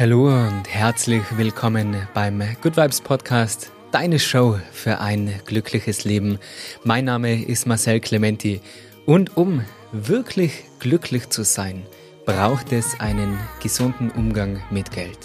Hallo 0.00 0.28
und 0.28 0.66
herzlich 0.66 1.22
willkommen 1.36 1.94
beim 2.14 2.42
Good 2.62 2.78
Vibes 2.78 3.02
Podcast, 3.02 3.70
deine 3.92 4.18
Show 4.18 4.58
für 4.72 4.98
ein 4.98 5.30
glückliches 5.44 6.04
Leben. 6.04 6.38
Mein 6.84 7.04
Name 7.04 7.44
ist 7.44 7.66
Marcel 7.66 8.00
Clementi 8.00 8.62
und 9.04 9.36
um 9.36 9.62
wirklich 9.92 10.64
glücklich 10.78 11.28
zu 11.28 11.44
sein, 11.44 11.82
braucht 12.24 12.72
es 12.72 12.98
einen 12.98 13.38
gesunden 13.62 14.10
Umgang 14.10 14.62
mit 14.70 14.90
Geld. 14.90 15.18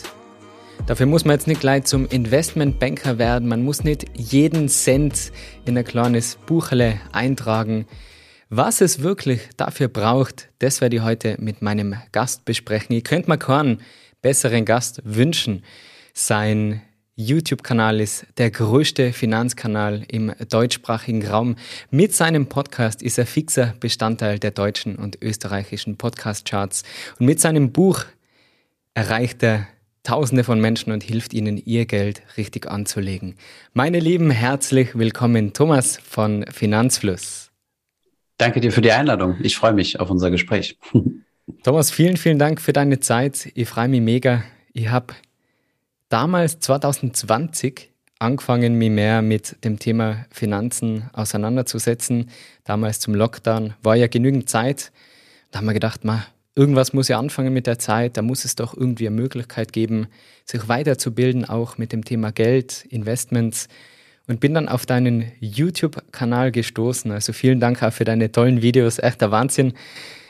Dafür 0.88 1.05
muss 1.05 1.23
man 1.23 1.38
jetzt 1.38 1.48
nicht 1.48 1.62
gleich 1.62 1.86
zum 1.86 2.05
Investmentbanker 2.05 3.18
werden, 3.18 3.48
man 3.48 3.64
muss 3.64 3.86
nicht 3.86 4.04
jeden 4.18 4.68
Cent 4.68 5.32
in 5.64 5.78
ein 5.78 5.86
kleines 5.86 6.36
Bucherle 6.36 7.00
eintragen. 7.14 7.88
Was 8.50 8.82
es 8.82 9.02
wirklich 9.02 9.39
dafür 9.55 9.88
braucht, 9.88 10.50
das 10.60 10.82
werde 10.82 10.98
ich 10.98 11.02
heute 11.02 11.38
mit 11.39 11.62
meinem 11.62 11.96
Gast 12.12 12.44
besprechen. 12.44 12.94
Ihr 12.94 13.04
könnt 13.04 13.30
mal 13.30 13.39
hören, 13.39 13.80
besseren 14.26 14.66
Gast 14.66 15.04
wünschen. 15.05 15.62
Sein 16.16 16.82
YouTube-Kanal 17.16 18.02
ist 18.02 18.25
der 18.39 18.50
größte 18.50 19.14
Finanzkanal 19.14 20.02
im 20.07 20.33
deutschsprachigen 20.50 21.28
Raum. 21.28 21.57
Mit 21.92 22.16
seinem 22.16 22.47
Podcast 22.47 23.04
ist 23.04 23.19
er 23.19 23.28
fixer 23.28 23.75
Bestandteil 23.80 24.39
der 24.39 24.50
deutschen 24.50 24.96
und 24.96 25.21
österreichischen 25.21 25.97
Podcast-Charts. 25.97 26.82
Und 27.19 27.28
mit 27.28 27.39
seinem 27.39 27.71
Buch 27.71 28.04
erreicht 28.96 29.43
er 29.43 29.68
Tausende 30.02 30.44
von 30.44 30.60
Menschen 30.60 30.92
und 30.92 31.04
hilft 31.04 31.36
ihnen, 31.36 31.57
ihr 31.57 31.86
Geld 31.86 32.23
richtig 32.36 32.67
anzulegen. 32.67 33.36
Meine 33.73 34.00
Lieben, 34.00 34.31
herzlich 34.31 34.97
willkommen, 34.97 35.53
Thomas 35.53 35.97
von 35.97 36.45
Finanzfluss. 36.52 37.52
Danke 38.39 38.59
dir 38.59 38.72
für 38.72 38.81
die 38.81 38.92
Einladung. 38.92 39.38
Ich 39.42 39.55
freue 39.55 39.73
mich 39.73 40.00
auf 40.00 40.09
unser 40.09 40.31
Gespräch. 40.31 40.80
Thomas, 41.63 41.91
vielen, 41.91 42.17
vielen 42.17 42.39
Dank 42.39 42.59
für 42.59 42.73
deine 42.73 42.99
Zeit. 42.99 43.52
Ich 43.53 43.69
freue 43.69 43.88
mich 43.88 44.02
mega. 44.02 44.44
Ich 44.73 44.88
habe 44.89 45.13
damals 46.09 46.59
2020 46.59 47.91
angefangen, 48.17 48.75
mich 48.75 48.89
mehr 48.89 49.21
mit 49.21 49.63
dem 49.63 49.77
Thema 49.77 50.25
Finanzen 50.31 51.09
auseinanderzusetzen. 51.13 52.31
Damals 52.63 52.99
zum 52.99 53.13
Lockdown 53.13 53.75
war 53.83 53.95
ja 53.95 54.07
genügend 54.07 54.49
Zeit. 54.49 54.91
Da 55.52 55.59
haben 55.59 55.65
wir 55.67 55.73
gedacht, 55.73 56.03
ma, 56.03 56.25
irgendwas 56.55 56.93
muss 56.93 57.09
ja 57.09 57.19
anfangen 57.19 57.53
mit 57.53 57.67
der 57.67 57.77
Zeit. 57.77 58.17
Da 58.17 58.23
muss 58.23 58.43
es 58.43 58.55
doch 58.55 58.75
irgendwie 58.75 59.07
eine 59.07 59.15
Möglichkeit 59.15 59.71
geben, 59.71 60.07
sich 60.45 60.67
weiterzubilden, 60.67 61.45
auch 61.45 61.77
mit 61.77 61.91
dem 61.91 62.03
Thema 62.05 62.31
Geld, 62.31 62.85
Investments. 62.89 63.67
Und 64.27 64.39
bin 64.39 64.55
dann 64.55 64.67
auf 64.67 64.87
deinen 64.87 65.31
YouTube-Kanal 65.39 66.52
gestoßen. 66.52 67.11
Also 67.11 67.33
vielen 67.33 67.59
Dank 67.59 67.83
auch 67.83 67.93
für 67.93 68.05
deine 68.05 68.31
tollen 68.31 68.63
Videos. 68.63 68.97
Echt 68.97 69.21
der 69.21 69.30
Wahnsinn. 69.30 69.73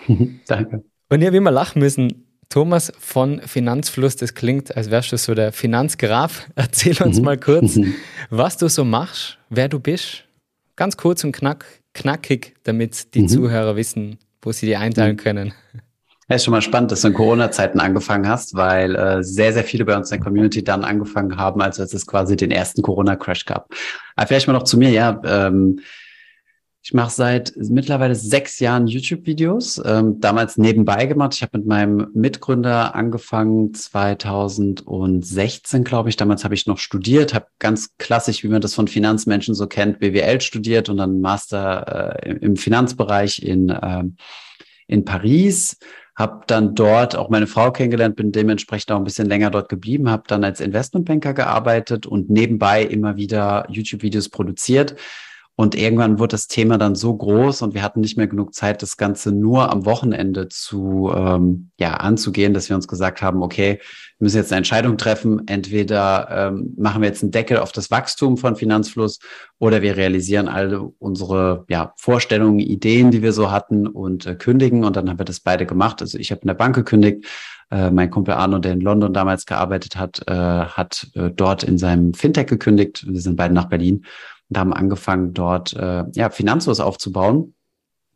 Danke. 0.47 0.83
Und 1.15 1.21
ich 1.21 1.27
habe 1.27 1.37
immer 1.37 1.51
lachen 1.51 1.79
müssen. 1.79 2.25
Thomas 2.49 2.91
von 2.99 3.39
Finanzfluss, 3.39 4.17
das 4.17 4.33
klingt, 4.33 4.75
als 4.75 4.91
wärst 4.91 5.13
du 5.13 5.17
so 5.17 5.33
der 5.33 5.53
Finanzgraf. 5.53 6.49
Erzähl 6.55 7.01
uns 7.01 7.19
mhm. 7.19 7.23
mal 7.23 7.37
kurz, 7.37 7.77
mhm. 7.77 7.93
was 8.29 8.57
du 8.57 8.67
so 8.67 8.83
machst, 8.83 9.37
wer 9.49 9.69
du 9.69 9.79
bist. 9.79 10.25
Ganz 10.75 10.97
kurz 10.97 11.23
und 11.23 11.31
knack, 11.31 11.63
knackig, 11.93 12.55
damit 12.63 13.13
die 13.15 13.21
mhm. 13.21 13.27
Zuhörer 13.29 13.77
wissen, 13.77 14.17
wo 14.41 14.51
sie 14.51 14.65
die 14.65 14.75
einteilen 14.75 15.13
mhm. 15.13 15.19
können. 15.19 15.53
Ja, 16.27 16.35
ist 16.35 16.43
schon 16.43 16.51
mal 16.51 16.61
spannend, 16.61 16.91
dass 16.91 16.99
du 16.99 17.07
in 17.07 17.13
Corona-Zeiten 17.13 17.79
angefangen 17.79 18.27
hast, 18.27 18.53
weil 18.53 18.93
äh, 18.97 19.23
sehr, 19.23 19.53
sehr 19.53 19.63
viele 19.63 19.85
bei 19.85 19.95
uns 19.95 20.11
in 20.11 20.17
der 20.17 20.25
Community 20.25 20.65
dann 20.65 20.83
angefangen 20.83 21.37
haben, 21.37 21.61
als 21.61 21.79
es 21.79 22.05
quasi 22.05 22.35
den 22.35 22.51
ersten 22.51 22.81
Corona-Crash 22.81 23.45
gab. 23.45 23.69
Aber 24.17 24.27
vielleicht 24.27 24.47
mal 24.47 24.53
noch 24.53 24.63
zu 24.63 24.77
mir, 24.77 24.89
ja. 24.89 25.21
Ähm, 25.23 25.79
ich 26.85 26.93
mache 26.93 27.09
seit 27.09 27.53
mittlerweile 27.55 28.13
sechs 28.13 28.59
Jahren 28.59 28.85
YouTube-Videos, 28.85 29.81
ähm, 29.83 30.19
damals 30.19 30.57
nebenbei 30.57 31.07
gemacht. 31.07 31.33
Ich 31.33 31.41
habe 31.41 31.57
mit 31.57 31.65
meinem 31.65 32.09
Mitgründer 32.13 32.93
angefangen 32.93 33.73
2016, 33.73 35.83
glaube 35.83 36.09
ich. 36.09 36.15
Damals 36.15 36.43
habe 36.43 36.53
ich 36.53 36.67
noch 36.67 36.77
studiert, 36.77 37.33
habe 37.33 37.47
ganz 37.57 37.97
klassisch, 37.97 38.43
wie 38.43 38.49
man 38.49 38.61
das 38.61 38.75
von 38.75 38.87
Finanzmenschen 38.87 39.55
so 39.55 39.65
kennt, 39.65 39.97
BWL 39.97 40.41
studiert 40.41 40.87
und 40.87 40.97
dann 40.97 41.21
Master 41.21 42.23
äh, 42.23 42.33
im 42.33 42.55
Finanzbereich 42.55 43.41
in, 43.41 43.69
äh, 43.69 44.03
in 44.85 45.05
Paris. 45.05 45.79
Habe 46.15 46.43
dann 46.45 46.75
dort 46.75 47.15
auch 47.15 47.29
meine 47.29 47.47
Frau 47.47 47.71
kennengelernt, 47.71 48.15
bin 48.15 48.31
dementsprechend 48.31 48.91
auch 48.91 48.97
ein 48.97 49.05
bisschen 49.05 49.27
länger 49.27 49.49
dort 49.49 49.69
geblieben, 49.69 50.11
habe 50.11 50.25
dann 50.27 50.43
als 50.43 50.59
Investmentbanker 50.59 51.33
gearbeitet 51.33 52.05
und 52.05 52.29
nebenbei 52.29 52.83
immer 52.83 53.15
wieder 53.15 53.65
YouTube-Videos 53.71 54.29
produziert 54.29 54.95
und 55.57 55.73
irgendwann 55.73 56.19
wurde 56.19 56.33
das 56.33 56.47
Thema 56.47 56.77
dann 56.77 56.95
so 56.95 57.15
groß 57.15 57.61
und 57.61 57.73
wir 57.73 57.81
hatten 57.81 58.01
nicht 58.01 58.17
mehr 58.17 58.27
genug 58.27 58.53
Zeit, 58.53 58.81
das 58.81 58.97
Ganze 58.97 59.31
nur 59.31 59.71
am 59.71 59.85
Wochenende 59.85 60.49
zu 60.49 61.09
ähm, 61.15 61.71
ja 61.79 61.93
anzugehen, 61.93 62.53
dass 62.53 62.67
wir 62.67 62.75
uns 62.75 62.89
gesagt 62.89 63.21
haben, 63.21 63.41
okay, 63.41 63.79
wir 64.17 64.25
müssen 64.25 64.35
jetzt 64.35 64.51
eine 64.51 64.57
Entscheidung 64.57 64.97
treffen. 64.97 65.47
Entweder 65.47 66.27
ähm, 66.29 66.73
machen 66.77 67.01
wir 67.01 67.07
jetzt 67.07 67.23
einen 67.23 67.31
Deckel 67.31 67.59
auf 67.59 67.71
das 67.71 67.89
Wachstum 67.89 68.35
von 68.35 68.57
Finanzfluss 68.57 69.19
oder 69.57 69.81
wir 69.81 69.95
realisieren 69.95 70.49
alle 70.49 70.81
unsere 70.81 71.65
ja, 71.69 71.93
Vorstellungen, 71.95 72.59
Ideen, 72.59 73.11
die 73.11 73.21
wir 73.21 73.31
so 73.31 73.49
hatten 73.49 73.87
und 73.87 74.25
äh, 74.25 74.35
kündigen. 74.35 74.83
Und 74.83 74.97
dann 74.97 75.09
haben 75.09 75.19
wir 75.19 75.25
das 75.25 75.39
beide 75.39 75.65
gemacht. 75.65 76.01
Also 76.01 76.17
ich 76.17 76.31
habe 76.31 76.41
in 76.41 76.47
der 76.47 76.55
Bank 76.55 76.75
gekündigt. 76.75 77.25
Äh, 77.71 77.91
mein 77.91 78.11
Kumpel 78.11 78.33
Arno, 78.33 78.59
der 78.59 78.73
in 78.73 78.81
London 78.81 79.13
damals 79.13 79.45
gearbeitet 79.45 79.95
hat, 79.95 80.21
äh, 80.27 80.33
hat 80.33 81.07
äh, 81.15 81.31
dort 81.31 81.63
in 81.63 81.77
seinem 81.77 82.13
Fintech 82.13 82.47
gekündigt. 82.47 83.05
Wir 83.07 83.21
sind 83.21 83.37
beide 83.37 83.53
nach 83.53 83.69
Berlin 83.69 84.05
und 84.49 84.57
haben 84.57 84.73
angefangen, 84.73 85.33
dort 85.33 85.73
äh, 85.73 86.03
ja, 86.13 86.29
Finanzlos 86.29 86.79
aufzubauen 86.79 87.53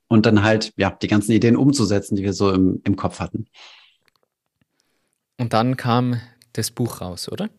und 0.07 0.25
dann 0.25 0.43
halt 0.43 0.73
ja 0.77 0.91
die 0.91 1.07
ganzen 1.07 1.31
Ideen 1.31 1.55
umzusetzen, 1.55 2.15
die 2.15 2.23
wir 2.23 2.33
so 2.33 2.51
im, 2.51 2.81
im 2.83 2.95
Kopf 2.95 3.19
hatten. 3.19 3.45
Und 5.37 5.53
dann 5.53 5.77
kam 5.77 6.19
das 6.53 6.71
Buch 6.71 7.01
raus, 7.01 7.29
oder? 7.31 7.49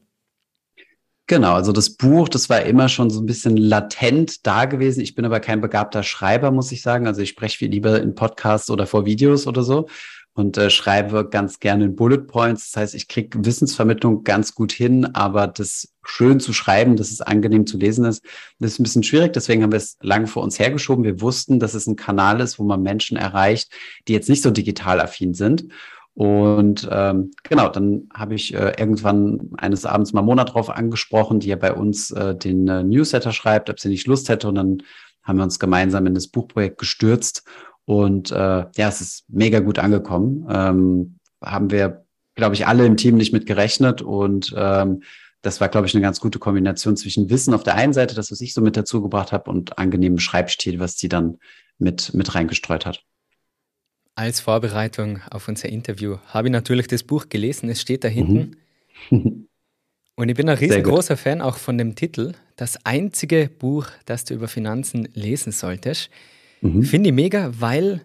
Genau, 1.27 1.55
also 1.55 1.71
das 1.71 1.91
Buch, 1.91 2.29
das 2.29 2.51
war 2.51 2.63
immer 2.63 2.89
schon 2.89 3.09
so 3.09 3.21
ein 3.21 3.27
bisschen 3.27 3.57
latent 3.57 4.45
da 4.47 4.65
gewesen. 4.65 5.01
Ich 5.01 5.15
bin 5.15 5.25
aber 5.25 5.39
kein 5.39 5.61
begabter 5.61 6.03
Schreiber, 6.03 6.51
muss 6.51 6.73
ich 6.73 6.83
sagen. 6.83 7.07
Also 7.07 7.23
ich 7.23 7.29
spreche 7.29 7.57
viel 7.57 7.71
lieber 7.71 8.03
in 8.03 8.17
Podcasts 8.17 8.69
oder 8.69 8.85
vor 8.87 9.07
Videos 9.07 9.47
oder 9.47 9.63
so 9.63 9.89
und 10.35 10.57
äh, 10.57 10.71
schreibe 10.71 11.29
ganz 11.29 11.59
gerne 11.59 11.87
in 11.87 11.97
Bullet 11.97 12.27
Points. 12.27 12.71
Das 12.71 12.81
heißt, 12.81 12.95
ich 12.95 13.09
kriege 13.09 13.45
Wissensvermittlung 13.45 14.25
ganz 14.25 14.55
gut 14.55 14.73
hin, 14.73 15.07
aber 15.15 15.47
das 15.47 15.93
schön 16.05 16.41
zu 16.41 16.53
schreiben, 16.53 16.97
dass 16.97 17.11
es 17.11 17.21
angenehm 17.21 17.67
zu 17.67 17.79
lesen 17.79 18.05
ist, 18.05 18.25
das 18.59 18.73
ist 18.73 18.81
ein 18.81 18.85
bisschen 18.85 19.03
schwierig. 19.03 19.33
Deswegen 19.33 19.63
haben 19.63 19.73
wir 19.73 19.77
es 19.77 19.97
lange 20.01 20.27
vor 20.27 20.43
uns 20.43 20.59
hergeschoben. 20.59 21.05
Wir 21.05 21.21
wussten, 21.21 21.59
dass 21.59 21.75
es 21.75 21.87
ein 21.87 21.97
Kanal 21.97 22.41
ist, 22.41 22.59
wo 22.59 22.65
man 22.65 22.83
Menschen 22.83 23.17
erreicht, 23.17 23.73
die 24.09 24.13
jetzt 24.13 24.29
nicht 24.29 24.43
so 24.43 24.51
digital 24.51 25.01
affin 25.01 25.35
sind. 25.35 25.67
Und 26.15 26.89
ähm, 26.91 27.31
genau, 27.45 27.69
dann 27.69 28.09
habe 28.13 28.35
ich 28.35 28.55
äh, 28.55 28.73
irgendwann 28.79 29.51
eines 29.57 29.87
Abends 29.87 30.13
mal 30.13 30.23
Mona 30.23 30.45
drauf 30.45 30.69
angesprochen, 30.69 31.41
die 31.41 31.49
ja 31.49 31.57
bei 31.57 31.73
uns 31.73 32.11
äh, 32.11 32.35
den 32.35 32.67
äh, 32.69 32.83
Newsletter 32.83 33.33
schreibt, 33.33 33.71
ob 33.71 33.81
sie 33.81 33.89
nicht 33.89 34.07
Lust 34.07 34.29
hätte. 34.29 34.49
Und 34.49 34.57
dann 34.57 34.83
haben 35.23 35.39
wir 35.39 35.45
uns 35.45 35.59
gemeinsam 35.59 36.07
in 36.07 36.15
das 36.15 36.29
Buchprojekt 36.29 36.79
gestürzt 36.79 37.45
und 37.91 38.31
äh, 38.31 38.37
ja, 38.37 38.89
es 38.89 39.01
ist 39.01 39.25
mega 39.27 39.59
gut 39.59 39.81
angekommen. 39.81 40.47
Ähm, 40.49 41.17
haben 41.43 41.73
wir, 41.73 42.05
glaube 42.37 42.55
ich, 42.55 42.69
alle 42.69 42.87
im 42.87 42.97
Team 42.97 43.17
nicht 43.17 43.33
mit 43.33 43.47
gerechnet. 43.47 44.01
Und 44.01 44.55
ähm, 44.57 45.03
das 45.43 45.61
war, 45.61 45.69
glaube 45.69 45.89
ich, 45.89 45.95
eine 45.97 46.01
ganz 46.01 46.21
gute 46.21 46.39
Kombination 46.39 46.97
zwischen 46.97 47.31
Wissen 47.31 47.53
auf 47.53 47.65
der 47.65 47.75
einen 47.75 47.93
Seite, 47.93 48.15
das, 48.15 48.31
was 48.31 48.41
ich 48.43 48.55
so 48.55 48.61
mit 48.61 48.77
dazu 48.77 49.03
gebracht 49.03 49.33
habe, 49.33 49.51
und 49.51 49.77
angenehmem 49.77 50.21
Schreibstil, 50.21 50.79
was 50.79 50.99
sie 50.99 51.09
dann 51.09 51.39
mit, 51.79 52.15
mit 52.15 52.33
reingestreut 52.33 52.87
hat. 52.87 53.03
Als 54.15 54.39
Vorbereitung 54.39 55.19
auf 55.29 55.49
unser 55.49 55.69
Interview 55.69 56.19
habe 56.29 56.47
ich 56.47 56.53
natürlich 56.53 56.87
das 56.87 57.03
Buch 57.03 57.29
gelesen. 57.29 57.69
Es 57.71 57.81
steht 57.81 58.05
da 58.05 58.09
hinten. 58.09 58.57
Mhm. 59.11 59.49
Und 60.15 60.29
ich 60.29 60.37
bin 60.37 60.49
ein 60.49 60.59
riesengroßer 60.59 61.17
Fan 61.17 61.41
auch 61.41 61.57
von 61.57 61.77
dem 61.77 61.97
Titel. 61.97 62.35
Das 62.55 62.87
einzige 62.87 63.49
Buch, 63.49 63.89
das 64.05 64.25
du 64.25 64.35
über 64.35 64.47
Finanzen 64.47 65.09
lesen 65.13 65.51
solltest. 65.51 66.09
Mhm. 66.61 66.83
Finde 66.83 67.11
ich 67.11 67.15
mega, 67.15 67.53
weil 67.59 68.03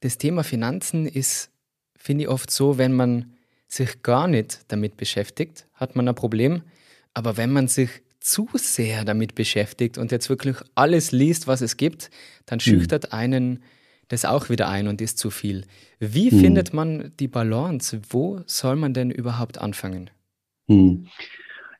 das 0.00 0.18
Thema 0.18 0.44
Finanzen 0.44 1.06
ist, 1.06 1.50
finde 1.96 2.24
ich 2.24 2.28
oft 2.28 2.50
so, 2.50 2.78
wenn 2.78 2.92
man 2.92 3.34
sich 3.68 4.02
gar 4.02 4.26
nicht 4.26 4.60
damit 4.68 4.96
beschäftigt, 4.96 5.66
hat 5.74 5.96
man 5.96 6.08
ein 6.08 6.14
Problem. 6.14 6.62
Aber 7.14 7.36
wenn 7.36 7.50
man 7.50 7.68
sich 7.68 7.90
zu 8.20 8.48
sehr 8.54 9.04
damit 9.04 9.34
beschäftigt 9.34 9.96
und 9.96 10.12
jetzt 10.12 10.28
wirklich 10.28 10.56
alles 10.74 11.12
liest, 11.12 11.46
was 11.46 11.60
es 11.60 11.76
gibt, 11.76 12.10
dann 12.46 12.56
mhm. 12.56 12.60
schüchtert 12.60 13.04
mhm. 13.12 13.18
einen 13.18 13.62
das 14.10 14.24
auch 14.24 14.48
wieder 14.48 14.68
ein 14.68 14.88
und 14.88 15.00
ist 15.00 15.18
zu 15.18 15.30
viel. 15.30 15.64
Wie 16.00 16.34
mhm. 16.34 16.40
findet 16.40 16.74
man 16.74 17.12
die 17.20 17.28
Balance? 17.28 18.00
Wo 18.10 18.40
soll 18.44 18.74
man 18.74 18.92
denn 18.92 19.10
überhaupt 19.10 19.58
anfangen? 19.58 20.10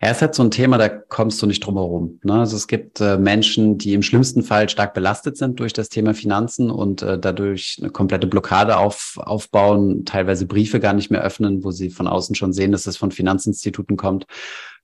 Ja, 0.02 0.10
ist 0.12 0.22
halt 0.22 0.34
so 0.34 0.42
ein 0.42 0.50
Thema, 0.50 0.78
da 0.78 0.88
kommst 0.88 1.42
du 1.42 1.46
nicht 1.46 1.60
drum 1.60 1.76
herum. 1.76 2.20
Ne? 2.22 2.32
Also 2.32 2.56
es 2.56 2.68
gibt 2.68 3.02
äh, 3.02 3.18
Menschen, 3.18 3.76
die 3.76 3.92
im 3.92 4.00
schlimmsten 4.02 4.42
Fall 4.42 4.70
stark 4.70 4.94
belastet 4.94 5.36
sind 5.36 5.60
durch 5.60 5.74
das 5.74 5.90
Thema 5.90 6.14
Finanzen 6.14 6.70
und 6.70 7.02
äh, 7.02 7.18
dadurch 7.18 7.76
eine 7.80 7.90
komplette 7.90 8.26
Blockade 8.26 8.78
auf, 8.78 9.18
aufbauen, 9.18 10.06
teilweise 10.06 10.46
Briefe 10.46 10.80
gar 10.80 10.94
nicht 10.94 11.10
mehr 11.10 11.20
öffnen, 11.22 11.64
wo 11.64 11.70
sie 11.70 11.90
von 11.90 12.06
außen 12.06 12.34
schon 12.34 12.54
sehen, 12.54 12.72
dass 12.72 12.86
es 12.86 12.96
von 12.96 13.10
Finanzinstituten 13.10 13.98
kommt. 13.98 14.24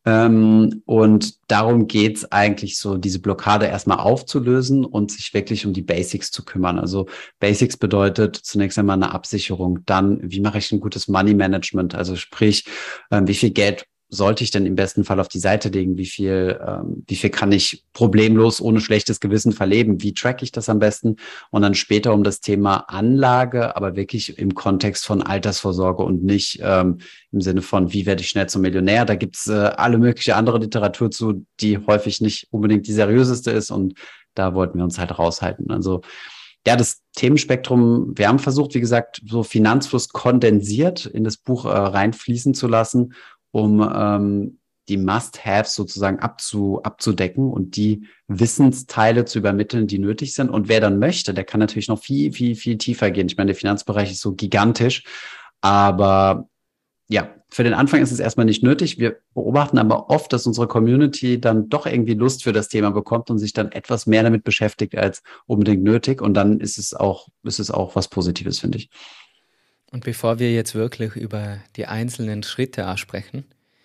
Ähm, 0.05 0.83
und 0.85 1.51
darum 1.51 1.87
geht's 1.87 2.31
eigentlich 2.31 2.79
so, 2.79 2.99
diese 2.99 3.21
Blockade 3.21 3.67
erstmal 3.67 4.01
aufzulösen 4.01 4.85
und 4.85 5.12
sich 5.12 5.33
wirklich 5.33 5.65
um 5.65 5.73
die 5.73 5.83
Basics 5.83 6.31
zu 6.31 6.45
kümmern. 6.45 6.79
Also 6.79 7.07
Basics 7.41 7.79
bedeutet 7.79 8.37
zunächst 8.37 8.79
einmal 8.79 8.97
eine 8.97 9.15
Absicherung. 9.15 9.79
Dann, 9.87 10.21
wie 10.23 10.41
mache 10.41 10.59
ich 10.59 10.71
ein 10.73 10.81
gutes 10.81 11.09
Money 11.09 11.33
Management? 11.33 11.95
Also 11.95 12.17
sprich, 12.17 12.67
ähm, 13.11 13.27
wie 13.27 13.35
viel 13.35 13.51
Geld 13.51 13.87
sollte 14.08 14.44
ich 14.44 14.50
denn 14.50 14.67
im 14.67 14.76
besten 14.76 15.05
Fall 15.05 15.19
auf 15.19 15.29
die 15.29 15.41
Seite 15.41 15.69
legen? 15.69 15.99
Wie 15.99 16.06
viel, 16.06 16.61
ähm, 16.67 17.05
wie 17.06 17.17
viel 17.17 17.31
kann 17.31 17.50
ich 17.50 17.85
problemlos 17.93 18.61
ohne 18.61 18.81
schlechtes 18.81 19.20
Gewissen 19.20 19.53
verleben? 19.53 20.03
Wie 20.03 20.14
track 20.14 20.43
ich 20.43 20.53
das 20.53 20.69
am 20.69 20.79
besten? 20.79 21.17
Und 21.50 21.62
dann 21.62 21.75
später 21.75 22.14
um 22.14 22.23
das 22.23 22.41
Thema 22.41 22.85
Anlage, 22.88 23.75
aber 23.76 23.97
wirklich 23.97 24.38
im 24.38 24.55
Kontext 24.55 25.05
von 25.06 25.23
Altersvorsorge 25.23 26.05
und 26.05 26.23
nicht 26.23 26.61
ähm, 26.62 26.99
im 27.32 27.41
Sinne 27.41 27.62
von, 27.62 27.93
wie 27.93 28.06
werde 28.06 28.23
ich 28.23 28.29
schnell 28.29 28.49
zum 28.49 28.62
Millionär? 28.62 29.05
Da 29.05 29.17
gibt's 29.17 29.49
äh, 29.49 29.73
alle 29.76 29.99
mögliche 29.99 30.37
andere 30.37 30.59
Literatur 30.59 31.11
zu, 31.11 31.44
die 31.61 31.79
häufig 31.79 32.20
nicht 32.20 32.47
unbedingt 32.50 32.87
die 32.87 32.93
seriöseste 32.93 33.50
ist. 33.50 33.70
Und 33.70 33.94
da 34.35 34.55
wollten 34.55 34.79
wir 34.79 34.85
uns 34.85 34.99
halt 34.99 35.19
raushalten. 35.19 35.70
Also 35.70 36.02
ja, 36.67 36.75
das 36.75 37.02
Themenspektrum, 37.14 38.12
wir 38.17 38.26
haben 38.26 38.41
versucht, 38.41 38.75
wie 38.75 38.81
gesagt, 38.81 39.23
so 39.25 39.44
Finanzfluss 39.44 40.09
kondensiert 40.09 41.06
in 41.06 41.23
das 41.23 41.37
Buch 41.37 41.64
äh, 41.64 41.69
reinfließen 41.69 42.55
zu 42.55 42.67
lassen 42.67 43.14
um 43.53 43.81
ähm, 43.81 44.59
die 44.89 44.97
Must-Haves 44.97 45.75
sozusagen 45.75 46.21
abzu, 46.21 46.81
abzudecken 46.83 47.51
und 47.51 47.77
die 47.77 48.07
Wissensteile 48.29 49.25
zu 49.25 49.39
übermitteln, 49.39 49.87
die 49.87 49.99
nötig 49.99 50.35
sind. 50.35 50.49
Und 50.49 50.69
wer 50.69 50.81
dann 50.81 50.99
möchte, 50.99 51.35
der 51.35 51.45
kann 51.45 51.61
natürlich 51.61 51.89
noch 51.89 52.01
viel, 52.01 52.33
viel, 52.33 52.55
viel 52.55 52.79
tiefer 52.79 53.11
gehen. 53.11 53.27
Ich 53.27 53.37
meine, 53.37 53.49
der 53.49 53.57
Finanzbereich 53.57 54.13
ist 54.13 54.21
so 54.21 54.35
gigantisch, 54.35 55.05
aber 55.61 56.49
ja, 57.09 57.35
für 57.49 57.63
den 57.63 57.75
Anfang 57.75 58.03
ist 58.03 58.11
es 58.11 58.19
erstmal 58.19 58.47
nicht 58.47 58.63
nötig. 58.63 58.99
Wir 58.99 59.19
beobachten 59.35 59.79
aber 59.79 60.11
oft, 60.11 60.33
dass 60.33 60.47
unsere 60.47 60.67
Community 60.67 61.41
dann 61.41 61.69
doch 61.69 61.87
irgendwie 61.87 62.15
Lust 62.15 62.43
für 62.43 62.53
das 62.53 62.69
Thema 62.69 62.91
bekommt 62.91 63.31
und 63.31 63.39
sich 63.39 63.53
dann 63.53 63.71
etwas 63.71 64.07
mehr 64.07 64.25
damit 64.25 64.43
beschäftigt 64.43 64.97
als 64.97 65.23
unbedingt 65.47 65.85
nötig. 65.85 66.21
Und 66.21 66.35
dann 66.35 66.59
ist 66.61 66.79
es 66.79 66.95
auch, 66.95 67.29
ist 67.45 67.61
es 67.61 67.71
auch 67.71 67.95
was 67.95 68.09
Positives, 68.09 68.59
finde 68.59 68.79
ich. 68.79 68.91
Und 69.93 70.05
bevor 70.05 70.38
wir 70.38 70.53
jetzt 70.53 70.75
wirklich 70.75 71.17
über 71.17 71.59
die 71.77 71.87
einzelnen 71.87 72.43
Schritte 72.43 72.93
sprechen, 72.97 73.44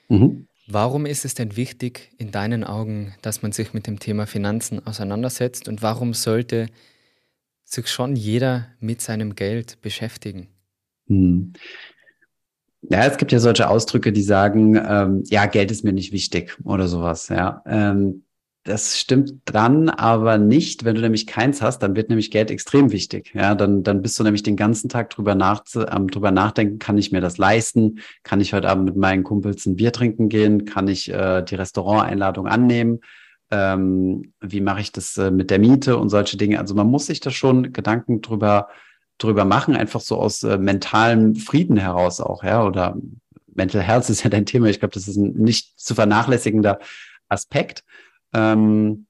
mhm. 0.09 0.47
warum 0.67 1.05
ist 1.05 1.25
es 1.25 1.35
denn 1.35 1.55
wichtig 1.55 2.11
in 2.17 2.31
deinen 2.31 2.63
Augen, 2.63 3.13
dass 3.21 3.41
man 3.41 3.51
sich 3.51 3.73
mit 3.73 3.87
dem 3.87 3.99
Thema 3.99 4.25
Finanzen 4.25 4.85
auseinandersetzt 4.85 5.67
und 5.67 5.81
warum 5.81 6.13
sollte 6.13 6.67
sich 7.63 7.87
schon 7.87 8.15
jeder 8.15 8.67
mit 8.79 9.01
seinem 9.01 9.35
Geld 9.35 9.79
beschäftigen? 9.81 10.47
Mhm. 11.07 11.53
Ja, 12.89 13.05
es 13.05 13.17
gibt 13.17 13.31
ja 13.31 13.39
solche 13.39 13.69
Ausdrücke, 13.69 14.11
die 14.11 14.23
sagen, 14.23 14.75
ähm, 14.75 15.23
ja, 15.27 15.45
Geld 15.45 15.69
ist 15.69 15.83
mir 15.83 15.93
nicht 15.93 16.11
wichtig 16.11 16.57
oder 16.63 16.87
sowas. 16.87 17.29
Ja, 17.29 17.61
ähm, 17.67 18.23
das 18.63 18.99
stimmt 18.99 19.33
dann 19.45 19.89
aber 19.89 20.37
nicht. 20.37 20.85
Wenn 20.85 20.95
du 20.95 21.01
nämlich 21.01 21.25
keins 21.25 21.61
hast, 21.61 21.79
dann 21.79 21.95
wird 21.95 22.09
nämlich 22.09 22.29
Geld 22.29 22.51
extrem 22.51 22.91
wichtig. 22.91 23.31
Ja, 23.33 23.55
dann, 23.55 23.81
dann 23.81 24.01
bist 24.03 24.19
du 24.19 24.23
nämlich 24.23 24.43
den 24.43 24.55
ganzen 24.55 24.87
Tag 24.87 25.09
drüber, 25.09 25.33
nach, 25.33 25.63
ähm, 25.75 26.07
drüber 26.07 26.31
nachdenken, 26.31 26.77
kann 26.77 26.97
ich 26.97 27.11
mir 27.11 27.21
das 27.21 27.39
leisten? 27.39 27.99
Kann 28.23 28.39
ich 28.39 28.53
heute 28.53 28.69
Abend 28.69 28.85
mit 28.85 28.95
meinen 28.95 29.23
Kumpels 29.23 29.65
ein 29.65 29.77
Bier 29.77 29.91
trinken 29.91 30.29
gehen? 30.29 30.65
Kann 30.65 30.87
ich 30.87 31.11
äh, 31.11 31.41
die 31.41 31.55
Restauranteinladung 31.55 32.47
annehmen? 32.47 32.99
Ähm, 33.49 34.33
wie 34.39 34.61
mache 34.61 34.81
ich 34.81 34.91
das 34.91 35.17
äh, 35.17 35.31
mit 35.31 35.49
der 35.49 35.59
Miete 35.59 35.97
und 35.97 36.09
solche 36.09 36.37
Dinge? 36.37 36.59
Also 36.59 36.75
man 36.75 36.87
muss 36.87 37.07
sich 37.07 37.19
da 37.19 37.31
schon 37.31 37.73
Gedanken 37.73 38.21
drüber, 38.21 38.67
drüber 39.17 39.43
machen, 39.43 39.75
einfach 39.75 40.01
so 40.01 40.17
aus 40.17 40.43
äh, 40.43 40.59
mentalem 40.59 41.35
Frieden 41.35 41.77
heraus 41.77 42.21
auch, 42.21 42.43
ja, 42.43 42.63
oder 42.63 42.95
Mental 43.53 43.81
Health 43.81 44.09
ist 44.09 44.23
ja 44.23 44.29
dein 44.29 44.45
Thema. 44.45 44.67
Ich 44.67 44.79
glaube, 44.79 44.93
das 44.93 45.07
ist 45.07 45.17
ein 45.17 45.33
nicht 45.33 45.79
zu 45.79 45.95
vernachlässigender 45.95 46.79
Aspekt. 47.27 47.83
Ähm, 48.33 49.07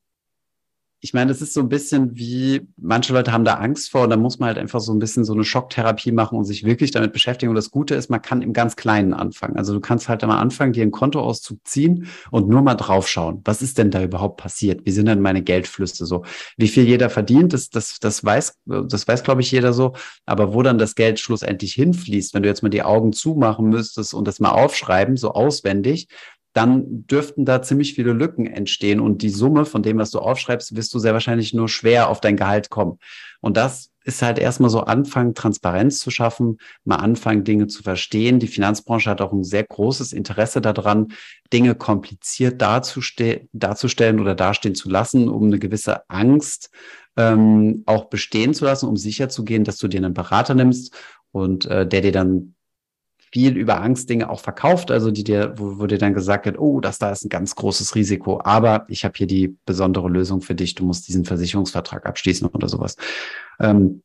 ich 1.04 1.14
meine, 1.16 1.32
das 1.32 1.42
ist 1.42 1.56
so 1.56 1.62
ein 1.62 1.70
bisschen 1.70 2.16
wie, 2.16 2.68
manche 2.78 3.12
Leute 3.12 3.32
haben 3.32 3.44
da 3.44 3.56
Angst 3.56 3.90
vor 3.90 4.04
und 4.04 4.12
da 4.12 4.18
muss 4.18 4.38
man 4.38 4.48
halt 4.48 4.60
einfach 4.60 4.80
so 4.80 4.94
ein 4.94 5.00
bisschen 5.00 5.26
so 5.26 5.34
eine 5.34 5.44
Schocktherapie 5.44 6.12
machen 6.12 6.38
und 6.38 6.46
sich 6.46 6.64
wirklich 6.64 6.92
damit 6.92 7.12
beschäftigen. 7.12 7.50
Und 7.50 7.56
das 7.56 7.72
Gute 7.72 7.96
ist, 7.96 8.12
man 8.12 8.22
kann 8.22 8.44
im 8.44 8.54
ganz 8.54 8.76
Kleinen 8.76 9.16
anfangen. 9.16 9.58
Also 9.58 9.74
du 9.74 9.80
kannst 9.80 10.10
halt 10.10 10.22
mal 10.22 10.38
anfangen, 10.38 10.74
dir 10.74 10.84
einen 10.84 10.92
Kontoauszug 10.92 11.58
ziehen 11.64 12.08
und 12.30 12.50
nur 12.50 12.62
mal 12.62 12.76
draufschauen. 12.76 13.42
Was 13.46 13.64
ist 13.64 13.80
denn 13.80 13.90
da 13.90 14.04
überhaupt 14.04 14.38
passiert? 14.40 14.86
Wie 14.86 14.92
sind 14.92 15.08
denn 15.08 15.22
meine 15.22 15.42
Geldflüsse 15.42 16.06
so? 16.06 16.24
Wie 16.56 16.68
viel 16.68 16.84
jeder 16.84 17.10
verdient, 17.10 17.54
das, 17.54 17.72
das, 17.72 17.98
das 18.00 18.24
weiß, 18.24 18.60
das 18.66 19.08
weiß, 19.08 19.24
glaube 19.24 19.42
ich, 19.42 19.50
jeder 19.50 19.74
so. 19.74 19.94
Aber 20.28 20.54
wo 20.54 20.62
dann 20.62 20.78
das 20.78 20.94
Geld 20.94 21.20
schlussendlich 21.20 21.74
hinfließt, 21.74 22.36
wenn 22.36 22.44
du 22.44 22.50
jetzt 22.50 22.62
mal 22.62 22.70
die 22.70 22.84
Augen 22.84 23.12
zumachen 23.12 23.70
müsstest 23.70 24.14
und 24.14 24.28
das 24.28 24.40
mal 24.40 24.52
aufschreiben, 24.52 25.18
so 25.18 25.32
auswendig, 25.32 26.10
dann 26.54 27.06
dürften 27.08 27.46
da 27.46 27.62
ziemlich 27.62 27.94
viele 27.94 28.14
Lücken 28.14 28.46
entstehen 28.46 29.00
und 29.00 29.22
die 29.22 29.30
Summe 29.30 29.66
von 29.66 29.84
dem, 29.84 29.98
was 29.98 30.12
du 30.12 30.20
aufschreibst, 30.20 30.76
wirst 30.76 30.94
du 30.94 31.00
sehr 31.00 31.14
wahrscheinlich 31.14 31.54
nur 31.54 31.70
schwer 31.70 32.10
auf 32.10 32.20
dein 32.20 32.36
Gehalt 32.36 32.70
kommen. 32.70 33.00
Und 33.40 33.58
das 33.58 33.92
ist 34.04 34.22
halt 34.22 34.40
erstmal 34.40 34.70
so 34.70 34.82
anfangen, 34.82 35.36
Transparenz 35.36 36.00
zu 36.00 36.10
schaffen, 36.12 36.58
mal 36.84 36.98
anfangen, 36.98 37.44
Dinge 37.44 37.68
zu 37.68 37.84
verstehen. 37.84 38.40
Die 38.40 38.48
Finanzbranche 38.48 39.10
hat 39.10 39.22
auch 39.22 39.32
ein 39.32 39.44
sehr 39.44 39.64
großes 39.64 40.12
Interesse 40.12 40.60
daran, 40.60 41.10
Dinge 41.54 41.76
kompliziert 41.76 42.62
darzustell 42.62 43.48
darzustellen 43.54 44.20
oder 44.20 44.36
dastehen 44.36 44.76
zu 44.76 44.90
lassen, 44.90 45.30
um 45.30 45.46
eine 45.46 45.60
gewisse 45.60 46.10
Angst 46.10 46.72
ähm, 47.16 47.84
auch 47.86 48.06
bestehen 48.06 48.54
zu 48.54 48.66
lassen, 48.66 48.88
um 48.88 48.98
sicherzugehen, 48.98 49.64
dass 49.64 49.78
du 49.78 49.88
dir 49.88 49.98
einen 49.98 50.14
Berater 50.14 50.56
nimmst 50.56 50.96
und 51.32 51.66
äh, 51.66 51.88
der 51.88 52.02
dir 52.02 52.12
dann 52.12 52.56
viel 53.32 53.56
über 53.58 53.82
Angstdinge 53.82 54.30
auch 54.30 54.42
verkauft, 54.42 54.92
also 54.92 55.12
die 55.12 55.24
dir, 55.24 55.54
wo, 55.58 55.80
wo 55.80 55.88
dir 55.88 55.98
dann 55.98 56.14
gesagt 56.14 56.46
wird, 56.46 56.60
oh, 56.60 56.82
das 56.82 57.00
da 57.00 57.12
ist 57.12 57.24
ein 57.24 57.30
ganz 57.30 57.56
großes 57.56 57.96
Risiko, 57.96 58.42
aber 58.44 58.86
ich 58.90 59.06
habe 59.06 59.14
hier 59.16 59.28
die 59.28 59.56
besondere 59.66 60.10
Lösung 60.10 60.42
für 60.42 60.56
dich, 60.56 60.76
du 60.76 60.86
musst 60.86 61.08
diesen 61.08 61.26
Versicherungsvertrag 61.26 62.06
abschließen 62.06 62.48
oder 62.48 62.68
sowas. 62.68 62.98
Ähm, 63.60 64.04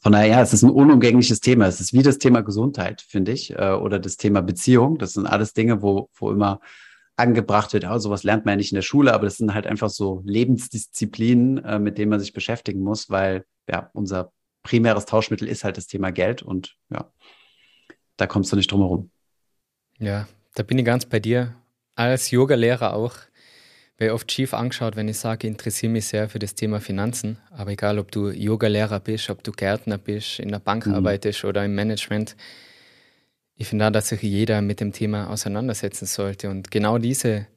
von 0.00 0.12
daher, 0.12 0.26
ja, 0.26 0.42
es 0.42 0.52
ist 0.52 0.62
ein 0.62 0.70
unumgängliches 0.70 1.40
Thema. 1.40 1.66
Es 1.66 1.80
ist 1.80 1.92
wie 1.94 2.02
das 2.02 2.18
Thema 2.18 2.42
Gesundheit, 2.42 3.00
finde 3.00 3.32
ich, 3.32 3.54
äh, 3.56 3.72
oder 3.72 3.98
das 3.98 4.18
Thema 4.18 4.42
Beziehung. 4.42 4.98
Das 4.98 5.14
sind 5.14 5.26
alles 5.26 5.54
Dinge, 5.54 5.80
wo, 5.82 6.10
wo 6.14 6.30
immer 6.30 6.60
angebracht 7.16 7.72
wird, 7.72 7.84
oh, 7.84 7.98
sowas 7.98 8.22
lernt 8.22 8.44
man 8.44 8.52
ja 8.52 8.56
nicht 8.56 8.70
in 8.70 8.76
der 8.76 8.82
Schule, 8.82 9.12
aber 9.12 9.24
das 9.24 9.38
sind 9.38 9.52
halt 9.52 9.66
einfach 9.66 9.90
so 9.90 10.22
Lebensdisziplinen, 10.24 11.64
äh, 11.64 11.78
mit 11.78 11.98
denen 11.98 12.10
man 12.10 12.20
sich 12.20 12.32
beschäftigen 12.32 12.80
muss, 12.80 13.10
weil 13.10 13.44
ja, 13.68 13.90
unser 13.92 14.32
primäres 14.62 15.04
Tauschmittel 15.04 15.48
ist 15.48 15.64
halt 15.64 15.76
das 15.78 15.88
Thema 15.88 16.12
Geld 16.12 16.42
und 16.42 16.76
ja, 16.90 17.10
da 18.18 18.26
kommst 18.26 18.52
du 18.52 18.56
nicht 18.56 18.70
drum 18.70 18.80
herum. 18.80 19.10
Ja, 19.98 20.28
da 20.54 20.62
bin 20.62 20.78
ich 20.78 20.84
ganz 20.84 21.06
bei 21.06 21.20
dir. 21.20 21.54
Als 21.94 22.30
Yoga-Lehrer 22.30 22.92
auch 22.92 23.14
wäre 23.96 24.14
oft 24.14 24.30
schief 24.30 24.54
angeschaut, 24.54 24.94
wenn 24.94 25.08
ich 25.08 25.18
sage, 25.18 25.46
ich 25.46 25.52
interessiere 25.52 25.92
mich 25.92 26.06
sehr 26.06 26.28
für 26.28 26.38
das 26.38 26.54
Thema 26.54 26.80
Finanzen. 26.80 27.38
Aber 27.50 27.72
egal, 27.72 27.98
ob 27.98 28.12
du 28.12 28.28
Yoga-Lehrer 28.30 29.00
bist, 29.00 29.30
ob 29.30 29.42
du 29.42 29.50
Gärtner 29.50 29.98
bist, 29.98 30.38
in 30.38 30.50
der 30.50 30.60
Bank 30.60 30.86
mhm. 30.86 30.94
arbeitest 30.94 31.44
oder 31.44 31.64
im 31.64 31.74
Management, 31.74 32.36
ich 33.56 33.66
finde 33.66 33.86
da, 33.86 33.90
dass 33.90 34.08
sich 34.08 34.22
jeder 34.22 34.62
mit 34.62 34.80
dem 34.80 34.92
Thema 34.92 35.30
auseinandersetzen 35.30 36.06
sollte. 36.06 36.48
Und 36.48 36.70
genau 36.70 36.98
diese 36.98 37.48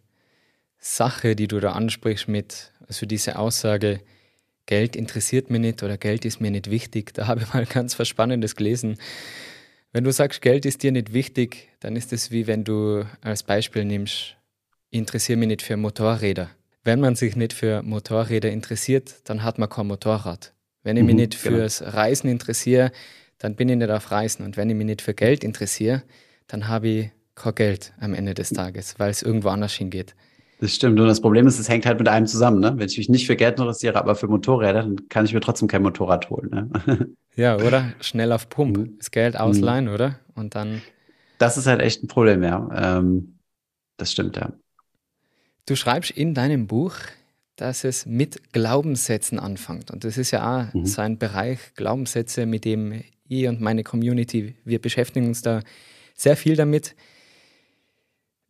Sache, 0.79 1.35
die 1.35 1.47
du 1.47 1.59
da 1.59 1.73
ansprichst 1.73 2.27
mit, 2.27 2.71
also 2.87 3.05
diese 3.05 3.37
Aussage, 3.37 3.99
Geld 4.65 4.95
interessiert 4.95 5.49
mich 5.49 5.61
nicht 5.61 5.83
oder 5.83 5.97
Geld 5.97 6.25
ist 6.25 6.41
mir 6.41 6.49
nicht 6.49 6.71
wichtig, 6.71 7.13
da 7.13 7.27
habe 7.27 7.41
ich 7.41 7.53
mal 7.53 7.65
ganz 7.65 7.99
was 7.99 8.07
Spannendes 8.07 8.55
gelesen. 8.55 8.97
Wenn 9.93 10.05
du 10.05 10.11
sagst, 10.11 10.41
Geld 10.41 10.65
ist 10.65 10.83
dir 10.83 10.93
nicht 10.93 11.11
wichtig, 11.11 11.69
dann 11.81 11.97
ist 11.97 12.13
es 12.13 12.31
wie 12.31 12.47
wenn 12.47 12.63
du 12.63 13.05
als 13.19 13.43
Beispiel 13.43 13.83
nimmst, 13.83 14.37
ich 14.89 14.99
interessiere 14.99 15.37
mich 15.37 15.47
nicht 15.49 15.61
für 15.61 15.75
Motorräder. 15.75 16.49
Wenn 16.83 17.01
man 17.01 17.15
sich 17.15 17.35
nicht 17.35 17.51
für 17.51 17.83
Motorräder 17.83 18.49
interessiert, 18.49 19.15
dann 19.25 19.43
hat 19.43 19.59
man 19.59 19.69
kein 19.69 19.87
Motorrad. 19.87 20.53
Wenn 20.83 20.97
ich 20.97 21.03
mich 21.03 21.13
mhm, 21.13 21.21
nicht 21.21 21.43
genau. 21.43 21.57
fürs 21.57 21.81
Reisen 21.81 22.29
interessiere, 22.29 22.91
dann 23.37 23.55
bin 23.55 23.67
ich 23.69 23.77
nicht 23.77 23.91
auf 23.91 24.11
Reisen. 24.11 24.45
Und 24.45 24.55
wenn 24.55 24.69
ich 24.69 24.75
mich 24.75 24.85
nicht 24.85 25.01
für 25.01 25.13
Geld 25.13 25.43
interessiere, 25.43 26.03
dann 26.47 26.69
habe 26.69 26.87
ich 26.87 27.09
kein 27.35 27.55
Geld 27.55 27.93
am 27.99 28.13
Ende 28.13 28.33
des 28.33 28.49
Tages, 28.49 28.97
weil 28.97 29.09
es 29.09 29.21
irgendwo 29.21 29.49
anders 29.49 29.73
hingeht. 29.73 30.15
Das 30.61 30.75
stimmt. 30.75 30.99
Und 30.99 31.07
das 31.07 31.21
Problem 31.21 31.47
ist, 31.47 31.57
es 31.57 31.67
hängt 31.67 31.87
halt 31.87 31.97
mit 31.97 32.07
einem 32.07 32.27
zusammen. 32.27 32.59
Ne? 32.59 32.73
Wenn 32.77 32.87
ich 32.87 32.95
mich 32.95 33.09
nicht 33.09 33.25
für 33.25 33.35
Geld 33.35 33.57
interessiere, 33.57 33.97
aber 33.97 34.13
für 34.13 34.27
Motorräder, 34.27 34.83
dann 34.83 35.09
kann 35.09 35.25
ich 35.25 35.33
mir 35.33 35.41
trotzdem 35.41 35.67
kein 35.67 35.81
Motorrad 35.81 36.29
holen. 36.29 36.49
Ne? 36.49 37.09
Ja, 37.37 37.55
oder? 37.55 37.93
Schnell 38.01 38.33
auf 38.33 38.49
Pump. 38.49 38.77
Mhm. 38.77 38.97
Das 38.97 39.09
Geld 39.09 39.39
ausleihen, 39.39 39.85
mhm. 39.85 39.93
oder? 39.93 40.19
Und 40.35 40.53
dann. 40.53 40.81
Das 41.37 41.57
ist 41.57 41.65
halt 41.65 41.79
echt 41.79 42.03
ein 42.03 42.07
Problem, 42.07 42.43
ja. 42.43 42.97
Ähm, 42.99 43.39
das 43.95 44.11
stimmt, 44.11 44.35
ja. 44.35 44.51
Du 45.65 45.77
schreibst 45.77 46.11
in 46.11 46.33
deinem 46.33 46.67
Buch, 46.67 46.93
dass 47.55 47.85
es 47.85 48.05
mit 48.05 48.51
Glaubenssätzen 48.51 49.39
anfängt. 49.39 49.91
Und 49.91 50.03
das 50.03 50.17
ist 50.17 50.31
ja 50.31 50.69
auch 50.69 50.73
mhm. 50.73 50.85
so 50.85 51.01
ein 51.01 51.17
Bereich, 51.17 51.73
Glaubenssätze, 51.75 52.45
mit 52.45 52.65
dem 52.65 53.01
ich 53.29 53.47
und 53.47 53.61
meine 53.61 53.83
Community, 53.83 54.55
wir 54.65 54.79
beschäftigen 54.79 55.27
uns 55.27 55.41
da 55.41 55.61
sehr 56.13 56.35
viel 56.35 56.57
damit 56.57 56.95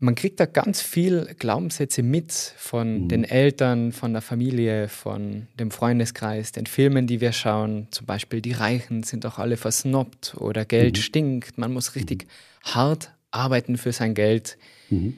man 0.01 0.15
kriegt 0.15 0.39
da 0.39 0.47
ganz 0.47 0.81
viel 0.81 1.35
Glaubenssätze 1.37 2.01
mit 2.01 2.33
von 2.33 3.03
mhm. 3.03 3.07
den 3.07 3.23
Eltern, 3.23 3.91
von 3.91 4.13
der 4.13 4.23
Familie, 4.23 4.89
von 4.89 5.47
dem 5.59 5.69
Freundeskreis, 5.69 6.51
den 6.51 6.65
Filmen, 6.65 7.05
die 7.05 7.21
wir 7.21 7.31
schauen. 7.31 7.87
Zum 7.91 8.07
Beispiel 8.07 8.41
die 8.41 8.53
Reichen 8.53 9.03
sind 9.03 9.25
doch 9.25 9.37
alle 9.37 9.57
versnobbt 9.57 10.35
oder 10.37 10.65
Geld 10.65 10.97
mhm. 10.97 11.01
stinkt. 11.01 11.57
Man 11.59 11.71
muss 11.71 11.95
richtig 11.95 12.25
mhm. 12.25 12.73
hart 12.73 13.13
arbeiten 13.29 13.77
für 13.77 13.91
sein 13.91 14.15
Geld. 14.15 14.57
Mhm. 14.89 15.17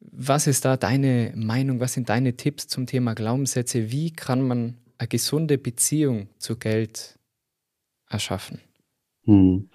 Was 0.00 0.48
ist 0.48 0.64
da 0.64 0.76
deine 0.76 1.32
Meinung? 1.36 1.78
Was 1.78 1.92
sind 1.92 2.08
deine 2.08 2.36
Tipps 2.36 2.66
zum 2.66 2.86
Thema 2.86 3.14
Glaubenssätze? 3.14 3.92
Wie 3.92 4.10
kann 4.10 4.42
man 4.42 4.78
eine 4.98 5.06
gesunde 5.06 5.58
Beziehung 5.58 6.28
zu 6.38 6.56
Geld 6.56 7.18
erschaffen? 8.08 8.60
Hm. 9.26 9.68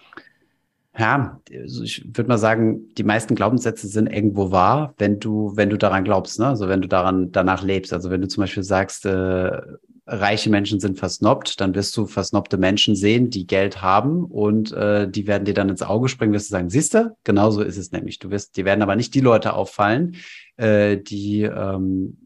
Ja, 0.98 1.42
also 1.54 1.84
ich 1.84 2.06
würde 2.06 2.30
mal 2.30 2.38
sagen, 2.38 2.94
die 2.96 3.04
meisten 3.04 3.36
Glaubenssätze 3.36 3.88
sind 3.88 4.08
irgendwo 4.08 4.52
wahr, 4.52 4.94
wenn 4.98 5.20
du, 5.20 5.52
wenn 5.56 5.70
du 5.70 5.78
daran 5.78 6.06
glaubst, 6.06 6.40
ne? 6.40 6.48
Also 6.48 6.70
wenn 6.70 6.82
du 6.82 6.88
daran 6.88 7.32
danach 7.34 7.64
lebst. 7.64 7.92
Also 7.92 8.10
wenn 8.10 8.22
du 8.22 8.30
zum 8.30 8.42
Beispiel 8.42 8.64
sagst, 8.64 9.06
äh, 9.06 9.62
reiche 10.08 10.50
Menschen 10.50 10.80
sind 10.80 10.98
versnobbt, 10.98 11.60
dann 11.60 11.76
wirst 11.76 11.98
du 11.98 12.06
versnobte 12.06 12.58
Menschen 12.58 12.96
sehen, 12.96 13.30
die 13.30 13.48
Geld 13.48 13.82
haben 13.82 14.24
und 14.24 14.72
äh, 14.72 15.10
die 15.10 15.28
werden 15.28 15.46
dir 15.46 15.54
dann 15.54 15.70
ins 15.70 15.82
Auge 15.82 16.08
springen, 16.08 16.32
wirst 16.32 16.50
du 16.50 16.52
sagen, 16.52 16.70
siehste, 16.70 17.16
genau 17.24 17.50
so 17.50 17.62
ist 17.62 17.78
es 17.78 17.92
nämlich. 17.92 18.20
Du 18.20 18.30
wirst, 18.30 18.56
dir 18.56 18.66
werden 18.66 18.82
aber 18.84 18.96
nicht 18.96 19.16
die 19.16 19.22
Leute 19.22 19.54
auffallen, 19.54 20.16
äh, 20.58 20.98
die 20.98 21.42
ähm, 21.42 22.26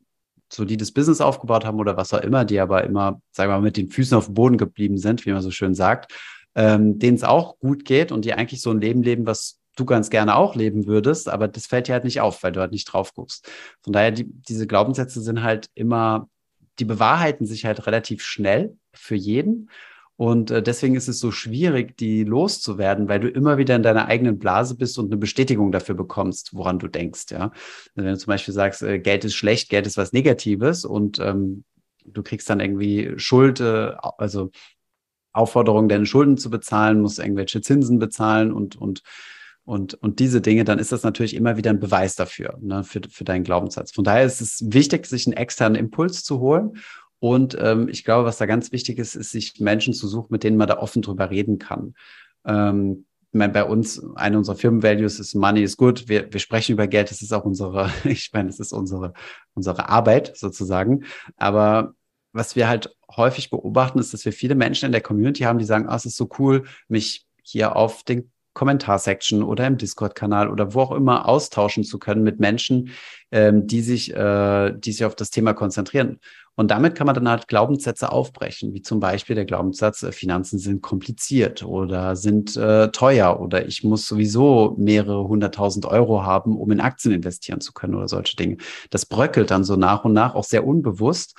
solides 0.52 0.92
Business 0.92 1.22
aufgebaut 1.22 1.66
haben 1.66 1.80
oder 1.80 1.96
was 1.98 2.14
auch 2.14 2.22
immer, 2.22 2.44
die 2.44 2.60
aber 2.60 2.84
immer, 2.84 3.22
sagen 3.32 3.50
wir 3.50 3.56
mal, 3.56 3.62
mit 3.62 3.78
den 3.78 3.90
Füßen 3.90 4.18
auf 4.18 4.26
dem 4.26 4.34
Boden 4.34 4.58
geblieben 4.58 4.98
sind, 4.98 5.26
wie 5.26 5.32
man 5.32 5.42
so 5.42 5.52
schön 5.52 5.74
sagt, 5.74 6.12
ähm, 6.60 7.00
denen 7.00 7.16
es 7.16 7.24
auch 7.24 7.58
gut 7.60 7.86
geht 7.86 8.12
und 8.12 8.26
die 8.26 8.34
eigentlich 8.34 8.62
so 8.62 8.70
ein 8.70 8.82
Leben 8.82 9.02
leben, 9.02 9.26
was 9.26 9.62
du 9.78 9.86
ganz 9.86 10.10
gerne 10.10 10.36
auch 10.36 10.56
leben 10.56 10.88
würdest, 10.88 11.30
aber 11.30 11.48
das 11.48 11.68
fällt 11.68 11.88
dir 11.88 11.94
halt 11.94 12.04
nicht 12.04 12.20
auf, 12.20 12.44
weil 12.44 12.52
du 12.52 12.60
halt 12.60 12.74
nicht 12.74 12.84
drauf 12.84 13.14
guckst. 13.14 13.50
Von 13.82 13.94
daher, 13.94 14.12
die, 14.12 14.26
diese 14.26 14.68
Glaubenssätze 14.68 15.22
sind 15.22 15.42
halt 15.42 15.70
immer, 15.74 16.28
die 16.78 16.84
bewahrheiten 16.84 17.48
sich 17.48 17.64
halt 17.64 17.88
relativ 17.88 18.22
schnell 18.22 18.76
für 18.94 19.16
jeden. 19.16 19.70
Und 20.18 20.52
äh, 20.52 20.62
deswegen 20.62 20.96
ist 20.96 21.08
es 21.08 21.20
so 21.20 21.32
schwierig, 21.32 21.96
die 21.96 22.26
loszuwerden, 22.26 23.08
weil 23.08 23.22
du 23.22 23.30
immer 23.30 23.58
wieder 23.58 23.78
in 23.78 23.84
deiner 23.84 24.08
eigenen 24.08 24.38
Blase 24.38 24.76
bist 24.76 25.00
und 25.00 25.06
eine 25.06 25.18
Bestätigung 25.18 25.72
dafür 25.72 25.96
bekommst, 25.96 26.54
woran 26.54 26.78
du 26.78 26.90
denkst. 26.90 27.28
Ja, 27.30 27.54
wenn 27.96 28.04
du 28.04 28.18
zum 28.18 28.32
Beispiel 28.32 28.54
sagst, 28.54 28.82
äh, 28.82 29.00
Geld 29.00 29.24
ist 29.24 29.36
schlecht, 29.36 29.70
Geld 29.70 29.88
ist 29.88 29.96
was 29.96 30.12
Negatives 30.12 30.84
und 30.84 31.20
ähm, 31.20 31.64
du 32.04 32.22
kriegst 32.22 32.50
dann 32.50 32.60
irgendwie 32.60 33.14
Schuld, 33.16 33.62
äh, 33.62 33.94
also 34.18 34.52
Aufforderung, 35.40 35.90
deine 35.90 36.06
Schulden 36.06 36.38
zu 36.38 36.50
bezahlen, 36.50 37.02
musst 37.02 37.20
irgendwelche 37.20 37.62
Zinsen 37.62 38.00
bezahlen 38.00 38.52
und 38.52 38.76
und 38.76 39.02
und, 39.66 39.94
und 39.94 40.18
diese 40.18 40.42
Dinge, 40.42 40.64
dann 40.64 40.80
ist 40.80 40.92
das 40.92 41.04
natürlich 41.04 41.36
immer 41.36 41.56
wieder 41.56 41.70
ein 41.70 41.80
Beweis 41.80 42.16
dafür, 42.16 42.58
ne, 42.60 42.84
für, 42.84 43.02
für 43.08 43.24
deinen 43.24 43.44
Glaubenssatz. 43.44 43.92
Von 43.92 44.04
daher 44.04 44.26
ist 44.26 44.42
es 44.42 44.64
wichtig, 44.74 45.06
sich 45.06 45.28
einen 45.28 45.38
externen 45.38 45.76
Impuls 45.76 46.24
zu 46.24 46.40
holen 46.40 46.80
und 47.20 47.58
ähm, 47.60 47.90
ich 47.90 48.04
glaube, 48.04 48.26
was 48.26 48.38
da 48.38 48.46
ganz 48.46 48.72
wichtig 48.72 48.98
ist, 48.98 49.16
ist, 49.16 49.32
sich 49.32 49.60
Menschen 49.60 49.94
zu 49.94 50.08
suchen, 50.08 50.30
mit 50.32 50.44
denen 50.44 50.58
man 50.58 50.68
da 50.68 50.80
offen 50.80 51.02
drüber 51.02 51.30
reden 51.30 51.60
kann. 51.60 51.94
Ähm, 52.46 53.06
meine, 53.32 53.54
bei 53.54 53.64
uns, 53.64 54.02
eine 54.16 54.38
unserer 54.38 54.56
Firmenvalues 54.56 55.20
ist 55.20 55.36
Money 55.36 55.62
is 55.62 55.78
good. 55.78 56.08
Wir, 56.08 56.32
wir 56.32 56.40
sprechen 56.40 56.74
über 56.74 56.88
Geld. 56.88 57.12
Das 57.12 57.22
ist 57.22 57.34
auch 57.34 57.46
unsere, 57.46 57.92
ich 58.06 58.32
meine, 58.34 58.48
das 58.48 58.60
ist 58.60 58.72
unsere, 58.72 59.14
unsere 59.54 59.90
Arbeit 59.90 60.36
sozusagen. 60.36 61.04
Aber 61.38 61.94
was 62.34 62.56
wir 62.56 62.68
halt 62.68 62.96
häufig 63.16 63.50
beobachten, 63.50 64.00
ist, 64.00 64.14
dass 64.14 64.26
wir 64.26 64.34
viele 64.34 64.56
Menschen 64.56 64.86
in 64.86 64.92
der 64.92 65.02
Community 65.02 65.44
haben, 65.44 65.60
die 65.60 65.66
sagen, 65.66 65.88
ah, 65.88 65.96
es 65.96 66.06
ist 66.06 66.18
so 66.18 66.30
cool, 66.38 66.66
mich 66.88 67.26
hier 67.44 67.76
auf 67.76 68.04
den 68.04 68.32
Kommentarsection 68.54 69.44
oder 69.44 69.68
im 69.68 69.78
Discord-Kanal 69.78 70.50
oder 70.50 70.74
wo 70.74 70.82
auch 70.82 70.92
immer 70.92 71.28
austauschen 71.28 71.84
zu 71.84 71.98
können 71.98 72.24
mit 72.24 72.40
Menschen, 72.40 72.90
ähm, 73.32 73.68
die 73.68 73.82
sich, 73.82 74.14
äh, 74.14 74.74
die 74.74 74.92
sich 74.92 75.06
auf 75.06 75.16
das 75.16 75.30
Thema 75.30 75.54
konzentrieren. 75.54 76.20
Und 76.56 76.72
damit 76.72 76.94
kann 76.94 77.06
man 77.06 77.16
dann 77.16 77.30
halt 77.30 77.48
Glaubenssätze 77.48 78.12
aufbrechen, 78.12 78.74
wie 78.74 78.82
zum 78.82 79.00
Beispiel 79.00 79.34
der 79.34 79.46
Glaubenssatz, 79.46 80.04
äh, 80.04 80.12
Finanzen 80.12 80.60
sind 80.60 80.82
kompliziert 80.82 81.64
oder 81.64 82.18
sind 82.18 82.58
äh, 82.58 82.92
teuer 82.92 83.40
oder 83.40 83.66
ich 83.66 83.86
muss 83.86 84.06
sowieso 84.06 84.76
mehrere 84.78 85.26
hunderttausend 85.26 85.86
Euro 85.86 86.24
haben, 86.24 86.58
um 86.58 86.70
in 86.72 86.82
Aktien 86.82 87.14
investieren 87.14 87.62
zu 87.62 87.72
können 87.72 87.96
oder 87.96 88.10
solche 88.10 88.36
Dinge. 88.36 88.58
Das 88.90 89.06
bröckelt 89.06 89.52
dann 89.52 89.64
so 89.64 89.78
nach 89.78 90.04
und 90.04 90.12
nach 90.12 90.36
auch 90.36 90.44
sehr 90.44 90.68
unbewusst. 90.68 91.38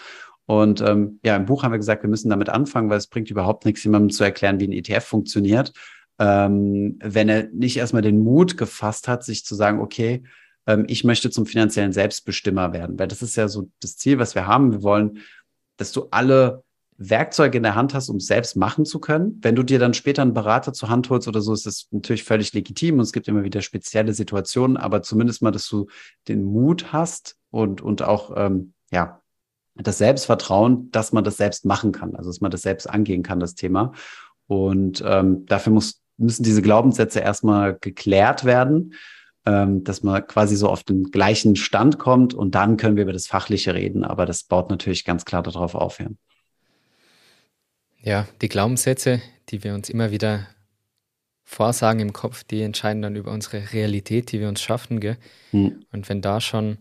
Und 0.51 0.81
ähm, 0.81 1.21
ja, 1.23 1.37
im 1.37 1.47
Buch 1.47 1.63
haben 1.63 1.71
wir 1.71 1.79
gesagt, 1.79 2.03
wir 2.03 2.11
müssen 2.11 2.29
damit 2.29 2.49
anfangen, 2.49 2.91
weil 2.91 2.99
es 2.99 3.07
bringt 3.07 3.31
überhaupt 3.31 3.65
nichts, 3.65 3.85
jemandem 3.85 4.11
zu 4.11 4.25
erklären, 4.25 4.59
wie 4.59 4.67
ein 4.67 4.73
ETF 4.73 5.05
funktioniert, 5.05 5.73
ähm, 6.19 6.99
wenn 7.01 7.29
er 7.29 7.45
nicht 7.53 7.77
erstmal 7.77 8.03
den 8.03 8.19
Mut 8.19 8.57
gefasst 8.57 9.07
hat, 9.07 9.23
sich 9.23 9.45
zu 9.45 9.55
sagen, 9.55 9.79
okay, 9.79 10.25
ähm, 10.67 10.87
ich 10.89 11.05
möchte 11.05 11.31
zum 11.31 11.47
finanziellen 11.47 11.93
Selbstbestimmer 11.93 12.73
werden. 12.73 12.99
Weil 12.99 13.07
das 13.07 13.23
ist 13.23 13.37
ja 13.37 13.47
so 13.47 13.71
das 13.79 13.97
Ziel, 13.97 14.19
was 14.19 14.35
wir 14.35 14.49
haben. 14.49 14.73
Wir 14.73 14.83
wollen, 14.83 15.19
dass 15.77 15.93
du 15.93 16.09
alle 16.11 16.65
Werkzeuge 16.97 17.57
in 17.57 17.63
der 17.63 17.77
Hand 17.77 17.95
hast, 17.95 18.09
um 18.09 18.17
es 18.17 18.27
selbst 18.27 18.57
machen 18.57 18.85
zu 18.85 18.99
können. 18.99 19.39
Wenn 19.43 19.55
du 19.55 19.63
dir 19.63 19.79
dann 19.79 19.95
später 19.95 20.23
einen 20.23 20.35
Berater 20.35 20.73
zur 20.73 20.89
Hand 20.89 21.11
holst 21.11 21.29
oder 21.29 21.43
so, 21.43 21.53
ist 21.53 21.65
das 21.65 21.87
natürlich 21.93 22.25
völlig 22.25 22.53
legitim 22.55 22.97
und 22.97 23.03
es 23.03 23.13
gibt 23.13 23.29
immer 23.29 23.45
wieder 23.45 23.63
spezielle 23.63 24.15
Situationen, 24.15 24.77
aber 24.77 25.03
zumindest 25.03 25.43
mal, 25.43 25.53
dass 25.53 25.69
du 25.69 25.87
den 26.27 26.43
Mut 26.43 26.93
hast 26.93 27.37
und, 27.51 27.83
und 27.83 28.03
auch, 28.03 28.33
ähm, 28.37 28.73
ja, 28.91 29.20
das 29.75 29.99
Selbstvertrauen, 29.99 30.91
dass 30.91 31.13
man 31.13 31.25
das 31.25 31.37
selbst 31.37 31.65
machen 31.65 31.93
kann, 31.93 32.15
also 32.15 32.31
dass 32.31 32.41
man 32.41 32.51
das 32.51 32.63
selbst 32.63 32.89
angehen 32.89 33.23
kann, 33.23 33.41
das 33.41 33.55
Thema. 33.55 33.93
Und 34.47 35.03
ähm, 35.07 35.47
dafür 35.47 35.73
muss, 35.73 36.03
müssen 36.17 36.43
diese 36.43 36.63
Glaubenssätze 36.63 37.21
erstmal 37.21 37.79
geklärt 37.81 38.45
werden 38.45 38.95
ähm, 39.47 39.85
dass 39.85 40.03
man 40.03 40.27
quasi 40.27 40.55
so 40.55 40.69
auf 40.69 40.85
den 40.85 41.05
gleichen 41.05 41.57
Stand 41.57 41.99
kommt 41.99 42.35
und 42.35 42.55
dann 42.55 42.77
können 42.77 42.97
wir 42.97 43.05
über 43.05 43.13
das 43.13 43.27
Fachliche 43.27 43.75
reden. 43.75 44.05
Aber 44.05 44.27
das 44.27 44.43
baut 44.43 44.71
natürlich 44.71 45.05
ganz 45.05 45.25
klar 45.25 45.43
darauf 45.43 45.75
auf. 45.75 45.99
Ja, 45.99 46.09
ja 48.03 48.29
die 48.43 48.49
Glaubenssätze, 48.49 49.23
die 49.49 49.65
wir 49.65 49.75
uns 49.75 49.89
immer 49.89 50.11
wieder 50.11 50.47
vorsagen 51.43 52.01
im 52.01 52.13
Kopf, 52.13 52.45
die 52.45 52.61
entscheiden 52.61 53.03
dann 53.03 53.17
über 53.17 53.33
unsere 53.33 53.73
Realität, 53.73 54.31
die 54.31 54.41
wir 54.41 54.49
uns 54.49 54.61
schaffen. 54.61 55.01
Gell? 55.01 55.17
Hm. 55.53 55.85
Und 55.91 56.09
wenn 56.09 56.21
da 56.21 56.41
schon 56.41 56.79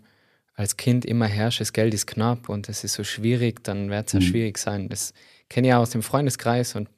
als 0.59 0.75
Kind 0.75 1.05
immer 1.05 1.25
herrscht, 1.25 1.61
das 1.61 1.71
Geld 1.71 1.93
ist 1.93 2.05
knapp 2.05 2.49
und 2.49 2.67
es 2.67 2.83
ist 2.83 2.91
so 2.91 3.05
schwierig, 3.05 3.63
dann 3.63 3.89
wird 3.89 4.07
es 4.07 4.13
ja 4.13 4.19
hm. 4.19 4.27
schwierig 4.27 4.57
sein. 4.57 4.89
Das 4.89 5.13
kenne 5.47 5.67
ich 5.67 5.69
ja 5.69 5.77
aus 5.77 5.91
dem 5.91 6.03
Freundeskreis. 6.03 6.75
Und, 6.75 6.89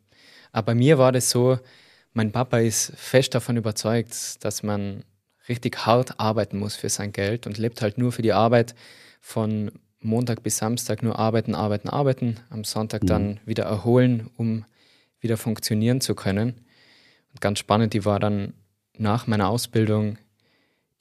aber 0.52 0.68
bei 0.68 0.76
mir 0.76 0.98
war 0.98 1.12
das 1.12 1.30
so, 1.30 1.60
mein 2.14 2.32
Papa 2.32 2.58
ist 2.58 2.92
fest 2.96 3.36
davon 3.36 3.58
überzeugt, 3.58 4.44
dass 4.44 4.64
man 4.64 5.04
richtig 5.48 5.86
hart 5.86 6.20
arbeiten 6.20 6.58
muss 6.58 6.76
für 6.76 6.90
sein 6.90 7.12
Geld 7.12 7.46
und 7.46 7.60
lebt 7.60 7.84
halt 7.84 8.00
nur 8.00 8.12
für 8.12 8.24
die 8.24 8.34
Arbeit 8.34 8.74
von 9.22 9.72
Montag 10.00 10.42
bis 10.42 10.58
Samstag 10.58 11.04
nur 11.04 11.20
arbeiten, 11.20 11.54
arbeiten, 11.54 11.88
arbeiten, 11.88 12.38
am 12.50 12.64
Sonntag 12.64 13.04
mhm. 13.04 13.08
dann 13.08 13.40
wieder 13.46 13.66
erholen, 13.66 14.32
um 14.38 14.66
wieder 15.20 15.38
funktionieren 15.38 16.02
zu 16.02 16.16
können. 16.16 16.56
Und 17.32 17.42
ganz 17.42 17.60
spannend, 17.60 17.94
die 17.94 18.06
war 18.06 18.20
dann 18.20 18.56
nach 18.98 19.28
meiner 19.28 19.50
Ausbildung 19.50 20.18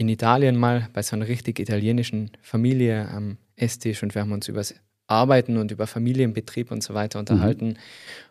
in 0.00 0.08
Italien 0.08 0.56
mal 0.56 0.88
bei 0.94 1.02
so 1.02 1.14
einer 1.14 1.28
richtig 1.28 1.58
italienischen 1.58 2.30
Familie 2.40 3.06
am 3.10 3.36
Esstisch 3.54 4.02
und 4.02 4.14
wir 4.14 4.22
haben 4.22 4.32
uns 4.32 4.48
über 4.48 4.60
das 4.60 4.74
Arbeiten 5.06 5.58
und 5.58 5.72
über 5.72 5.86
Familienbetrieb 5.86 6.70
und 6.70 6.82
so 6.82 6.94
weiter 6.94 7.18
mhm. 7.18 7.20
unterhalten. 7.20 7.66
Mhm. 7.68 7.76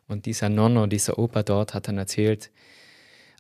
Und 0.08 0.26
dieser 0.26 0.50
Nonno, 0.50 0.88
dieser 0.88 1.20
Opa 1.20 1.44
dort 1.44 1.76
hat 1.76 1.88
dann 1.88 2.00
erzählt, 2.00 2.50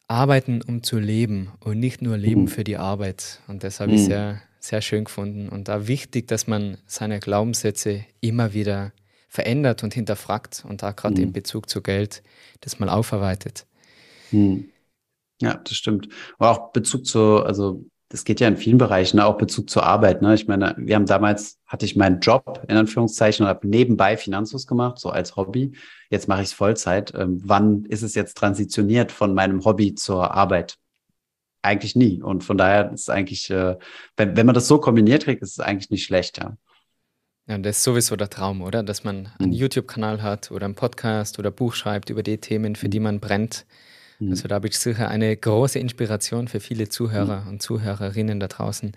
arbeiten, 0.07 0.61
um 0.61 0.83
zu 0.83 0.99
leben 0.99 1.51
und 1.59 1.79
nicht 1.79 2.03
nur 2.03 2.17
leben 2.17 2.41
mhm. 2.41 2.47
für 2.49 2.63
die 2.63 2.77
Arbeit. 2.77 3.41
Und 3.47 3.63
das 3.63 3.79
habe 3.79 3.93
ich 3.93 4.01
mhm. 4.01 4.05
sehr, 4.05 4.41
sehr 4.59 4.81
schön 4.83 5.05
gefunden. 5.05 5.49
Und 5.49 5.67
da 5.67 5.87
wichtig, 5.87 6.27
dass 6.27 6.45
man 6.45 6.77
seine 6.85 7.19
Glaubenssätze 7.19 8.05
immer 8.21 8.53
wieder 8.53 8.91
verändert 9.27 9.83
und 9.83 9.95
hinterfragt 9.95 10.63
und 10.69 10.83
da 10.83 10.91
gerade 10.91 11.15
mhm. 11.15 11.29
in 11.29 11.33
Bezug 11.33 11.67
zu 11.67 11.81
Geld 11.81 12.21
das 12.61 12.77
mal 12.77 12.89
aufarbeitet. 12.89 13.65
Mhm. 14.29 14.69
Ja, 15.41 15.55
das 15.55 15.73
stimmt. 15.73 16.09
Aber 16.37 16.51
auch 16.51 16.71
Bezug 16.73 17.07
zu, 17.07 17.43
also 17.43 17.83
das 18.09 18.23
geht 18.23 18.39
ja 18.39 18.47
in 18.47 18.57
vielen 18.57 18.79
Bereichen, 18.79 19.17
ne? 19.17 19.25
auch 19.25 19.37
Bezug 19.37 19.69
zur 19.69 19.83
Arbeit. 19.83 20.23
Ne? 20.23 20.33
Ich 20.33 20.47
meine, 20.47 20.73
wir 20.77 20.95
haben 20.95 21.05
damals, 21.05 21.59
hatte 21.67 21.85
ich 21.85 21.95
meinen 21.95 22.19
Job 22.19 22.63
in 22.67 22.75
Anführungszeichen 22.75 23.45
und 23.45 23.49
habe 23.49 23.67
nebenbei 23.67 24.17
Finanzus 24.17 24.65
gemacht, 24.65 24.97
so 24.97 25.11
als 25.11 25.35
Hobby. 25.35 25.73
Jetzt 26.09 26.27
mache 26.27 26.41
ich 26.41 26.47
es 26.47 26.53
Vollzeit. 26.53 27.13
Ähm, 27.15 27.39
wann 27.43 27.85
ist 27.85 28.01
es 28.01 28.15
jetzt 28.15 28.35
transitioniert 28.35 29.11
von 29.11 29.35
meinem 29.35 29.63
Hobby 29.63 29.93
zur 29.93 30.33
Arbeit? 30.33 30.77
Eigentlich 31.61 31.95
nie. 31.95 32.21
Und 32.23 32.43
von 32.43 32.57
daher 32.57 32.91
ist 32.91 33.01
es 33.01 33.09
eigentlich, 33.09 33.49
äh, 33.51 33.77
wenn, 34.17 34.35
wenn 34.35 34.45
man 34.47 34.55
das 34.55 34.67
so 34.67 34.79
kombiniert 34.79 35.25
kriegt, 35.25 35.43
ist 35.43 35.51
es 35.51 35.59
eigentlich 35.59 35.91
nicht 35.91 36.03
schlecht, 36.03 36.39
ja. 36.39 36.57
Ja, 37.47 37.57
das 37.57 37.77
ist 37.77 37.83
sowieso 37.83 38.15
der 38.15 38.29
Traum, 38.29 38.61
oder? 38.61 38.83
Dass 38.83 39.03
man 39.03 39.29
einen 39.39 39.49
mhm. 39.49 39.55
YouTube-Kanal 39.55 40.21
hat 40.21 40.51
oder 40.51 40.65
einen 40.65 40.75
Podcast 40.75 41.39
oder 41.39 41.49
ein 41.49 41.55
Buch 41.55 41.73
schreibt 41.73 42.11
über 42.11 42.21
die 42.21 42.37
Themen, 42.37 42.75
für 42.75 42.89
die 42.89 42.99
man 42.99 43.19
brennt. 43.19 43.65
Mhm. 44.19 44.31
Also 44.31 44.47
da 44.47 44.55
habe 44.55 44.67
ich 44.67 44.77
sicher 44.77 45.09
eine 45.09 45.35
große 45.35 45.79
Inspiration 45.79 46.47
für 46.47 46.59
viele 46.59 46.89
Zuhörer 46.89 47.41
mhm. 47.41 47.47
und 47.47 47.61
Zuhörerinnen 47.61 48.39
da 48.39 48.47
draußen. 48.47 48.91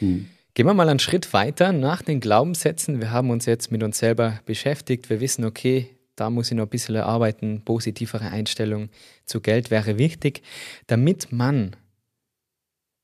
Mhm. 0.00 0.28
Gehen 0.54 0.66
wir 0.66 0.74
mal 0.74 0.88
einen 0.88 0.98
Schritt 0.98 1.32
weiter 1.34 1.72
nach 1.72 2.00
den 2.00 2.20
Glaubenssätzen. 2.20 3.00
Wir 3.00 3.10
haben 3.10 3.30
uns 3.30 3.44
jetzt 3.44 3.70
mit 3.70 3.82
uns 3.82 3.98
selber 3.98 4.40
beschäftigt. 4.46 5.10
Wir 5.10 5.20
wissen, 5.20 5.44
okay, 5.44 5.90
da 6.14 6.30
muss 6.30 6.50
ich 6.50 6.56
noch 6.56 6.64
ein 6.64 6.70
bisschen 6.70 6.96
arbeiten. 6.96 7.60
Positivere 7.62 8.30
Einstellung 8.30 8.88
zu 9.26 9.42
Geld 9.42 9.70
wäre 9.70 9.98
wichtig. 9.98 10.42
Damit 10.86 11.30
man 11.30 11.76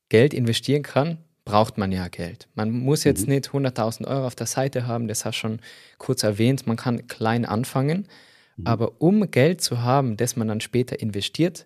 Geld 0.09 0.33
investieren 0.33 0.81
kann, 0.81 1.19
braucht 1.45 1.77
man 1.77 1.91
ja 1.91 2.07
Geld. 2.07 2.47
Man 2.55 2.71
muss 2.71 3.03
jetzt 3.03 3.27
mhm. 3.27 3.35
nicht 3.35 3.49
100.000 3.49 4.07
Euro 4.07 4.25
auf 4.25 4.35
der 4.35 4.47
Seite 4.47 4.87
haben, 4.87 5.07
das 5.07 5.25
hast 5.25 5.35
du 5.35 5.39
schon 5.39 5.59
kurz 5.97 6.23
erwähnt. 6.23 6.65
Man 6.65 6.77
kann 6.77 7.07
klein 7.07 7.45
anfangen. 7.45 8.07
Mhm. 8.57 8.67
Aber 8.67 9.01
um 9.01 9.29
Geld 9.31 9.61
zu 9.61 9.81
haben, 9.81 10.17
das 10.17 10.35
man 10.35 10.47
dann 10.47 10.61
später 10.61 10.99
investiert, 10.99 11.65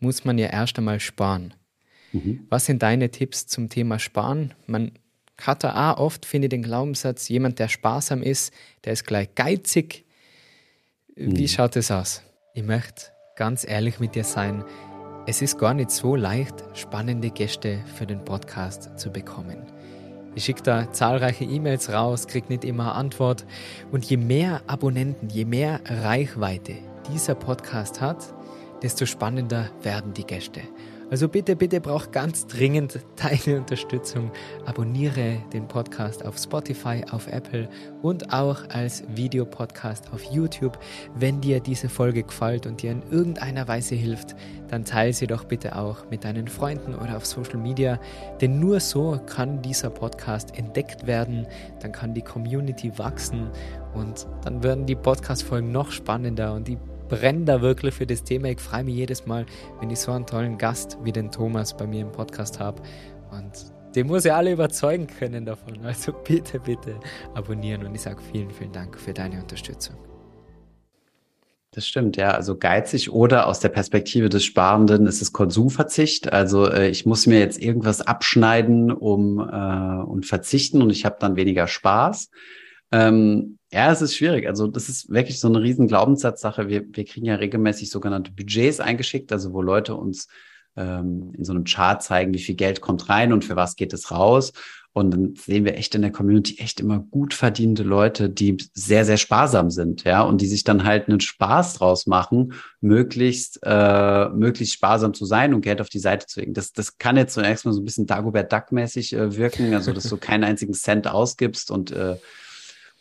muss 0.00 0.24
man 0.24 0.38
ja 0.38 0.48
erst 0.48 0.78
einmal 0.78 1.00
sparen. 1.00 1.54
Mhm. 2.12 2.46
Was 2.50 2.66
sind 2.66 2.82
deine 2.82 3.10
Tipps 3.10 3.46
zum 3.46 3.68
Thema 3.68 3.98
Sparen? 3.98 4.54
Man 4.66 4.92
hat 5.40 5.64
er 5.64 5.92
auch 5.92 5.98
oft, 5.98 6.26
finde 6.26 6.46
ich, 6.46 6.50
den 6.50 6.62
Glaubenssatz, 6.62 7.28
jemand, 7.28 7.58
der 7.58 7.68
sparsam 7.68 8.22
ist, 8.22 8.52
der 8.84 8.92
ist 8.92 9.06
gleich 9.06 9.34
geizig. 9.34 10.04
Wie 11.16 11.42
mhm. 11.42 11.48
schaut 11.48 11.76
es 11.76 11.90
aus? 11.90 12.22
Ich 12.54 12.62
möchte 12.62 13.06
ganz 13.36 13.66
ehrlich 13.66 13.98
mit 13.98 14.14
dir 14.14 14.24
sein. 14.24 14.64
Es 15.26 15.40
ist 15.40 15.58
gar 15.58 15.74
nicht 15.74 15.90
so 15.90 16.16
leicht, 16.16 16.54
spannende 16.74 17.30
Gäste 17.30 17.84
für 17.94 18.06
den 18.06 18.24
Podcast 18.24 18.98
zu 18.98 19.10
bekommen. 19.10 19.66
Ich 20.34 20.44
schicke 20.44 20.62
da 20.62 20.90
zahlreiche 20.92 21.44
E-Mails 21.44 21.92
raus, 21.92 22.26
kriege 22.26 22.48
nicht 22.48 22.64
immer 22.64 22.94
Antwort. 22.94 23.44
Und 23.90 24.04
je 24.06 24.16
mehr 24.16 24.62
Abonnenten, 24.66 25.28
je 25.28 25.44
mehr 25.44 25.80
Reichweite 25.86 26.74
dieser 27.12 27.34
Podcast 27.34 28.00
hat, 28.00 28.32
desto 28.82 29.04
spannender 29.04 29.70
werden 29.82 30.14
die 30.14 30.24
Gäste. 30.24 30.62
Also 31.12 31.28
bitte, 31.28 31.56
bitte 31.56 31.82
brauch 31.82 32.10
ganz 32.10 32.46
dringend 32.46 33.00
deine 33.16 33.58
Unterstützung. 33.58 34.30
Abonniere 34.64 35.42
den 35.52 35.68
Podcast 35.68 36.24
auf 36.24 36.38
Spotify, 36.38 37.04
auf 37.10 37.26
Apple 37.26 37.68
und 38.00 38.32
auch 38.32 38.66
als 38.70 39.04
Videopodcast 39.14 40.10
auf 40.14 40.24
YouTube. 40.32 40.78
Wenn 41.14 41.42
dir 41.42 41.60
diese 41.60 41.90
Folge 41.90 42.22
gefällt 42.22 42.66
und 42.66 42.80
dir 42.80 42.92
in 42.92 43.02
irgendeiner 43.10 43.68
Weise 43.68 43.94
hilft, 43.94 44.34
dann 44.68 44.86
teile 44.86 45.12
sie 45.12 45.26
doch 45.26 45.44
bitte 45.44 45.76
auch 45.76 46.08
mit 46.08 46.24
deinen 46.24 46.48
Freunden 46.48 46.94
oder 46.94 47.18
auf 47.18 47.26
Social 47.26 47.58
Media. 47.58 48.00
Denn 48.40 48.58
nur 48.58 48.80
so 48.80 49.20
kann 49.26 49.60
dieser 49.60 49.90
Podcast 49.90 50.56
entdeckt 50.56 51.06
werden, 51.06 51.46
dann 51.80 51.92
kann 51.92 52.14
die 52.14 52.22
Community 52.22 52.90
wachsen 52.96 53.50
und 53.92 54.26
dann 54.44 54.62
werden 54.62 54.86
die 54.86 54.96
Podcast-Folgen 54.96 55.70
noch 55.72 55.90
spannender 55.90 56.54
und 56.54 56.68
die 56.68 56.78
brenne 57.12 57.44
da 57.44 57.60
wirklich 57.60 57.94
für 57.94 58.06
das 58.06 58.24
Thema. 58.24 58.48
Ich 58.48 58.60
freue 58.60 58.84
mich 58.84 58.94
jedes 58.94 59.26
Mal, 59.26 59.44
wenn 59.80 59.90
ich 59.90 60.00
so 60.00 60.12
einen 60.12 60.24
tollen 60.24 60.56
Gast 60.56 60.96
wie 61.04 61.12
den 61.12 61.30
Thomas 61.30 61.76
bei 61.76 61.86
mir 61.86 62.00
im 62.00 62.10
Podcast 62.10 62.58
habe. 62.58 62.82
Und 63.30 63.52
den 63.94 64.06
muss 64.06 64.24
ich 64.24 64.32
alle 64.32 64.52
überzeugen 64.52 65.06
können 65.06 65.44
davon. 65.44 65.78
Also 65.84 66.12
bitte, 66.12 66.58
bitte 66.58 66.98
abonnieren. 67.34 67.84
Und 67.84 67.94
ich 67.94 68.00
sage 68.00 68.22
vielen, 68.32 68.50
vielen 68.50 68.72
Dank 68.72 68.98
für 68.98 69.12
deine 69.12 69.42
Unterstützung. 69.42 69.96
Das 71.72 71.86
stimmt, 71.86 72.16
ja. 72.16 72.30
Also 72.30 72.56
geizig 72.56 73.10
oder 73.12 73.46
aus 73.46 73.60
der 73.60 73.68
Perspektive 73.68 74.30
des 74.30 74.44
Sparenden 74.44 75.06
ist 75.06 75.20
es 75.20 75.34
Konsumverzicht. 75.34 76.32
Also 76.32 76.66
äh, 76.66 76.88
ich 76.88 77.04
muss 77.04 77.26
mir 77.26 77.40
jetzt 77.40 77.60
irgendwas 77.60 78.00
abschneiden 78.00 78.90
um 78.90 79.38
äh, 79.38 80.02
und 80.02 80.24
verzichten 80.24 80.80
und 80.80 80.88
ich 80.88 81.04
habe 81.04 81.16
dann 81.20 81.36
weniger 81.36 81.66
Spaß. 81.68 82.30
Ähm, 82.92 83.58
ja, 83.72 83.90
es 83.90 84.02
ist 84.02 84.14
schwierig. 84.14 84.46
Also 84.46 84.66
das 84.66 84.88
ist 84.88 85.10
wirklich 85.10 85.40
so 85.40 85.48
eine 85.48 85.62
riesen 85.62 85.88
Glaubenssatzsache. 85.88 86.68
Wir, 86.68 86.84
wir 86.88 87.04
kriegen 87.04 87.26
ja 87.26 87.36
regelmäßig 87.36 87.90
sogenannte 87.90 88.30
Budgets 88.30 88.80
eingeschickt, 88.80 89.32
also 89.32 89.52
wo 89.54 89.62
Leute 89.62 89.94
uns 89.94 90.28
ähm, 90.76 91.32
in 91.36 91.44
so 91.44 91.52
einem 91.52 91.64
Chart 91.64 92.02
zeigen, 92.02 92.34
wie 92.34 92.38
viel 92.38 92.54
Geld 92.54 92.82
kommt 92.82 93.08
rein 93.08 93.32
und 93.32 93.44
für 93.44 93.56
was 93.56 93.76
geht 93.76 93.92
es 93.94 94.10
raus. 94.10 94.52
Und 94.94 95.10
dann 95.10 95.34
sehen 95.36 95.64
wir 95.64 95.78
echt 95.78 95.94
in 95.94 96.02
der 96.02 96.12
Community 96.12 96.58
echt 96.58 96.78
immer 96.78 96.98
gut 96.98 97.32
verdienende 97.32 97.82
Leute, 97.82 98.28
die 98.28 98.58
sehr, 98.74 99.06
sehr 99.06 99.16
sparsam 99.16 99.70
sind, 99.70 100.04
ja, 100.04 100.20
und 100.20 100.42
die 100.42 100.46
sich 100.46 100.64
dann 100.64 100.84
halt 100.84 101.08
einen 101.08 101.20
Spaß 101.20 101.74
draus 101.74 102.06
machen, 102.06 102.52
möglichst, 102.82 103.58
äh, 103.62 104.28
möglichst 104.28 104.74
sparsam 104.74 105.14
zu 105.14 105.24
sein 105.24 105.54
und 105.54 105.62
Geld 105.62 105.80
auf 105.80 105.88
die 105.88 105.98
Seite 105.98 106.26
zu 106.26 106.40
legen. 106.40 106.52
Das, 106.52 106.72
das 106.72 106.98
kann 106.98 107.16
jetzt 107.16 107.32
zunächst 107.32 107.64
mal 107.64 107.72
so 107.72 107.80
ein 107.80 107.86
bisschen 107.86 108.06
Dagobert 108.06 108.52
Duck-mäßig 108.52 109.14
äh, 109.14 109.34
wirken, 109.34 109.72
also 109.72 109.94
dass 109.94 110.10
du 110.10 110.18
keinen 110.18 110.44
einzigen 110.44 110.74
Cent 110.74 111.08
ausgibst 111.08 111.70
und 111.70 111.90
äh, 111.92 112.16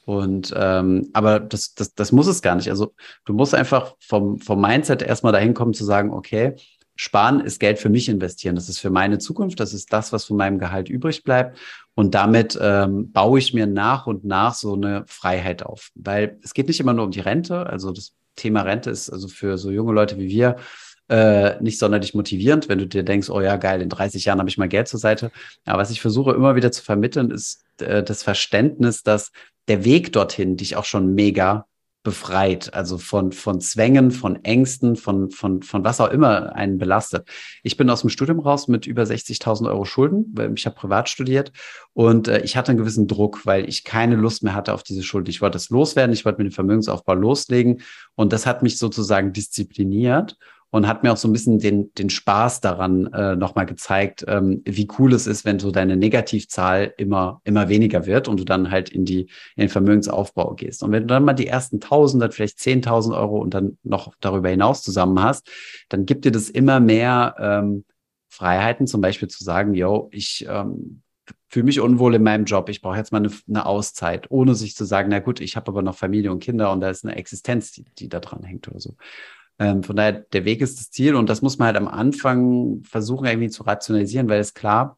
und 0.05 0.53
ähm, 0.55 1.09
aber 1.13 1.39
das, 1.39 1.73
das, 1.75 1.93
das 1.93 2.11
muss 2.11 2.27
es 2.27 2.41
gar 2.41 2.55
nicht. 2.55 2.69
Also 2.69 2.93
du 3.25 3.33
musst 3.33 3.53
einfach 3.53 3.95
vom, 3.99 4.39
vom 4.39 4.59
Mindset 4.59 5.01
erstmal 5.01 5.33
dahin 5.33 5.53
kommen 5.53 5.73
zu 5.73 5.85
sagen, 5.85 6.11
okay, 6.11 6.55
sparen 6.95 7.39
ist 7.39 7.59
Geld 7.59 7.79
für 7.79 7.89
mich 7.89 8.09
investieren. 8.09 8.55
Das 8.55 8.69
ist 8.69 8.79
für 8.79 8.89
meine 8.89 9.17
Zukunft. 9.17 9.59
Das 9.59 9.73
ist 9.73 9.91
das, 9.93 10.11
was 10.11 10.25
von 10.25 10.37
meinem 10.37 10.59
Gehalt 10.59 10.89
übrig 10.89 11.23
bleibt. 11.23 11.57
Und 11.95 12.15
damit 12.15 12.57
ähm, 12.61 13.11
baue 13.11 13.39
ich 13.39 13.53
mir 13.53 13.67
nach 13.67 14.07
und 14.07 14.23
nach 14.23 14.53
so 14.53 14.73
eine 14.73 15.03
Freiheit 15.07 15.63
auf. 15.63 15.89
Weil 15.95 16.39
es 16.43 16.53
geht 16.53 16.67
nicht 16.67 16.79
immer 16.79 16.93
nur 16.93 17.05
um 17.05 17.11
die 17.11 17.19
Rente. 17.19 17.65
Also 17.67 17.91
das 17.91 18.13
Thema 18.35 18.61
Rente 18.61 18.89
ist 18.89 19.09
also 19.09 19.27
für 19.27 19.57
so 19.57 19.71
junge 19.71 19.93
Leute 19.93 20.17
wie 20.17 20.29
wir 20.29 20.57
äh, 21.11 21.61
nicht 21.61 21.77
sonderlich 21.77 22.13
motivierend, 22.13 22.69
wenn 22.69 22.79
du 22.79 22.87
dir 22.87 23.03
denkst, 23.03 23.29
oh 23.29 23.41
ja, 23.41 23.57
geil, 23.57 23.81
in 23.81 23.89
30 23.89 24.23
Jahren 24.23 24.39
habe 24.39 24.49
ich 24.49 24.57
mal 24.57 24.69
Geld 24.69 24.87
zur 24.87 24.99
Seite. 24.99 25.29
Aber 25.65 25.81
was 25.81 25.91
ich 25.91 25.99
versuche 25.99 26.31
immer 26.31 26.55
wieder 26.55 26.71
zu 26.71 26.81
vermitteln, 26.81 27.31
ist 27.31 27.65
äh, 27.81 28.01
das 28.01 28.23
Verständnis, 28.23 29.03
dass 29.03 29.33
der 29.67 29.83
Weg 29.83 30.13
dorthin 30.13 30.55
dich 30.55 30.77
auch 30.77 30.85
schon 30.85 31.13
mega 31.13 31.65
befreit, 32.03 32.73
also 32.73 32.97
von, 32.97 33.33
von 33.33 33.59
Zwängen, 33.59 34.09
von 34.09 34.43
Ängsten, 34.43 34.95
von, 34.95 35.29
von, 35.29 35.61
von 35.61 35.83
was 35.83 35.99
auch 35.99 36.09
immer 36.09 36.55
einen 36.55 36.77
belastet. 36.77 37.27
Ich 37.61 37.77
bin 37.77 37.89
aus 37.89 38.01
dem 38.01 38.09
Studium 38.09 38.39
raus 38.39 38.69
mit 38.69 38.87
über 38.87 39.03
60.000 39.03 39.67
Euro 39.67 39.83
Schulden, 39.85 40.33
ich 40.55 40.65
habe 40.65 40.75
privat 40.75 41.09
studiert 41.09 41.51
und 41.93 42.29
äh, 42.29 42.41
ich 42.41 42.55
hatte 42.55 42.71
einen 42.71 42.79
gewissen 42.79 43.07
Druck, 43.07 43.45
weil 43.45 43.67
ich 43.67 43.83
keine 43.83 44.15
Lust 44.15 44.43
mehr 44.43 44.55
hatte 44.55 44.73
auf 44.73 44.81
diese 44.81 45.03
Schuld. 45.03 45.27
Ich 45.29 45.41
wollte 45.41 45.57
es 45.57 45.69
loswerden, 45.69 46.13
ich 46.13 46.23
wollte 46.23 46.41
mit 46.41 46.51
dem 46.51 46.55
Vermögensaufbau 46.55 47.13
loslegen 47.13 47.81
und 48.15 48.33
das 48.33 48.45
hat 48.45 48.63
mich 48.63 48.79
sozusagen 48.79 49.33
diszipliniert 49.33 50.37
und 50.71 50.87
hat 50.87 51.03
mir 51.03 51.11
auch 51.11 51.17
so 51.17 51.27
ein 51.27 51.33
bisschen 51.33 51.59
den, 51.59 51.93
den 51.93 52.09
Spaß 52.09 52.61
daran 52.61 53.07
äh, 53.13 53.35
nochmal 53.35 53.65
gezeigt, 53.65 54.23
ähm, 54.27 54.61
wie 54.65 54.87
cool 54.97 55.13
es 55.13 55.27
ist, 55.27 55.45
wenn 55.45 55.59
so 55.59 55.69
deine 55.69 55.97
Negativzahl 55.97 56.93
immer, 56.97 57.41
immer 57.43 57.67
weniger 57.67 58.05
wird 58.05 58.29
und 58.29 58.39
du 58.39 58.45
dann 58.45 58.71
halt 58.71 58.89
in, 58.89 59.03
die, 59.03 59.21
in 59.55 59.61
den 59.63 59.69
Vermögensaufbau 59.69 60.55
gehst. 60.55 60.81
Und 60.81 60.93
wenn 60.93 61.03
du 61.03 61.07
dann 61.07 61.25
mal 61.25 61.33
die 61.33 61.47
ersten 61.47 61.81
Tausend, 61.81 62.33
vielleicht 62.33 62.59
zehntausend 62.59 63.15
Euro 63.15 63.39
und 63.39 63.53
dann 63.53 63.77
noch 63.83 64.13
darüber 64.21 64.49
hinaus 64.49 64.81
zusammen 64.81 65.21
hast, 65.21 65.49
dann 65.89 66.05
gibt 66.05 66.23
dir 66.23 66.31
das 66.31 66.49
immer 66.49 66.79
mehr 66.79 67.35
ähm, 67.37 67.83
Freiheiten, 68.29 68.87
zum 68.87 69.01
Beispiel 69.01 69.27
zu 69.27 69.43
sagen, 69.43 69.73
yo, 69.73 70.07
ich 70.13 70.45
ähm, 70.49 71.01
fühle 71.49 71.65
mich 71.65 71.81
unwohl 71.81 72.15
in 72.15 72.23
meinem 72.23 72.45
Job, 72.45 72.69
ich 72.69 72.81
brauche 72.81 72.95
jetzt 72.95 73.11
mal 73.11 73.17
eine, 73.17 73.31
eine, 73.49 73.65
Auszeit, 73.65 74.31
ohne 74.31 74.55
sich 74.55 74.73
zu 74.73 74.85
sagen, 74.85 75.09
na 75.09 75.19
gut, 75.19 75.41
ich 75.41 75.57
habe 75.57 75.69
aber 75.69 75.81
noch 75.81 75.97
Familie 75.97 76.31
und 76.31 76.41
Kinder 76.41 76.71
und 76.71 76.79
da 76.79 76.89
ist 76.89 77.03
eine 77.03 77.17
Existenz, 77.17 77.73
die, 77.73 77.83
die 77.83 78.07
da 78.07 78.21
dran 78.21 78.43
hängt 78.43 78.69
oder 78.69 78.79
so. 78.79 78.95
Ähm, 79.61 79.83
von 79.83 79.95
daher, 79.95 80.13
der 80.13 80.43
Weg 80.43 80.59
ist 80.61 80.79
das 80.79 80.89
Ziel 80.89 81.13
und 81.13 81.29
das 81.29 81.43
muss 81.43 81.59
man 81.59 81.67
halt 81.67 81.77
am 81.77 81.87
Anfang 81.87 82.81
versuchen 82.83 83.27
irgendwie 83.27 83.49
zu 83.49 83.61
rationalisieren, 83.61 84.27
weil 84.27 84.39
es 84.39 84.55
klar, 84.55 84.97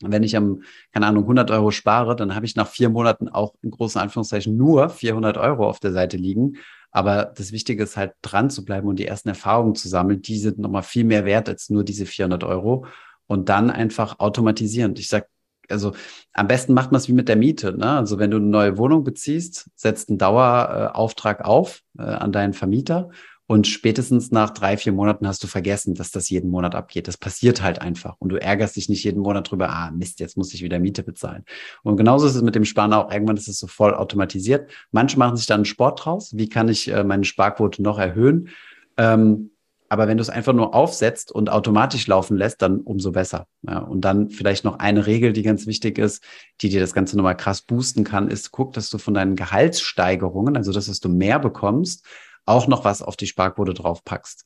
wenn 0.00 0.22
ich 0.22 0.36
am, 0.36 0.62
keine 0.92 1.06
Ahnung, 1.06 1.24
100 1.24 1.50
Euro 1.50 1.72
spare, 1.72 2.14
dann 2.14 2.36
habe 2.36 2.46
ich 2.46 2.54
nach 2.54 2.68
vier 2.68 2.90
Monaten 2.90 3.28
auch 3.28 3.54
in 3.60 3.72
großen 3.72 4.00
Anführungszeichen 4.00 4.56
nur 4.56 4.88
400 4.88 5.36
Euro 5.36 5.68
auf 5.68 5.80
der 5.80 5.92
Seite 5.92 6.16
liegen. 6.16 6.58
Aber 6.92 7.24
das 7.24 7.50
Wichtige 7.50 7.82
ist 7.82 7.96
halt 7.96 8.12
dran 8.22 8.50
zu 8.50 8.64
bleiben 8.64 8.86
und 8.86 9.00
die 9.00 9.06
ersten 9.08 9.30
Erfahrungen 9.30 9.74
zu 9.74 9.88
sammeln. 9.88 10.22
Die 10.22 10.38
sind 10.38 10.60
nochmal 10.60 10.84
viel 10.84 11.02
mehr 11.02 11.24
wert 11.24 11.48
als 11.48 11.68
nur 11.68 11.82
diese 11.82 12.06
400 12.06 12.44
Euro. 12.44 12.86
Und 13.26 13.48
dann 13.48 13.68
einfach 13.68 14.20
automatisieren. 14.20 14.94
Ich 14.96 15.08
sag, 15.08 15.26
also 15.68 15.92
am 16.32 16.46
besten 16.46 16.72
macht 16.72 16.92
man 16.92 17.00
es 17.00 17.08
wie 17.08 17.12
mit 17.14 17.28
der 17.28 17.36
Miete. 17.36 17.76
Ne? 17.76 17.90
Also 17.90 18.20
wenn 18.20 18.30
du 18.30 18.36
eine 18.36 18.46
neue 18.46 18.78
Wohnung 18.78 19.02
beziehst, 19.02 19.68
setzt 19.74 20.08
einen 20.08 20.18
Dauerauftrag 20.18 21.44
auf 21.44 21.82
äh, 21.98 22.02
an 22.02 22.30
deinen 22.30 22.54
Vermieter 22.54 23.10
und 23.50 23.66
spätestens 23.66 24.30
nach 24.30 24.50
drei, 24.50 24.76
vier 24.76 24.92
Monaten 24.92 25.26
hast 25.26 25.42
du 25.42 25.46
vergessen, 25.46 25.94
dass 25.94 26.10
das 26.10 26.28
jeden 26.28 26.50
Monat 26.50 26.74
abgeht. 26.74 27.08
Das 27.08 27.16
passiert 27.16 27.62
halt 27.62 27.80
einfach. 27.80 28.16
Und 28.18 28.28
du 28.28 28.36
ärgerst 28.36 28.76
dich 28.76 28.90
nicht 28.90 29.02
jeden 29.04 29.22
Monat 29.22 29.50
drüber, 29.50 29.70
ah, 29.70 29.90
Mist, 29.90 30.20
jetzt 30.20 30.36
muss 30.36 30.52
ich 30.52 30.62
wieder 30.62 30.78
Miete 30.78 31.02
bezahlen. 31.02 31.44
Und 31.82 31.96
genauso 31.96 32.26
ist 32.26 32.34
es 32.34 32.42
mit 32.42 32.54
dem 32.54 32.66
Sparen 32.66 32.92
auch. 32.92 33.10
Irgendwann 33.10 33.38
ist 33.38 33.48
es 33.48 33.58
so 33.58 33.66
voll 33.66 33.94
automatisiert. 33.94 34.70
Manche 34.92 35.18
machen 35.18 35.38
sich 35.38 35.46
dann 35.46 35.64
Sport 35.64 36.04
draus. 36.04 36.36
Wie 36.36 36.50
kann 36.50 36.68
ich 36.68 36.88
äh, 36.88 37.04
meine 37.04 37.24
Sparquote 37.24 37.82
noch 37.82 37.98
erhöhen? 37.98 38.50
Ähm, 38.98 39.50
aber 39.88 40.08
wenn 40.08 40.18
du 40.18 40.22
es 40.22 40.28
einfach 40.28 40.52
nur 40.52 40.74
aufsetzt 40.74 41.32
und 41.32 41.48
automatisch 41.48 42.06
laufen 42.06 42.36
lässt, 42.36 42.60
dann 42.60 42.80
umso 42.80 43.12
besser. 43.12 43.46
Ja, 43.62 43.78
und 43.78 44.02
dann 44.02 44.28
vielleicht 44.28 44.66
noch 44.66 44.78
eine 44.78 45.06
Regel, 45.06 45.32
die 45.32 45.42
ganz 45.42 45.66
wichtig 45.66 45.96
ist, 45.96 46.22
die 46.60 46.68
dir 46.68 46.80
das 46.80 46.92
Ganze 46.92 47.16
nochmal 47.16 47.34
krass 47.34 47.62
boosten 47.62 48.04
kann, 48.04 48.28
ist, 48.28 48.50
guck, 48.50 48.74
dass 48.74 48.90
du 48.90 48.98
von 48.98 49.14
deinen 49.14 49.36
Gehaltssteigerungen, 49.36 50.58
also 50.58 50.70
das, 50.70 50.90
was 50.90 51.00
du 51.00 51.08
mehr 51.08 51.38
bekommst, 51.38 52.04
auch 52.48 52.66
noch 52.66 52.84
was 52.84 53.02
auf 53.02 53.16
die 53.16 53.26
Sparquote 53.26 53.74
draufpackst. 53.74 54.44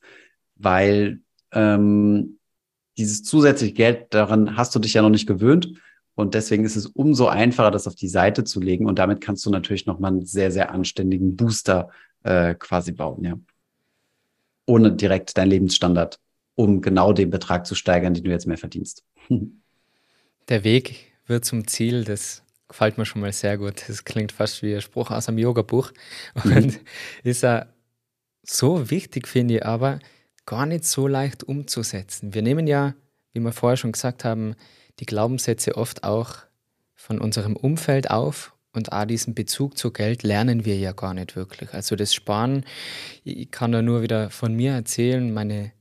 Weil 0.57 1.21
ähm, 1.53 2.38
dieses 2.99 3.23
zusätzliche 3.23 3.73
Geld, 3.73 4.15
daran 4.15 4.57
hast 4.57 4.75
du 4.75 4.79
dich 4.79 4.95
ja 4.95 5.03
noch 5.03 5.11
nicht 5.11 5.27
gewöhnt. 5.27 5.73
Und 6.15 6.35
deswegen 6.35 6.65
ist 6.65 6.77
es 6.77 6.87
umso 6.87 7.27
einfacher, 7.27 7.71
das 7.71 7.87
auf 7.87 7.95
die 7.95 8.09
Seite 8.09 8.45
zu 8.45 8.61
legen. 8.61 8.87
Und 8.87 8.99
damit 8.99 9.21
kannst 9.21 9.47
du 9.47 9.51
natürlich 9.51 9.87
nochmal 9.87 10.12
einen 10.12 10.27
sehr, 10.27 10.51
sehr 10.51 10.71
anständigen 10.71 11.37
Booster 11.37 11.91
äh, 12.23 12.55
quasi 12.55 12.93
bauen, 12.93 13.25
ja. 13.25 13.38
Ohne 14.67 14.93
direkt 14.93 15.37
deinen 15.37 15.51
Lebensstandard, 15.51 16.21
um 16.55 16.83
genau 16.83 17.12
den 17.12 17.31
Betrag 17.31 17.67
zu 17.67 17.75
steigern, 17.75 18.15
den 18.15 18.25
du 18.25 18.31
jetzt 18.31 18.47
mehr 18.47 18.59
verdienst. 18.59 19.05
Der 20.49 20.65
Weg 20.65 21.12
wird 21.27 21.45
zum 21.45 21.67
Ziel, 21.67 22.05
das 22.05 22.43
gefällt 22.69 22.99
mir 22.99 23.05
schon 23.05 23.23
mal 23.23 23.33
sehr 23.33 23.59
gut. 23.59 23.85
Das 23.88 24.05
klingt 24.05 24.33
fast 24.33 24.62
wie 24.62 24.75
ein 24.75 24.81
Spruch 24.81 25.11
aus 25.11 25.29
einem 25.29 25.38
Yoga-Buch. 25.38 25.93
Und 26.45 26.67
mhm. 26.67 26.79
ist 27.23 27.45
er 27.45 27.73
so 28.42 28.90
wichtig, 28.90 29.28
finde 29.28 29.57
ich, 29.57 29.66
aber 29.66 29.98
gar 30.46 30.66
nicht 30.66 30.85
so 30.85 31.07
leicht 31.07 31.44
umzusetzen. 31.44 32.35
Wir 32.35 32.42
nehmen 32.42 32.66
ja, 32.66 32.94
wie 33.33 33.40
wir 33.40 33.52
vorher 33.52 33.76
schon 33.76 33.92
gesagt 33.92 34.24
haben, 34.24 34.55
die 34.98 35.07
Glaubenssätze 35.07 35.76
oft 35.76 36.05
auch 36.05 36.37
von 36.94 37.20
unserem 37.20 37.57
Umfeld 37.57 38.11
auf 38.11 38.55
und 38.72 38.92
auch 38.92 39.05
diesen 39.05 39.35
Bezug 39.35 39.76
zu 39.76 39.90
Geld 39.90 40.22
lernen 40.22 40.64
wir 40.64 40.76
ja 40.76 40.92
gar 40.92 41.14
nicht 41.14 41.37
wirklich. 41.37 41.72
Also 41.74 41.96
das 41.96 42.14
Sparen, 42.14 42.64
ich 43.24 43.50
kann 43.50 43.72
da 43.72 43.83
nur 43.83 44.02
wieder 44.02 44.31
von 44.31 44.55
mir 44.55 44.72
erzählen, 44.72 45.33
meine 45.33 45.72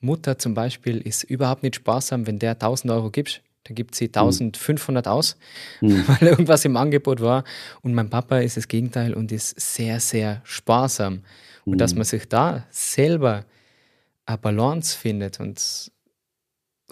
Mutter 0.00 0.38
zum 0.38 0.54
Beispiel 0.54 0.98
ist 0.98 1.24
überhaupt 1.24 1.62
nicht 1.62 1.76
sparsam, 1.76 2.26
wenn 2.26 2.38
der 2.38 2.52
1000 2.52 2.92
Euro 2.92 3.10
gibst, 3.10 3.42
Da 3.64 3.74
gibt 3.74 3.94
sie 3.94 4.06
1500 4.06 5.06
mhm. 5.06 5.12
aus, 5.12 5.36
mhm. 5.80 6.04
weil 6.08 6.28
irgendwas 6.28 6.64
im 6.64 6.76
Angebot 6.76 7.20
war. 7.20 7.44
Und 7.82 7.94
mein 7.94 8.10
Papa 8.10 8.38
ist 8.38 8.56
das 8.56 8.66
Gegenteil 8.66 9.14
und 9.14 9.30
ist 9.30 9.60
sehr, 9.60 10.00
sehr 10.00 10.40
sparsam. 10.44 11.22
Und 11.64 11.78
dass 11.78 11.92
hm. 11.92 11.98
man 11.98 12.04
sich 12.04 12.28
da 12.28 12.66
selber 12.70 13.44
eine 14.26 14.38
Balance 14.38 14.96
findet 14.96 15.40
und 15.40 15.90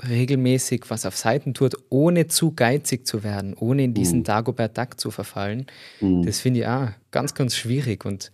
regelmäßig 0.09 0.85
was 0.89 1.05
auf 1.07 1.17
Seiten 1.17 1.55
tut, 1.55 1.77
ohne 1.91 2.27
zu 2.27 2.53
geizig 2.53 3.07
zu 3.07 3.23
werden, 3.23 3.55
ohne 3.55 3.85
in 3.85 3.95
diesen 3.95 4.21
mhm. 4.21 4.25
Dagobert 4.25 4.79
Duck 4.79 4.99
zu 4.99 5.11
verfallen, 5.11 5.67
mhm. 6.01 6.25
das 6.25 6.41
finde 6.41 6.61
ich 6.61 6.67
auch 6.67 6.89
ganz, 7.11 7.35
ganz 7.35 7.57
schwierig. 7.57 8.05
Und 8.05 8.33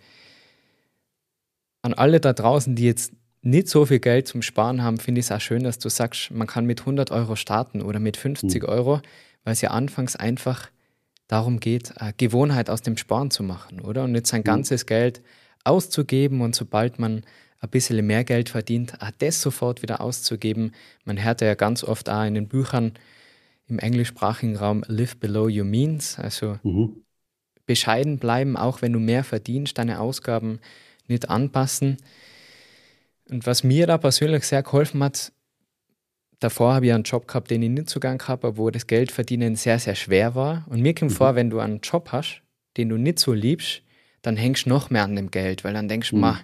an 1.83 1.95
alle 1.95 2.21
da 2.21 2.33
draußen, 2.33 2.77
die 2.77 2.85
jetzt 2.85 3.13
nicht 3.43 3.69
so 3.69 3.87
viel 3.87 4.01
Geld 4.01 4.27
zum 4.29 4.43
Sparen 4.43 4.83
haben, 4.83 4.99
finde 4.99 5.21
ich 5.21 5.27
es 5.27 5.33
auch 5.33 5.41
schön, 5.41 5.63
dass 5.63 5.79
du 5.79 5.89
sagst, 5.89 6.31
man 6.31 6.47
kann 6.47 6.67
mit 6.67 6.81
100 6.81 7.11
Euro 7.11 7.37
starten 7.37 7.81
oder 7.81 8.01
mit 8.01 8.17
50 8.17 8.63
mhm. 8.63 8.69
Euro, 8.69 9.01
weil 9.45 9.53
es 9.53 9.61
ja 9.61 9.71
anfangs 9.71 10.17
einfach 10.17 10.69
darum 11.29 11.59
geht, 11.59 12.01
eine 12.01 12.13
Gewohnheit 12.17 12.71
aus 12.71 12.83
dem 12.83 12.97
Sparen 12.97 13.31
zu 13.31 13.43
machen, 13.43 13.81
oder? 13.81 14.05
Und 14.05 14.13
nicht 14.13 14.27
sein 14.27 14.41
mhm. 14.41 14.45
ganzes 14.45 14.87
Geld 14.87 15.23
auszugeben 15.67 16.41
und 16.41 16.55
sobald 16.55 16.99
man 16.99 17.23
ein 17.61 17.71
bisschen 17.71 18.07
mehr 18.07 18.25
Geld 18.25 18.49
verdient, 18.49 19.01
auch 19.01 19.11
das 19.19 19.41
sofort 19.41 19.83
wieder 19.83 20.01
auszugeben. 20.01 20.73
Man 21.05 21.23
hört 21.23 21.41
ja 21.41 21.55
ganz 21.55 21.85
oft 21.85 22.09
auch 22.09 22.25
in 22.25 22.35
den 22.35 22.49
Büchern 22.49 22.93
im 23.69 23.79
englischsprachigen 23.79 24.57
Raum 24.57 24.85
Live 24.87 25.17
below 25.17 25.49
your 25.49 25.65
means, 25.65 26.19
also 26.19 26.59
mhm. 26.63 27.03
bescheiden 27.65 28.19
bleiben, 28.19 28.57
auch 28.57 28.83
wenn 28.83 28.93
du 28.93 29.01
mehr 29.01 29.25
verdienst, 29.25 29.79
deine 29.79 30.01
Ausgaben 30.01 30.61
nicht 31.09 31.29
anpassen. 31.29 31.97
Und 33.29 33.47
was 33.47 33.65
mir 33.65 33.87
da 33.87 33.99
persönlich 33.99 34.45
sehr 34.45 34.63
geholfen 34.63 35.03
hat, 35.03 35.33
davor 36.39 36.75
habe 36.75 36.87
ich 36.87 36.93
einen 36.93 37.03
Job 37.03 37.27
gehabt, 37.27 37.51
den 37.51 37.63
ich 37.63 37.71
nicht 37.71 37.91
so 37.91 37.99
gern 37.99 38.19
gehabt 38.19 38.45
habe, 38.45 38.57
wo 38.57 38.71
das 38.71 38.87
Geldverdienen 38.87 39.57
sehr, 39.57 39.79
sehr 39.81 39.97
schwer 39.97 40.35
war. 40.35 40.65
Und 40.69 40.81
mir 40.81 40.95
kommt 40.95 41.11
mhm. 41.13 41.17
vor, 41.17 41.35
wenn 41.35 41.51
du 41.51 41.59
einen 41.59 41.81
Job 41.81 42.11
hast, 42.13 42.43
den 42.77 42.89
du 42.89 42.99
nicht 42.99 43.19
so 43.19 43.33
liebst, 43.33 43.83
dann 44.23 44.37
hängst 44.37 44.67
du 44.67 44.71
noch 44.71 44.91
mehr 44.91 45.05
an 45.05 45.17
dem 45.17 45.31
Geld, 45.31 45.65
weil 45.65 45.75
dann 45.75 45.89
denkst 45.89 46.11
du, 46.11 46.17
mhm. 46.17 46.37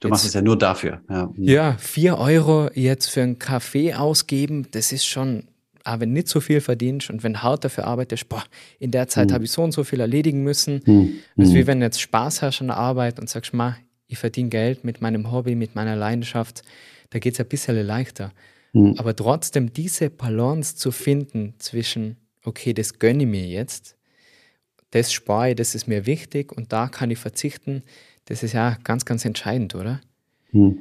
Du 0.00 0.08
machst 0.08 0.26
es 0.26 0.34
ja 0.34 0.42
nur 0.42 0.58
dafür. 0.58 1.00
Ja. 1.08 1.26
Mhm. 1.26 1.44
ja, 1.44 1.76
vier 1.78 2.18
Euro 2.18 2.68
jetzt 2.74 3.08
für 3.08 3.22
einen 3.22 3.38
Kaffee 3.38 3.94
ausgeben, 3.94 4.66
das 4.72 4.90
ist 4.90 5.06
schon, 5.06 5.44
aber 5.84 6.02
wenn 6.02 6.12
nicht 6.12 6.26
so 6.26 6.40
viel 6.40 6.60
verdienst 6.60 7.08
und 7.08 7.22
wenn 7.22 7.40
hart 7.40 7.64
dafür 7.64 7.86
arbeitest, 7.86 8.28
boah, 8.28 8.42
in 8.80 8.90
der 8.90 9.06
Zeit 9.06 9.30
mhm. 9.30 9.34
habe 9.34 9.44
ich 9.44 9.52
so 9.52 9.62
und 9.62 9.70
so 9.70 9.84
viel 9.84 10.00
erledigen 10.00 10.42
müssen. 10.42 10.82
Mhm. 10.84 11.12
Das 11.36 11.48
ist 11.48 11.54
wie 11.54 11.66
wenn 11.68 11.78
du 11.78 11.86
jetzt 11.86 12.00
Spaß 12.00 12.42
hast 12.42 12.60
an 12.60 12.66
der 12.66 12.78
Arbeit 12.78 13.20
und 13.20 13.30
sagst, 13.30 13.54
ma, 13.54 13.76
ich 14.08 14.18
verdiene 14.18 14.48
Geld 14.48 14.82
mit 14.82 15.00
meinem 15.00 15.30
Hobby, 15.30 15.54
mit 15.54 15.76
meiner 15.76 15.94
Leidenschaft, 15.94 16.62
da 17.10 17.20
geht 17.20 17.34
es 17.34 17.40
ein 17.40 17.46
bisschen 17.46 17.76
leichter. 17.86 18.32
Mhm. 18.72 18.94
Aber 18.98 19.14
trotzdem 19.14 19.72
diese 19.72 20.10
Balance 20.10 20.74
zu 20.76 20.90
finden 20.90 21.54
zwischen, 21.58 22.16
okay, 22.44 22.72
das 22.72 22.98
gönne 22.98 23.22
ich 23.22 23.28
mir 23.28 23.46
jetzt, 23.46 23.96
das 24.92 25.12
spare 25.12 25.50
ich, 25.50 25.56
das 25.56 25.74
ist 25.74 25.88
mir 25.88 26.06
wichtig 26.06 26.52
und 26.52 26.72
da 26.72 26.88
kann 26.88 27.10
ich 27.10 27.18
verzichten, 27.18 27.82
das 28.26 28.42
ist 28.42 28.52
ja 28.52 28.76
ganz, 28.84 29.04
ganz 29.04 29.24
entscheidend, 29.24 29.74
oder? 29.74 30.00
Hm. 30.52 30.78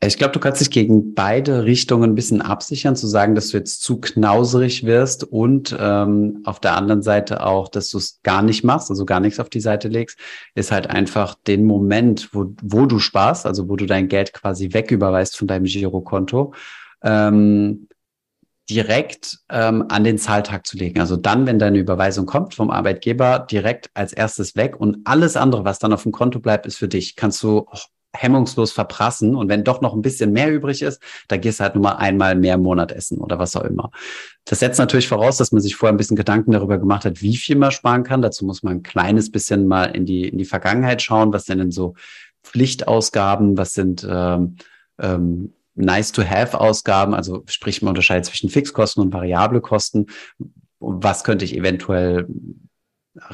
Ich 0.00 0.16
glaube, 0.16 0.32
du 0.32 0.38
kannst 0.38 0.60
dich 0.60 0.70
gegen 0.70 1.14
beide 1.14 1.64
Richtungen 1.64 2.10
ein 2.10 2.14
bisschen 2.14 2.40
absichern, 2.40 2.94
zu 2.94 3.08
sagen, 3.08 3.34
dass 3.34 3.48
du 3.48 3.56
jetzt 3.56 3.82
zu 3.82 4.00
knauserig 4.00 4.84
wirst 4.84 5.24
und 5.24 5.76
ähm, 5.76 6.40
auf 6.44 6.60
der 6.60 6.76
anderen 6.76 7.02
Seite 7.02 7.44
auch, 7.44 7.68
dass 7.68 7.90
du 7.90 7.98
es 7.98 8.20
gar 8.22 8.42
nicht 8.42 8.62
machst, 8.62 8.90
also 8.90 9.04
gar 9.04 9.18
nichts 9.18 9.40
auf 9.40 9.48
die 9.48 9.60
Seite 9.60 9.88
legst, 9.88 10.16
ist 10.54 10.70
halt 10.70 10.88
einfach 10.88 11.34
den 11.34 11.64
Moment, 11.64 12.28
wo, 12.32 12.54
wo 12.62 12.86
du 12.86 13.00
sparst, 13.00 13.44
also 13.44 13.68
wo 13.68 13.74
du 13.74 13.86
dein 13.86 14.06
Geld 14.06 14.32
quasi 14.32 14.72
wegüberweist 14.72 15.36
von 15.36 15.48
deinem 15.48 15.64
Girokonto, 15.64 16.54
ähm, 17.02 17.88
direkt 18.70 19.38
ähm, 19.50 19.86
an 19.88 20.04
den 20.04 20.18
Zahltag 20.18 20.66
zu 20.66 20.76
legen. 20.76 21.00
Also 21.00 21.16
dann, 21.16 21.46
wenn 21.46 21.58
deine 21.58 21.78
Überweisung 21.78 22.26
kommt 22.26 22.54
vom 22.54 22.70
Arbeitgeber, 22.70 23.46
direkt 23.50 23.90
als 23.94 24.12
erstes 24.12 24.56
weg 24.56 24.78
und 24.78 24.98
alles 25.04 25.36
andere, 25.36 25.64
was 25.64 25.78
dann 25.78 25.92
auf 25.92 26.02
dem 26.02 26.12
Konto 26.12 26.38
bleibt, 26.38 26.66
ist 26.66 26.76
für 26.76 26.88
dich. 26.88 27.16
Kannst 27.16 27.42
du 27.42 27.66
hemmungslos 28.14 28.72
verprassen 28.72 29.36
und 29.36 29.48
wenn 29.48 29.64
doch 29.64 29.80
noch 29.80 29.94
ein 29.94 30.02
bisschen 30.02 30.32
mehr 30.32 30.50
übrig 30.52 30.82
ist, 30.82 31.00
dann 31.28 31.40
gehst 31.40 31.60
du 31.60 31.64
halt 31.64 31.74
nur 31.74 31.82
mal 31.84 31.96
einmal 31.96 32.34
mehr 32.34 32.54
im 32.54 32.62
Monat 32.62 32.90
essen 32.90 33.18
oder 33.18 33.38
was 33.38 33.54
auch 33.54 33.64
immer. 33.64 33.90
Das 34.44 34.60
setzt 34.60 34.78
natürlich 34.78 35.08
voraus, 35.08 35.36
dass 35.36 35.52
man 35.52 35.60
sich 35.60 35.76
vorher 35.76 35.92
ein 35.92 35.98
bisschen 35.98 36.16
Gedanken 36.16 36.52
darüber 36.52 36.78
gemacht 36.78 37.04
hat, 37.04 37.20
wie 37.20 37.36
viel 37.36 37.56
man 37.56 37.70
sparen 37.70 38.04
kann. 38.04 38.22
Dazu 38.22 38.44
muss 38.46 38.62
man 38.62 38.78
ein 38.78 38.82
kleines 38.82 39.30
bisschen 39.30 39.66
mal 39.66 39.84
in 39.84 40.06
die, 40.06 40.26
in 40.26 40.38
die 40.38 40.46
Vergangenheit 40.46 41.02
schauen, 41.02 41.32
was 41.32 41.44
denn 41.44 41.58
denn 41.58 41.70
so 41.70 41.94
Pflichtausgaben, 42.42 43.58
was 43.58 43.74
sind 43.74 44.06
ähm, 44.08 44.56
ähm, 44.98 45.52
Nice-to-have-Ausgaben, 45.78 47.14
also 47.14 47.42
sprich 47.46 47.82
man 47.82 47.90
unterscheidet 47.90 48.26
zwischen 48.26 48.50
Fixkosten 48.50 49.02
und 49.02 49.12
variable 49.12 49.60
Kosten. 49.60 50.06
Was 50.80 51.24
könnte 51.24 51.44
ich 51.44 51.56
eventuell 51.56 52.26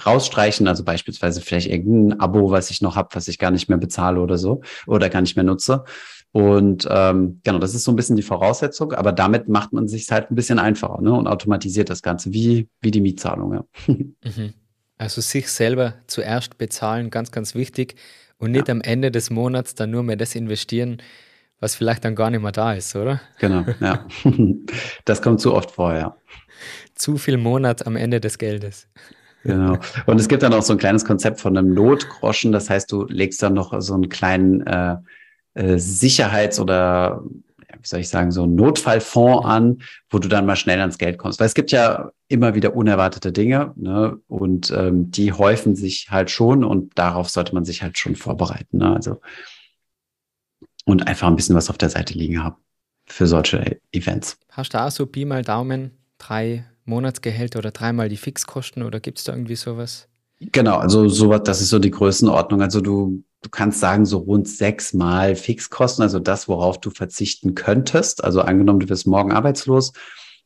rausstreichen, 0.06 0.66
also 0.68 0.84
beispielsweise 0.84 1.40
vielleicht 1.40 1.68
irgendein 1.68 2.20
Abo, 2.20 2.50
was 2.50 2.70
ich 2.70 2.80
noch 2.80 2.96
habe, 2.96 3.08
was 3.12 3.28
ich 3.28 3.38
gar 3.38 3.50
nicht 3.50 3.68
mehr 3.68 3.78
bezahle 3.78 4.20
oder 4.20 4.38
so 4.38 4.62
oder 4.86 5.10
gar 5.10 5.20
nicht 5.20 5.36
mehr 5.36 5.44
nutze. 5.44 5.84
Und 6.32 6.88
ähm, 6.90 7.40
genau, 7.44 7.58
das 7.58 7.74
ist 7.74 7.84
so 7.84 7.92
ein 7.92 7.96
bisschen 7.96 8.16
die 8.16 8.22
Voraussetzung, 8.22 8.92
aber 8.92 9.12
damit 9.12 9.48
macht 9.48 9.72
man 9.72 9.86
sich 9.86 10.10
halt 10.10 10.30
ein 10.30 10.34
bisschen 10.34 10.58
einfacher 10.58 11.00
ne? 11.00 11.12
und 11.12 11.28
automatisiert 11.28 11.90
das 11.90 12.02
Ganze, 12.02 12.32
wie, 12.32 12.68
wie 12.80 12.90
die 12.90 13.00
Mietzahlung. 13.00 13.54
Ja. 13.54 13.64
Mhm. 14.24 14.54
Also 14.96 15.20
sich 15.20 15.50
selber 15.50 15.94
zuerst 16.06 16.56
bezahlen, 16.56 17.10
ganz, 17.10 17.32
ganz 17.32 17.56
wichtig 17.56 17.96
und 18.38 18.52
nicht 18.52 18.68
ja. 18.68 18.72
am 18.72 18.80
Ende 18.80 19.10
des 19.10 19.28
Monats 19.28 19.74
dann 19.74 19.90
nur 19.90 20.04
mehr 20.04 20.16
das 20.16 20.36
investieren, 20.36 20.98
was 21.64 21.74
vielleicht 21.74 22.04
dann 22.04 22.14
gar 22.14 22.28
nicht 22.28 22.42
mehr 22.42 22.52
da 22.52 22.74
ist, 22.74 22.94
oder? 22.94 23.22
Genau, 23.38 23.64
ja. 23.80 24.06
Das 25.06 25.22
kommt 25.22 25.40
zu 25.40 25.54
oft 25.54 25.70
vor, 25.70 25.94
ja. 25.94 26.14
Zu 26.94 27.16
viel 27.16 27.38
Monat 27.38 27.86
am 27.86 27.96
Ende 27.96 28.20
des 28.20 28.36
Geldes. 28.36 28.86
Genau. 29.44 29.78
Und 30.04 30.20
es 30.20 30.28
gibt 30.28 30.42
dann 30.42 30.52
auch 30.52 30.62
so 30.62 30.74
ein 30.74 30.78
kleines 30.78 31.06
Konzept 31.06 31.40
von 31.40 31.56
einem 31.56 31.72
Notgroschen. 31.72 32.52
Das 32.52 32.68
heißt, 32.68 32.92
du 32.92 33.06
legst 33.06 33.42
dann 33.42 33.54
noch 33.54 33.80
so 33.80 33.94
einen 33.94 34.10
kleinen 34.10 34.66
äh, 34.66 34.96
äh, 35.54 35.78
Sicherheits- 35.78 36.60
oder 36.60 37.22
wie 37.80 37.88
soll 37.88 38.00
ich 38.00 38.10
sagen, 38.10 38.30
so 38.30 38.42
einen 38.42 38.56
Notfallfonds 38.56 39.46
an, 39.46 39.78
wo 40.10 40.18
du 40.18 40.28
dann 40.28 40.44
mal 40.44 40.56
schnell 40.56 40.80
ans 40.80 40.98
Geld 40.98 41.16
kommst. 41.16 41.40
Weil 41.40 41.46
es 41.46 41.54
gibt 41.54 41.72
ja 41.72 42.10
immer 42.28 42.54
wieder 42.54 42.76
unerwartete 42.76 43.32
Dinge 43.32 43.72
ne? 43.76 44.18
und 44.28 44.70
ähm, 44.70 45.10
die 45.10 45.32
häufen 45.32 45.76
sich 45.76 46.08
halt 46.10 46.30
schon 46.30 46.62
und 46.62 46.98
darauf 46.98 47.30
sollte 47.30 47.54
man 47.54 47.64
sich 47.64 47.82
halt 47.82 47.96
schon 47.96 48.16
vorbereiten. 48.16 48.78
Ne? 48.78 48.94
Also 48.94 49.20
und 50.84 51.06
einfach 51.06 51.28
ein 51.28 51.36
bisschen 51.36 51.56
was 51.56 51.70
auf 51.70 51.78
der 51.78 51.90
Seite 51.90 52.14
liegen 52.14 52.42
haben 52.42 52.56
für 53.06 53.26
solche 53.26 53.80
Events. 53.92 54.38
Hast 54.50 54.74
du 54.74 54.82
auch 54.82 54.90
so 54.90 55.06
Pi 55.06 55.24
mal 55.24 55.42
Daumen 55.42 55.92
drei 56.18 56.64
Monatsgehälter 56.84 57.58
oder 57.58 57.70
dreimal 57.70 58.08
die 58.08 58.16
Fixkosten 58.16 58.82
oder 58.82 59.00
gibt 59.00 59.18
es 59.18 59.24
da 59.24 59.32
irgendwie 59.32 59.56
sowas? 59.56 60.08
Genau, 60.40 60.76
also 60.76 61.08
sowas, 61.08 61.42
das 61.44 61.60
ist 61.60 61.70
so 61.70 61.78
die 61.78 61.90
Größenordnung. 61.90 62.60
Also 62.60 62.80
du, 62.80 63.22
du 63.42 63.50
kannst 63.50 63.80
sagen, 63.80 64.04
so 64.04 64.18
rund 64.18 64.48
sechsmal 64.48 65.36
Fixkosten, 65.36 66.02
also 66.02 66.18
das, 66.18 66.48
worauf 66.48 66.80
du 66.80 66.90
verzichten 66.90 67.54
könntest. 67.54 68.22
Also 68.22 68.42
angenommen, 68.42 68.80
du 68.80 68.88
wirst 68.88 69.06
morgen 69.06 69.32
arbeitslos, 69.32 69.92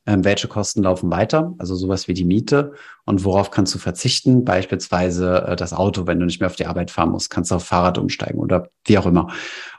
ähm, 0.07 0.25
welche 0.25 0.49
Kosten 0.49 0.83
laufen 0.83 1.11
weiter? 1.11 1.55
Also 1.59 1.75
sowas 1.75 2.07
wie 2.07 2.15
die 2.15 2.25
Miete 2.25 2.73
und 3.05 3.25
worauf 3.25 3.51
kannst 3.51 3.75
du 3.75 3.79
verzichten? 3.79 4.45
Beispielsweise 4.45 5.43
äh, 5.49 5.57
das 5.57 5.73
Auto, 5.73 6.07
wenn 6.07 6.21
du 6.21 6.27
nicht 6.27 6.41
mehr 6.41 6.49
auf 6.49 6.57
die 6.57 6.67
Arbeit 6.67 6.91
fahren 6.91 7.11
musst, 7.11 7.31
kannst 7.31 7.51
du 7.51 7.57
auf 7.57 7.65
Fahrrad 7.65 7.99
umsteigen 7.99 8.39
oder 8.39 8.69
wie 8.87 8.99
auch 8.99 9.07
immer. 9.07 9.29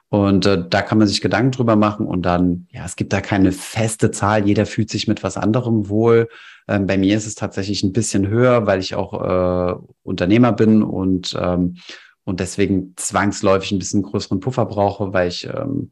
Und 0.09 0.47
äh, 0.47 0.63
da 0.67 0.81
kann 0.81 0.97
man 0.97 1.07
sich 1.07 1.21
Gedanken 1.21 1.51
drüber 1.51 1.75
machen 1.75 2.07
und 2.07 2.23
dann, 2.23 2.67
ja, 2.71 2.83
es 2.83 2.95
gibt 2.95 3.13
da 3.13 3.21
keine 3.21 3.51
feste 3.51 4.09
Zahl. 4.09 4.47
Jeder 4.47 4.65
fühlt 4.65 4.89
sich 4.89 5.07
mit 5.07 5.21
was 5.21 5.37
anderem 5.37 5.87
wohl. 5.87 6.29
Ähm, 6.67 6.87
bei 6.87 6.97
mir 6.97 7.15
ist 7.15 7.27
es 7.27 7.35
tatsächlich 7.35 7.83
ein 7.83 7.93
bisschen 7.93 8.27
höher, 8.27 8.65
weil 8.65 8.79
ich 8.79 8.95
auch 8.95 9.13
äh, 9.13 9.75
Unternehmer 10.01 10.51
bin 10.51 10.81
und, 10.81 11.37
ähm, 11.39 11.77
und 12.23 12.39
deswegen 12.39 12.93
zwangsläufig 12.95 13.71
ein 13.71 13.79
bisschen 13.79 14.01
größeren 14.01 14.39
Puffer 14.39 14.65
brauche, 14.65 15.13
weil 15.13 15.27
ich, 15.27 15.45
ähm, 15.45 15.91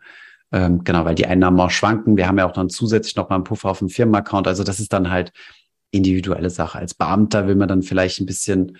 ähm, 0.51 0.83
genau, 0.83 1.05
weil 1.05 1.15
die 1.15 1.27
Einnahmen 1.27 1.59
auch 1.59 1.71
schwanken. 1.71 2.17
Wir 2.17 2.27
haben 2.27 2.39
ja 2.39 2.47
auch 2.47 2.53
dann 2.53 2.69
zusätzlich 2.69 3.15
noch 3.17 3.29
mal 3.29 3.35
einen 3.35 3.43
Puffer 3.43 3.69
auf 3.69 3.79
dem 3.79 3.89
Firmenaccount. 3.89 4.47
Also 4.47 4.63
das 4.63 4.79
ist 4.79 4.93
dann 4.93 5.11
halt 5.11 5.31
individuelle 5.91 6.49
Sache. 6.49 6.79
Als 6.79 6.95
Beamter 6.95 7.47
will 7.47 7.55
man 7.55 7.67
dann 7.67 7.83
vielleicht 7.83 8.19
ein 8.19 8.25
bisschen 8.25 8.77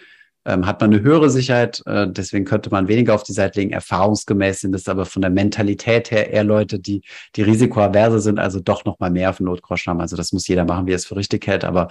ähm, 0.48 0.66
hat 0.66 0.80
man 0.80 0.94
eine 0.94 1.04
höhere 1.04 1.30
Sicherheit. 1.30 1.84
Äh, 1.86 2.08
deswegen 2.10 2.46
könnte 2.46 2.70
man 2.70 2.88
weniger 2.88 3.14
auf 3.14 3.24
die 3.24 3.34
Seite 3.34 3.60
legen. 3.60 3.74
Erfahrungsgemäß 3.74 4.62
sind 4.62 4.74
es 4.74 4.88
aber 4.88 5.06
von 5.06 5.22
der 5.22 5.30
Mentalität 5.30 6.10
her 6.10 6.32
eher 6.32 6.46
Leute, 6.46 6.80
die, 6.80 7.04
die 7.36 7.42
risikoaverse 7.42 8.22
sind, 8.22 8.40
also 8.40 8.62
doch 8.62 8.86
noch 8.86 8.98
mal 9.00 9.12
mehr 9.12 9.30
auf 9.30 9.38
den 9.38 9.46
Notgroschen 9.46 9.92
haben. 9.92 10.02
Also 10.02 10.16
das 10.16 10.32
muss 10.32 10.48
jeder 10.48 10.64
machen, 10.64 10.88
wie 10.88 10.94
er 10.94 10.96
es 10.96 11.06
für 11.06 11.18
richtig 11.18 11.46
hält. 11.46 11.66
Aber 11.66 11.90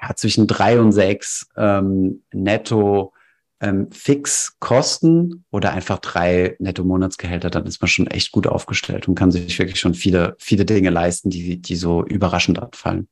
ja, 0.00 0.16
zwischen 0.16 0.46
drei 0.46 0.80
und 0.80 0.92
sechs 0.92 1.48
ähm, 1.58 2.22
netto 2.32 3.12
ähm, 3.60 3.92
Fixkosten 3.92 5.44
oder 5.50 5.72
einfach 5.72 5.98
drei 5.98 6.56
Netto-Monatsgehälter, 6.58 7.50
dann 7.50 7.66
ist 7.66 7.82
man 7.82 7.88
schon 7.88 8.06
echt 8.06 8.32
gut 8.32 8.46
aufgestellt 8.46 9.06
und 9.06 9.14
kann 9.14 9.30
sich 9.30 9.58
wirklich 9.58 9.78
schon 9.78 9.92
viele, 9.92 10.34
viele 10.38 10.64
Dinge 10.64 10.88
leisten, 10.88 11.28
die, 11.28 11.58
die 11.58 11.76
so 11.76 12.02
überraschend 12.02 12.58
abfallen. 12.58 13.08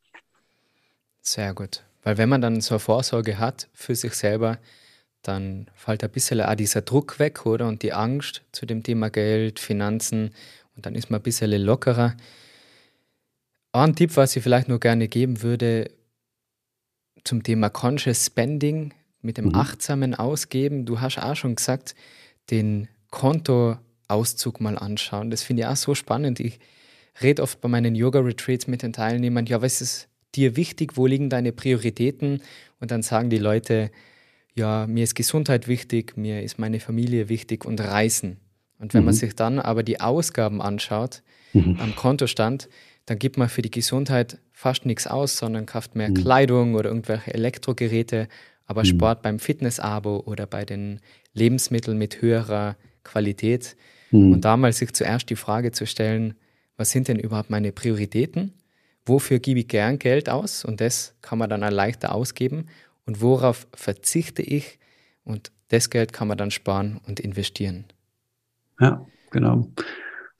Sehr 1.20 1.52
gut. 1.52 1.84
Weil 2.02 2.18
wenn 2.18 2.28
man 2.28 2.40
dann 2.40 2.60
so 2.60 2.74
eine 2.74 2.80
Vorsorge 2.80 3.38
hat 3.38 3.68
für 3.72 3.94
sich 3.94 4.14
selber, 4.14 4.58
dann 5.22 5.66
fällt 5.74 6.04
ein 6.04 6.10
bisschen 6.10 6.40
auch 6.40 6.54
dieser 6.54 6.82
Druck 6.82 7.18
weg, 7.18 7.44
oder? 7.44 7.66
Und 7.66 7.82
die 7.82 7.92
Angst 7.92 8.42
zu 8.52 8.66
dem 8.66 8.82
Thema 8.82 9.10
Geld, 9.10 9.58
Finanzen. 9.58 10.30
Und 10.76 10.86
dann 10.86 10.94
ist 10.94 11.10
man 11.10 11.20
ein 11.20 11.24
bisschen 11.24 11.50
lockerer. 11.50 12.16
Ein 13.72 13.94
Tipp, 13.94 14.16
was 14.16 14.36
ich 14.36 14.42
vielleicht 14.42 14.68
nur 14.68 14.80
gerne 14.80 15.08
geben 15.08 15.42
würde, 15.42 15.90
zum 17.24 17.42
Thema 17.42 17.68
Conscious 17.68 18.26
Spending 18.26 18.94
mit 19.20 19.36
dem 19.36 19.46
mhm. 19.46 19.54
achtsamen 19.56 20.14
Ausgeben. 20.14 20.86
Du 20.86 21.00
hast 21.00 21.18
auch 21.18 21.36
schon 21.36 21.56
gesagt, 21.56 21.94
den 22.50 22.88
Kontoauszug 23.10 24.60
mal 24.60 24.78
anschauen. 24.78 25.30
Das 25.30 25.42
finde 25.42 25.62
ich 25.62 25.68
auch 25.68 25.76
so 25.76 25.94
spannend. 25.94 26.40
Ich 26.40 26.58
rede 27.20 27.42
oft 27.42 27.60
bei 27.60 27.68
meinen 27.68 27.94
Yoga-Retreats 27.94 28.66
mit 28.66 28.82
den 28.82 28.92
Teilnehmern, 28.92 29.46
ja, 29.46 29.60
was 29.60 29.80
ist 29.80 30.08
dir 30.34 30.56
wichtig? 30.56 30.96
Wo 30.96 31.06
liegen 31.06 31.30
deine 31.30 31.52
Prioritäten? 31.52 32.42
Und 32.80 32.90
dann 32.90 33.02
sagen 33.02 33.30
die 33.30 33.38
Leute, 33.38 33.90
ja, 34.54 34.86
mir 34.86 35.04
ist 35.04 35.14
Gesundheit 35.14 35.68
wichtig, 35.68 36.16
mir 36.16 36.42
ist 36.42 36.58
meine 36.58 36.80
Familie 36.80 37.28
wichtig 37.28 37.64
und 37.64 37.80
Reisen. 37.80 38.38
Und 38.78 38.94
wenn 38.94 39.00
mhm. 39.00 39.06
man 39.06 39.14
sich 39.14 39.34
dann 39.34 39.58
aber 39.58 39.82
die 39.82 40.00
Ausgaben 40.00 40.60
anschaut 40.60 41.22
mhm. 41.52 41.78
am 41.80 41.96
Kontostand, 41.96 42.68
dann 43.06 43.18
gibt 43.18 43.38
man 43.38 43.48
für 43.48 43.62
die 43.62 43.70
Gesundheit 43.70 44.38
fast 44.52 44.84
nichts 44.84 45.06
aus, 45.06 45.38
sondern 45.38 45.66
kauft 45.66 45.94
mehr 45.94 46.10
mhm. 46.10 46.14
Kleidung 46.14 46.74
oder 46.74 46.90
irgendwelche 46.90 47.32
Elektrogeräte, 47.32 48.28
aber 48.66 48.82
mhm. 48.82 48.86
Sport 48.86 49.22
beim 49.22 49.38
Fitness-Abo 49.38 50.24
oder 50.26 50.46
bei 50.46 50.64
den 50.64 51.00
Lebensmitteln 51.32 51.96
mit 51.96 52.20
höherer 52.20 52.76
Qualität. 53.04 53.76
Mhm. 54.10 54.32
Und 54.34 54.44
da 54.44 54.56
mal 54.56 54.72
sich 54.72 54.92
zuerst 54.92 55.30
die 55.30 55.36
Frage 55.36 55.72
zu 55.72 55.86
stellen, 55.86 56.34
was 56.76 56.90
sind 56.90 57.08
denn 57.08 57.18
überhaupt 57.18 57.50
meine 57.50 57.72
Prioritäten? 57.72 58.52
Wofür 59.08 59.38
gebe 59.38 59.60
ich 59.60 59.68
gern 59.68 59.98
Geld 59.98 60.28
aus? 60.28 60.64
Und 60.64 60.80
das 60.80 61.14
kann 61.22 61.38
man 61.38 61.48
dann 61.50 61.60
leichter 61.60 62.14
ausgeben. 62.14 62.68
Und 63.06 63.20
worauf 63.20 63.66
verzichte 63.74 64.42
ich? 64.42 64.78
Und 65.24 65.50
das 65.68 65.90
Geld 65.90 66.12
kann 66.12 66.28
man 66.28 66.38
dann 66.38 66.50
sparen 66.50 67.00
und 67.06 67.20
investieren. 67.20 67.84
Ja, 68.80 69.04
genau. 69.30 69.68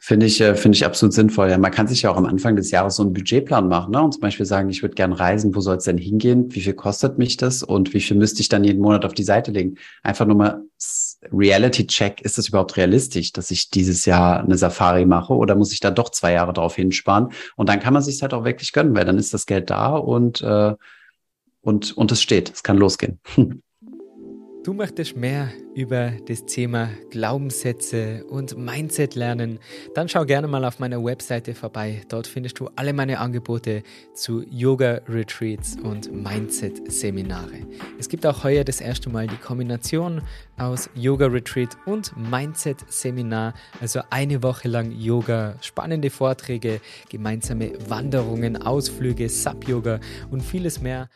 Finde 0.00 0.26
ich, 0.26 0.40
äh, 0.40 0.54
finde 0.54 0.76
ich 0.76 0.86
absolut 0.86 1.12
sinnvoll. 1.12 1.50
Ja, 1.50 1.58
man 1.58 1.72
kann 1.72 1.88
sich 1.88 2.02
ja 2.02 2.10
auch 2.10 2.16
am 2.16 2.26
Anfang 2.26 2.54
des 2.54 2.70
Jahres 2.70 2.96
so 2.96 3.02
einen 3.02 3.12
Budgetplan 3.12 3.66
machen 3.66 3.90
ne? 3.90 4.00
und 4.00 4.12
zum 4.12 4.20
Beispiel 4.20 4.46
sagen, 4.46 4.70
ich 4.70 4.80
würde 4.82 4.94
gerne 4.94 5.18
reisen, 5.18 5.56
wo 5.56 5.60
soll 5.60 5.76
es 5.76 5.84
denn 5.84 5.98
hingehen? 5.98 6.54
Wie 6.54 6.60
viel 6.60 6.74
kostet 6.74 7.18
mich 7.18 7.36
das? 7.36 7.64
Und 7.64 7.92
wie 7.94 8.00
viel 8.00 8.16
müsste 8.16 8.40
ich 8.40 8.48
dann 8.48 8.62
jeden 8.62 8.80
Monat 8.80 9.04
auf 9.04 9.12
die 9.12 9.24
Seite 9.24 9.50
legen? 9.50 9.76
Einfach 10.04 10.24
nur 10.24 10.36
mal 10.36 10.62
Reality-Check, 11.32 12.20
ist 12.20 12.38
das 12.38 12.48
überhaupt 12.48 12.76
realistisch, 12.76 13.32
dass 13.32 13.50
ich 13.50 13.70
dieses 13.70 14.04
Jahr 14.04 14.40
eine 14.40 14.56
Safari 14.56 15.04
mache 15.04 15.32
oder 15.34 15.56
muss 15.56 15.72
ich 15.72 15.80
da 15.80 15.90
doch 15.90 16.10
zwei 16.10 16.32
Jahre 16.32 16.52
drauf 16.52 16.76
hinsparen? 16.76 17.32
Und 17.56 17.68
dann 17.68 17.80
kann 17.80 17.92
man 17.92 18.02
sich 18.02 18.22
halt 18.22 18.34
auch 18.34 18.44
wirklich 18.44 18.72
gönnen, 18.72 18.94
weil 18.94 19.04
dann 19.04 19.18
ist 19.18 19.34
das 19.34 19.46
Geld 19.46 19.68
da 19.68 19.96
und, 19.96 20.40
äh, 20.42 20.74
und, 21.60 21.96
und 21.96 22.12
es 22.12 22.22
steht. 22.22 22.52
Es 22.54 22.62
kann 22.62 22.78
losgehen. 22.78 23.18
Du 24.68 24.74
möchtest 24.74 25.16
mehr 25.16 25.48
über 25.74 26.12
das 26.26 26.44
Thema 26.44 26.90
Glaubenssätze 27.08 28.26
und 28.26 28.58
Mindset 28.58 29.14
lernen, 29.14 29.60
dann 29.94 30.10
schau 30.10 30.26
gerne 30.26 30.46
mal 30.46 30.62
auf 30.66 30.78
meiner 30.78 31.02
Webseite 31.02 31.54
vorbei. 31.54 32.02
Dort 32.10 32.26
findest 32.26 32.60
du 32.60 32.68
alle 32.76 32.92
meine 32.92 33.18
Angebote 33.18 33.82
zu 34.12 34.42
Yoga-Retreats 34.42 35.78
und 35.82 36.12
Mindset-Seminare. 36.12 37.66
Es 37.98 38.10
gibt 38.10 38.26
auch 38.26 38.44
heuer 38.44 38.62
das 38.62 38.82
erste 38.82 39.08
Mal 39.08 39.26
die 39.26 39.38
Kombination 39.38 40.20
aus 40.58 40.90
Yoga-Retreat 40.94 41.74
und 41.86 42.14
Mindset-Seminar, 42.18 43.54
also 43.80 44.02
eine 44.10 44.42
Woche 44.42 44.68
lang 44.68 44.92
Yoga, 44.92 45.54
spannende 45.62 46.10
Vorträge, 46.10 46.82
gemeinsame 47.08 47.72
Wanderungen, 47.88 48.60
Ausflüge, 48.60 49.30
Sub-Yoga 49.30 49.98
und 50.30 50.42
vieles 50.42 50.82
mehr. 50.82 51.08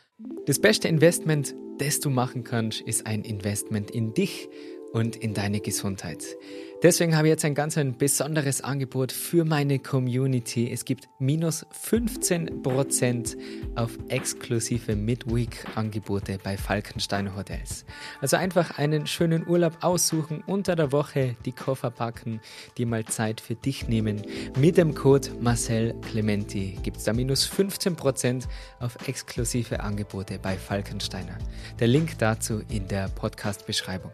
Das 0.45 0.59
beste 0.59 0.87
Investment 0.87 1.55
das 1.77 1.99
du 1.99 2.09
machen 2.09 2.43
kannst, 2.43 2.81
ist 2.81 3.07
ein 3.07 3.23
Investment 3.23 3.91
in 3.91 4.13
dich 4.13 4.49
und 4.91 5.15
in 5.15 5.33
deine 5.33 5.59
Gesundheit. 5.59 6.37
Deswegen 6.83 7.15
habe 7.15 7.27
ich 7.27 7.31
jetzt 7.31 7.45
ein 7.45 7.55
ganz 7.55 7.77
ein 7.77 7.97
besonderes 7.97 8.59
Angebot 8.59 9.13
für 9.13 9.45
meine 9.45 9.79
Community. 9.79 10.69
Es 10.69 10.83
gibt 10.83 11.07
minus 11.17 11.65
15% 11.67 13.37
auf 13.75 13.97
exklusive 14.09 14.97
Midweek-Angebote 14.97 16.39
bei 16.43 16.57
Falkenstein 16.57 17.37
Hotels. 17.37 17.85
Also 18.19 18.35
einfach 18.35 18.77
einen 18.79 19.07
schönen 19.07 19.47
Urlaub 19.47 19.77
aussuchen, 19.79 20.43
unter 20.45 20.75
der 20.75 20.91
Woche 20.91 21.37
die 21.45 21.53
Koffer 21.53 21.89
packen, 21.89 22.41
die 22.77 22.85
mal 22.85 23.05
Zeit 23.05 23.39
für 23.39 23.55
dich 23.55 23.87
nehmen. 23.87 24.21
Mit 24.59 24.75
dem 24.75 24.93
Code 24.93 25.29
Marcel 25.39 25.95
Clementi 26.01 26.77
gibt 26.83 26.97
es 26.97 27.05
da 27.05 27.13
minus 27.13 27.49
15% 27.49 28.43
auf 28.81 29.07
exklusive 29.07 29.79
Angebote 29.79 30.37
bei 30.37 30.57
Falkensteiner. 30.57 31.37
Der 31.79 31.87
Link 31.87 32.17
dazu 32.17 32.61
in 32.67 32.89
der 32.89 33.07
Podcast-Beschreibung. 33.07 34.11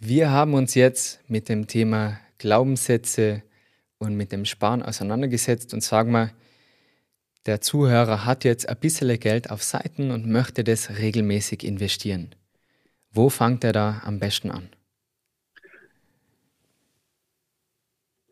Wir 0.00 0.30
haben 0.30 0.54
uns 0.54 0.76
jetzt 0.76 1.18
mit 1.28 1.48
dem 1.48 1.66
Thema 1.66 2.20
Glaubenssätze 2.38 3.42
und 3.98 4.14
mit 4.14 4.30
dem 4.30 4.44
Sparen 4.44 4.80
auseinandergesetzt 4.80 5.74
und 5.74 5.82
sagen 5.82 6.12
mal, 6.12 6.30
der 7.46 7.60
Zuhörer 7.60 8.24
hat 8.24 8.44
jetzt 8.44 8.68
ein 8.68 8.76
bisschen 8.76 9.18
Geld 9.18 9.50
auf 9.50 9.64
Seiten 9.64 10.12
und 10.12 10.28
möchte 10.28 10.62
das 10.62 10.98
regelmäßig 10.98 11.64
investieren. 11.64 12.36
Wo 13.10 13.28
fängt 13.28 13.64
er 13.64 13.72
da 13.72 14.00
am 14.04 14.20
besten 14.20 14.52
an? 14.52 14.68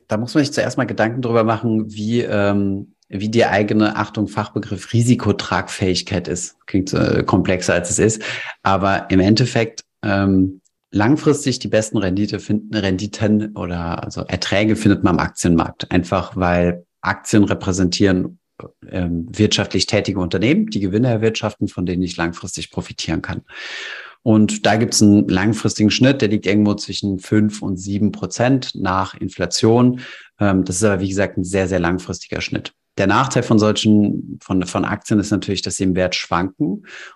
Da 0.07 0.19
muss 0.19 0.35
man 0.35 0.45
sich 0.45 0.53
zuerst 0.53 0.77
mal 0.77 0.85
Gedanken 0.85 1.21
darüber 1.21 1.43
machen, 1.43 1.93
wie, 1.93 2.21
ähm, 2.21 2.95
wie 3.09 3.29
die 3.29 3.45
eigene, 3.45 3.97
Achtung, 3.97 4.29
Fachbegriff 4.29 4.93
Risikotragfähigkeit 4.93 6.29
ist. 6.29 6.65
Klingt 6.67 6.93
äh, 6.93 7.25
komplexer 7.25 7.75
als 7.75 7.91
es 7.91 7.99
ist. 7.99 8.23
Aber 8.63 9.11
im 9.11 9.19
Endeffekt 9.19 9.85
ähm, 10.03 10.61
langfristig 10.97 11.59
die 11.59 11.69
besten 11.69 11.99
Rendite 11.99 12.41
finden, 12.41 12.75
Renditen 12.75 13.55
oder 13.55 14.03
also 14.03 14.23
Erträge 14.23 14.77
findet 14.77 15.05
man 15.05 15.19
am 15.19 15.25
Aktienmarkt. 15.25 15.91
Einfach 15.91 16.37
weil 16.37 16.87
Aktien 17.03 17.45
repräsentieren 17.45 18.39
äh, 18.89 19.07
wirtschaftlich 19.11 19.87
tätige 19.87 20.19
Unternehmen, 20.19 20.67
die 20.67 20.81
Gewinne 20.81 21.09
erwirtschaften, 21.09 21.69
von 21.69 21.87
denen 21.87 22.03
ich 22.03 22.17
langfristig 22.17 22.71
profitieren 22.71 23.23
kann. 23.23 23.43
Und 24.23 24.67
da 24.67 24.77
gibt 24.77 24.95
es 24.95 25.03
einen 25.03 25.29
langfristigen 25.29 25.91
Schnitt, 25.91 26.21
der 26.21 26.29
liegt 26.29 26.47
irgendwo 26.47 26.75
zwischen 26.75 27.21
fünf 27.21 27.63
und 27.63 27.77
sieben 27.77 28.11
Prozent 28.11 28.73
nach 28.75 29.15
Inflation. 29.15 30.01
Ähm, 30.41 30.65
das 30.65 30.77
ist 30.77 30.85
aber, 30.85 31.01
wie 31.01 31.09
gesagt, 31.09 31.37
ein 31.37 31.45
sehr, 31.45 31.69
sehr 31.69 31.79
langfristiger 31.79 32.41
Schnitt. 32.41 32.73
Der 32.99 33.07
Nachteil 33.07 33.43
von 33.43 33.59
solchen, 33.59 34.39
von, 34.43 34.65
von 34.65 34.85
Aktien 34.85 35.21
ist 35.21 35.31
natürlich, 35.31 35.63
dass 35.63 35.77
sie 35.77 35.85
im 35.85 35.95
Wert 35.95 36.15
schwanken. 36.15 36.67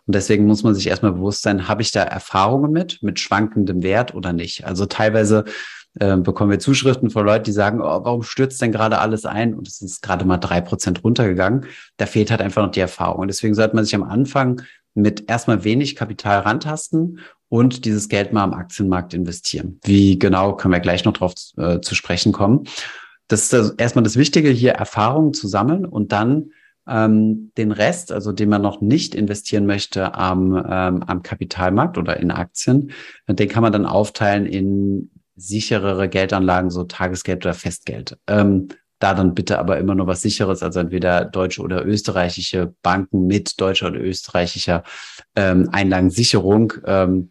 Und 0.07 0.15
deswegen 0.15 0.47
muss 0.47 0.63
man 0.63 0.75
sich 0.75 0.87
erstmal 0.87 1.13
bewusst 1.13 1.43
sein, 1.43 1.69
habe 1.69 1.83
ich 1.83 1.93
da 1.93 2.03
Erfahrungen 2.03 2.71
mit, 2.73 3.03
mit 3.03 3.19
schwankendem 3.19 3.83
Wert 3.83 4.15
oder 4.15 4.33
nicht? 4.33 4.67
Also 4.67 4.87
teilweise 4.87 5.45
äh, 5.99 6.17
bekommen 6.17 6.51
wir 6.51 6.59
Zuschriften 6.59 7.11
von 7.11 7.25
Leuten, 7.25 7.45
die 7.45 7.53
sagen, 7.53 7.81
oh, 7.81 8.05
warum 8.05 8.23
stürzt 8.23 8.61
denn 8.63 8.73
gerade 8.73 8.99
alles 8.99 9.25
ein? 9.25 9.55
Und 9.55 9.67
es 9.67 9.81
ist 9.81 10.03
gerade 10.03 10.25
mal 10.25 10.39
drei 10.39 10.61
Prozent 10.61 11.03
runtergegangen. 11.03 11.67
Da 11.97 12.07
fehlt 12.07 12.31
halt 12.31 12.43
einfach 12.43 12.63
noch 12.63 12.73
die 12.73 12.81
Erfahrung. 12.81 13.21
Und 13.21 13.29
deswegen 13.29 13.55
sollte 13.55 13.75
man 13.75 13.85
sich 13.85 13.95
am 13.95 14.05
Anfang 14.05 14.63
mit 14.95 15.31
erstmal 15.31 15.65
wenig 15.65 15.97
Kapital 15.97 16.41
rantasten 16.41 17.21
und 17.49 17.85
dieses 17.85 18.09
Geld 18.09 18.33
mal 18.33 18.45
am 18.45 18.55
Aktienmarkt 18.55 19.15
investieren. 19.15 19.81
Wie 19.83 20.19
genau 20.19 20.57
können 20.57 20.73
wir 20.73 20.81
gleich 20.81 21.05
noch 21.05 21.13
drauf 21.13 21.35
äh, 21.57 21.81
zu 21.81 21.95
sprechen 21.95 22.33
kommen. 22.33 22.65
Das 23.31 23.43
ist 23.43 23.53
das, 23.53 23.71
erstmal 23.71 24.03
das 24.03 24.17
Wichtige, 24.17 24.51
hier 24.51 24.73
Erfahrungen 24.73 25.33
zu 25.33 25.47
sammeln 25.47 25.87
und 25.87 26.11
dann 26.11 26.51
ähm, 26.89 27.53
den 27.57 27.71
Rest, 27.71 28.11
also 28.11 28.33
den 28.33 28.49
man 28.49 28.61
noch 28.61 28.81
nicht 28.81 29.15
investieren 29.15 29.67
möchte 29.67 30.15
am, 30.15 30.57
ähm, 30.57 31.05
am 31.05 31.23
Kapitalmarkt 31.23 31.97
oder 31.97 32.19
in 32.19 32.33
Aktien, 32.33 32.91
den 33.29 33.49
kann 33.49 33.63
man 33.63 33.73
dann 33.73 33.87
aufteilen 33.87 34.47
in 34.47 35.13
sicherere 35.37 36.09
Geldanlagen, 36.09 36.71
so 36.71 36.83
Tagesgeld 36.83 37.47
oder 37.47 37.55
Festgeld. 37.55 38.19
Ähm, 38.27 38.67
da 38.99 39.15
dann 39.15 39.35
bitte 39.35 39.61
aber 39.61 39.79
immer 39.79 39.95
nur 39.95 40.09
was 40.09 40.23
Sicheres, 40.23 40.65
also 40.65 40.81
entweder 40.81 41.25
deutsche 41.25 41.63
oder 41.63 41.87
österreichische 41.87 42.75
Banken 42.83 43.29
mit 43.29 43.61
deutscher 43.61 43.87
oder 43.87 44.01
österreichischer 44.01 44.83
ähm, 45.37 45.69
Einlagensicherung. 45.71 46.73
Ähm, 46.85 47.31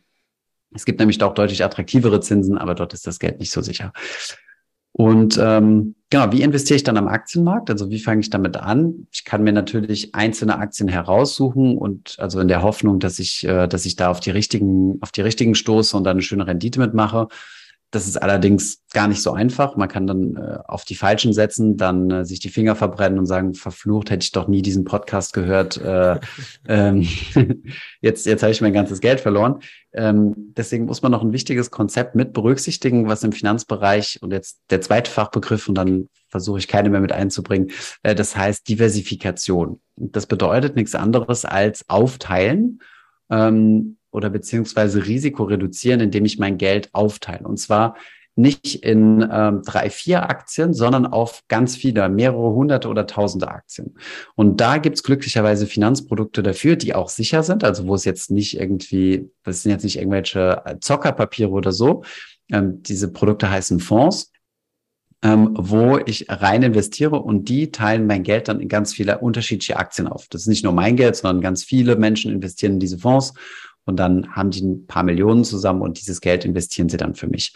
es 0.74 0.86
gibt 0.86 1.00
nämlich 1.00 1.22
auch 1.22 1.34
deutlich 1.34 1.62
attraktivere 1.62 2.22
Zinsen, 2.22 2.58
aber 2.58 2.74
dort 2.74 2.94
ist 2.94 3.06
das 3.06 3.20
Geld 3.20 3.40
nicht 3.40 3.52
so 3.52 3.62
sicher. 3.62 3.92
Und 5.00 5.40
ähm, 5.42 5.96
genau, 6.10 6.34
wie 6.34 6.42
investiere 6.42 6.76
ich 6.76 6.84
dann 6.84 6.98
am 6.98 7.08
Aktienmarkt? 7.08 7.70
Also 7.70 7.90
wie 7.90 8.02
fange 8.02 8.20
ich 8.20 8.30
damit 8.30 8.58
an? 8.58 9.08
Ich 9.14 9.24
kann 9.24 9.44
mir 9.44 9.54
natürlich 9.54 10.14
einzelne 10.14 10.58
Aktien 10.58 10.90
heraussuchen 10.90 11.78
und 11.78 12.18
also 12.20 12.42
in 12.42 12.50
der 12.50 12.64
Hoffnung, 12.64 13.00
dass 13.00 13.18
ich, 13.18 13.48
äh, 13.48 13.68
dass 13.68 13.86
ich 13.86 13.96
da 13.96 14.10
auf 14.10 14.20
die 14.20 14.32
richtigen, 14.32 14.98
auf 15.00 15.14
die 15.14 15.22
richtigen 15.22 15.56
stoße 15.56 15.96
und 15.96 16.04
dann 16.04 16.18
eine 16.18 16.22
schöne 16.22 16.46
Rendite 16.46 16.82
mitmache. 16.82 17.30
Das 17.92 18.08
ist 18.08 18.18
allerdings 18.18 18.84
gar 18.94 19.08
nicht 19.08 19.22
so 19.22 19.32
einfach. 19.34 19.76
Man 19.76 19.90
kann 19.90 20.06
dann 20.06 20.36
äh, 20.36 20.60
auf 20.68 20.86
die 20.86 20.96
Falschen 20.96 21.34
setzen, 21.34 21.76
dann 21.76 22.12
äh, 22.12 22.26
sich 22.26 22.40
die 22.40 22.50
Finger 22.50 22.76
verbrennen 22.76 23.18
und 23.18 23.26
sagen, 23.26 23.56
verflucht, 23.56 24.12
hätte 24.12 24.24
ich 24.24 24.32
doch 24.32 24.48
nie 24.48 24.62
diesen 24.62 24.84
Podcast 24.84 25.34
gehört. 25.34 25.78
Äh, 25.78 26.20
ähm, 26.68 27.08
jetzt 28.02 28.26
jetzt 28.26 28.44
habe 28.44 28.52
ich 28.52 28.62
mein 28.62 28.74
ganzes 28.74 29.02
Geld 29.02 29.20
verloren. 29.20 29.60
Ähm, 29.92 30.54
deswegen 30.56 30.86
muss 30.86 31.02
man 31.02 31.12
noch 31.12 31.24
ein 31.24 31.34
wichtiges 31.34 31.72
Konzept 31.72 32.16
mit 32.16 32.34
berücksichtigen, 32.34 33.08
was 33.08 33.24
im 33.24 33.32
Finanzbereich 33.32 34.20
und 34.22 34.32
jetzt 34.32 34.60
der 34.70 34.82
zweite 34.82 35.10
Fachbegriff 35.10 35.68
und 35.68 35.76
dann 35.76 36.10
versuche 36.28 36.60
ich 36.60 36.68
keine 36.68 36.90
mehr 36.90 37.02
mit 37.02 37.12
einzubringen. 37.12 37.72
Äh, 38.04 38.16
das 38.16 38.36
heißt 38.36 38.68
Diversifikation. 38.70 39.82
Das 39.96 40.28
bedeutet 40.28 40.76
nichts 40.76 40.96
anderes 40.96 41.44
als 41.46 41.90
aufteilen. 41.90 42.82
Ähm, 43.32 43.98
oder 44.12 44.30
beziehungsweise 44.30 45.06
Risiko 45.06 45.44
reduzieren, 45.44 46.00
indem 46.00 46.26
ich 46.26 46.40
mein 46.40 46.58
Geld 46.58 46.90
aufteile. 46.94 47.48
Und 47.48 47.58
zwar 47.58 47.96
nicht 48.36 48.84
in 48.84 49.28
ähm, 49.32 49.64
drei, 49.66 49.90
vier 49.90 50.30
Aktien, 50.30 50.74
sondern 50.74 51.06
auf 51.06 51.44
ganz 51.50 51.76
viele, 51.76 52.08
mehrere 52.08 52.54
hunderte 52.54 52.88
oder 52.88 53.06
tausende 53.06 53.50
Aktien. 53.50 53.96
Und 54.36 54.62
da 54.62 54.78
gibt's 54.78 55.04
glücklicherweise 55.04 55.68
Finanzprodukte 55.68 56.42
dafür, 56.42 56.78
die 56.78 56.96
auch 56.96 57.10
sicher 57.10 57.44
sind, 57.44 57.64
also 57.64 57.86
wo 57.88 57.96
es 57.96 58.06
jetzt 58.06 58.32
nicht 58.32 58.58
irgendwie, 58.58 59.30
das 59.44 59.64
sind 59.64 59.72
jetzt 59.72 59.84
nicht 59.84 59.98
irgendwelche 59.98 60.64
Zockerpapiere 60.80 61.50
oder 61.50 61.74
so. 61.74 62.04
Ähm, 62.52 62.82
diese 62.82 63.12
Produkte 63.12 63.50
heißen 63.50 63.80
Fonds 63.80 64.32
ähm, 65.22 65.50
wo 65.54 65.98
ich 65.98 66.28
rein 66.30 66.64
investiere 66.64 67.22
und 67.22 67.50
die 67.50 67.72
teilen 67.72 68.08
mein 68.08 68.24
Geld 68.24 68.48
dann 68.48 68.62
in 68.62 68.70
ganz 68.70 68.94
viele 68.94 69.20
unterschiedliche 69.20 69.78
Aktien 69.78 70.08
auf. 70.08 70.28
Das 70.30 70.42
ist 70.42 70.48
nicht 70.48 70.64
nur 70.64 70.74
mein 70.74 70.96
Geld, 70.96 71.16
sondern 71.16 71.42
ganz 71.42 71.64
viele 71.64 71.98
Menschen 71.98 72.32
investieren 72.32 72.74
in 72.74 72.80
diese 72.80 73.00
Fonds 73.00 73.34
und 73.90 73.98
dann 73.98 74.34
haben 74.36 74.52
die 74.52 74.62
ein 74.62 74.88
paar 74.88 75.04
Millionen 75.04 75.44
zusammen 75.44 75.82
und 75.82 76.00
dieses 76.00 76.22
Geld 76.22 76.46
investieren 76.46 76.88
sie 76.88 76.98
dann 76.98 77.16
für 77.16 77.28
mich. 77.28 77.54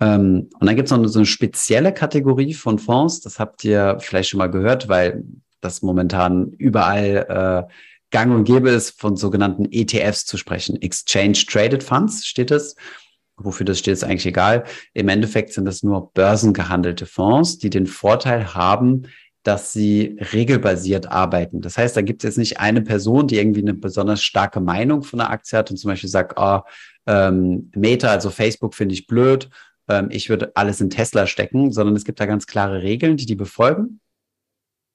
Ähm, 0.00 0.48
und 0.58 0.66
dann 0.66 0.76
gibt 0.76 0.86
es 0.90 0.96
noch 0.96 1.04
so 1.06 1.18
eine 1.18 1.26
spezielle 1.26 1.92
Kategorie 1.92 2.54
von 2.54 2.78
Fonds, 2.78 3.20
das 3.20 3.40
habt 3.40 3.64
ihr 3.64 3.96
vielleicht 4.00 4.30
schon 4.30 4.38
mal 4.38 4.50
gehört, 4.50 4.88
weil 4.88 5.24
das 5.60 5.82
momentan 5.82 6.52
überall 6.52 7.66
äh, 7.68 7.72
gang 8.10 8.32
und 8.34 8.44
gäbe 8.44 8.70
ist, 8.70 9.00
von 9.00 9.16
sogenannten 9.16 9.66
ETFs 9.70 10.24
zu 10.26 10.36
sprechen. 10.36 10.80
Exchange 10.80 11.44
Traded 11.46 11.82
Funds 11.82 12.26
steht 12.26 12.50
es. 12.50 12.76
Wofür 13.36 13.64
das 13.64 13.78
steht, 13.78 13.94
ist 13.94 14.04
eigentlich 14.04 14.26
egal. 14.26 14.64
Im 14.92 15.08
Endeffekt 15.08 15.52
sind 15.52 15.64
das 15.64 15.82
nur 15.82 16.12
börsengehandelte 16.12 17.06
Fonds, 17.06 17.58
die 17.58 17.70
den 17.70 17.86
Vorteil 17.86 18.54
haben, 18.54 19.06
dass 19.42 19.72
sie 19.72 20.18
regelbasiert 20.32 21.10
arbeiten. 21.10 21.60
Das 21.60 21.78
heißt, 21.78 21.96
da 21.96 22.02
gibt 22.02 22.22
es 22.22 22.28
jetzt 22.28 22.38
nicht 22.38 22.60
eine 22.60 22.82
Person, 22.82 23.26
die 23.26 23.38
irgendwie 23.38 23.62
eine 23.62 23.74
besonders 23.74 24.22
starke 24.22 24.60
Meinung 24.60 25.02
von 25.02 25.18
der 25.18 25.30
Aktie 25.30 25.58
hat 25.58 25.70
und 25.70 25.78
zum 25.78 25.90
Beispiel 25.90 26.10
sagt, 26.10 26.34
oh, 26.36 26.60
ähm, 27.06 27.70
Meta, 27.74 28.08
also 28.08 28.30
Facebook 28.30 28.74
finde 28.74 28.94
ich 28.94 29.06
blöd, 29.06 29.48
ähm, 29.88 30.08
ich 30.10 30.28
würde 30.28 30.52
alles 30.54 30.80
in 30.80 30.90
Tesla 30.90 31.26
stecken, 31.26 31.72
sondern 31.72 31.96
es 31.96 32.04
gibt 32.04 32.20
da 32.20 32.26
ganz 32.26 32.46
klare 32.46 32.82
Regeln, 32.82 33.16
die 33.16 33.26
die 33.26 33.36
befolgen. 33.36 34.00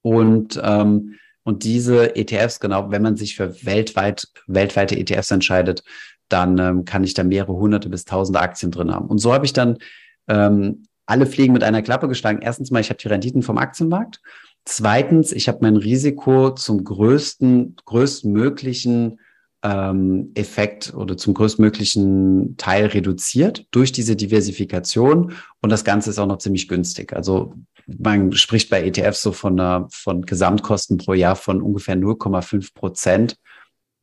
Und 0.02 0.60
ähm, 0.62 1.16
und 1.46 1.62
diese 1.62 2.16
ETFs, 2.16 2.58
genau, 2.58 2.90
wenn 2.90 3.02
man 3.02 3.16
sich 3.16 3.36
für 3.36 3.64
weltweit, 3.64 4.26
weltweite 4.48 4.98
ETFs 4.98 5.30
entscheidet, 5.30 5.84
dann 6.28 6.58
ähm, 6.58 6.84
kann 6.84 7.04
ich 7.04 7.14
da 7.14 7.22
mehrere 7.22 7.54
hunderte 7.54 7.88
bis 7.88 8.04
tausende 8.04 8.40
Aktien 8.40 8.72
drin 8.72 8.92
haben. 8.92 9.06
Und 9.06 9.18
so 9.18 9.32
habe 9.32 9.46
ich 9.46 9.52
dann 9.52 9.78
ähm, 10.26 10.82
alle 11.06 11.26
Fliegen 11.26 11.52
mit 11.52 11.62
einer 11.62 11.82
Klappe 11.82 12.08
geschlagen. 12.08 12.40
Erstens 12.42 12.70
mal, 12.70 12.80
ich 12.80 12.90
habe 12.90 12.98
die 12.98 13.08
Renditen 13.08 13.42
vom 13.42 13.58
Aktienmarkt. 13.58 14.20
Zweitens, 14.64 15.32
ich 15.32 15.48
habe 15.48 15.58
mein 15.62 15.76
Risiko 15.76 16.50
zum 16.50 16.82
größten, 16.84 17.76
größtmöglichen 17.84 19.20
ähm, 19.62 20.32
Effekt 20.34 20.92
oder 20.94 21.16
zum 21.16 21.34
größtmöglichen 21.34 22.56
Teil 22.56 22.86
reduziert 22.86 23.66
durch 23.70 23.92
diese 23.92 24.16
Diversifikation. 24.16 25.32
Und 25.60 25.70
das 25.70 25.84
Ganze 25.84 26.10
ist 26.10 26.18
auch 26.18 26.26
noch 26.26 26.38
ziemlich 26.38 26.68
günstig. 26.68 27.12
Also 27.12 27.54
man 27.86 28.32
spricht 28.32 28.68
bei 28.68 28.84
ETFs 28.84 29.22
so 29.22 29.32
von, 29.32 29.58
einer, 29.58 29.86
von 29.92 30.22
Gesamtkosten 30.22 30.98
pro 30.98 31.14
Jahr 31.14 31.36
von 31.36 31.62
ungefähr 31.62 31.96
0,5 31.96 32.74
Prozent 32.74 33.36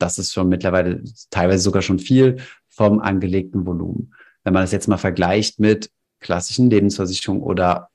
das 0.03 0.17
ist 0.17 0.33
schon 0.33 0.49
mittlerweile 0.49 1.03
teilweise 1.29 1.63
sogar 1.63 1.81
schon 1.81 1.99
viel 1.99 2.37
vom 2.67 2.99
angelegten 2.99 3.65
Volumen. 3.65 4.13
Wenn 4.43 4.53
man 4.53 4.63
das 4.63 4.71
jetzt 4.71 4.87
mal 4.87 4.97
vergleicht 4.97 5.59
mit 5.59 5.89
klassischen 6.23 6.69
Lebensversicherungen 6.69 7.43
oder 7.43 7.89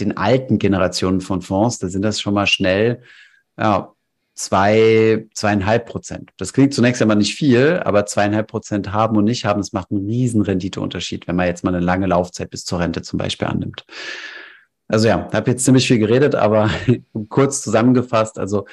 den 0.00 0.16
alten 0.16 0.58
Generationen 0.58 1.20
von 1.20 1.42
Fonds, 1.42 1.78
da 1.78 1.88
sind 1.88 2.02
das 2.02 2.20
schon 2.20 2.34
mal 2.34 2.46
schnell 2.46 3.02
ja, 3.56 3.92
zwei, 4.34 5.26
zweieinhalb 5.32 5.86
Prozent. 5.86 6.30
Das 6.36 6.52
klingt 6.52 6.74
zunächst 6.74 7.00
einmal 7.00 7.16
nicht 7.16 7.34
viel, 7.34 7.80
aber 7.84 8.06
zweieinhalb 8.06 8.48
Prozent 8.48 8.92
haben 8.92 9.16
und 9.16 9.24
nicht 9.24 9.44
haben, 9.44 9.60
das 9.60 9.72
macht 9.72 9.90
einen 9.90 10.06
riesen 10.06 10.42
Renditeunterschied, 10.42 11.26
wenn 11.26 11.36
man 11.36 11.46
jetzt 11.46 11.64
mal 11.64 11.74
eine 11.74 11.84
lange 11.84 12.06
Laufzeit 12.06 12.50
bis 12.50 12.64
zur 12.64 12.80
Rente 12.80 13.02
zum 13.02 13.18
Beispiel 13.18 13.48
annimmt. 13.48 13.84
Also 14.88 15.08
ja, 15.08 15.28
habe 15.32 15.50
jetzt 15.50 15.64
ziemlich 15.64 15.88
viel 15.88 15.98
geredet, 15.98 16.34
aber 16.34 16.70
kurz 17.28 17.62
zusammengefasst, 17.62 18.38
also 18.38 18.66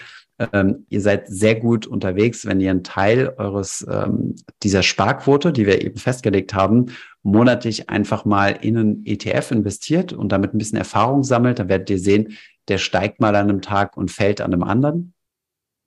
ähm, 0.52 0.86
ihr 0.90 1.02
seid 1.02 1.28
sehr 1.28 1.56
gut 1.56 1.88
unterwegs, 1.88 2.46
wenn 2.46 2.60
ihr 2.60 2.72
einen 2.72 2.84
Teil 2.84 3.34
eures 3.38 3.86
ähm, 3.90 4.36
dieser 4.64 4.84
Sparquote, 4.84 5.54
die 5.54 5.66
wir 5.66 5.84
eben 5.84 5.98
festgelegt 5.98 6.54
haben, 6.54 6.88
monatlich 7.22 7.90
einfach 7.90 8.26
mal 8.26 8.50
in 8.62 8.78
einen 8.78 9.06
ETF 9.06 9.52
investiert 9.52 10.14
und 10.14 10.32
damit 10.32 10.54
ein 10.54 10.58
bisschen 10.58 10.78
Erfahrung 10.78 11.24
sammelt. 11.24 11.60
Dann 11.60 11.70
werdet 11.70 11.90
ihr 11.90 12.00
sehen, 12.00 12.38
der 12.68 12.78
steigt 12.78 13.20
mal 13.20 13.36
an 13.36 13.50
einem 13.50 13.62
Tag 13.62 13.98
und 13.98 14.12
fällt 14.12 14.42
an 14.42 14.54
einem 14.54 14.64
anderen. 14.64 15.14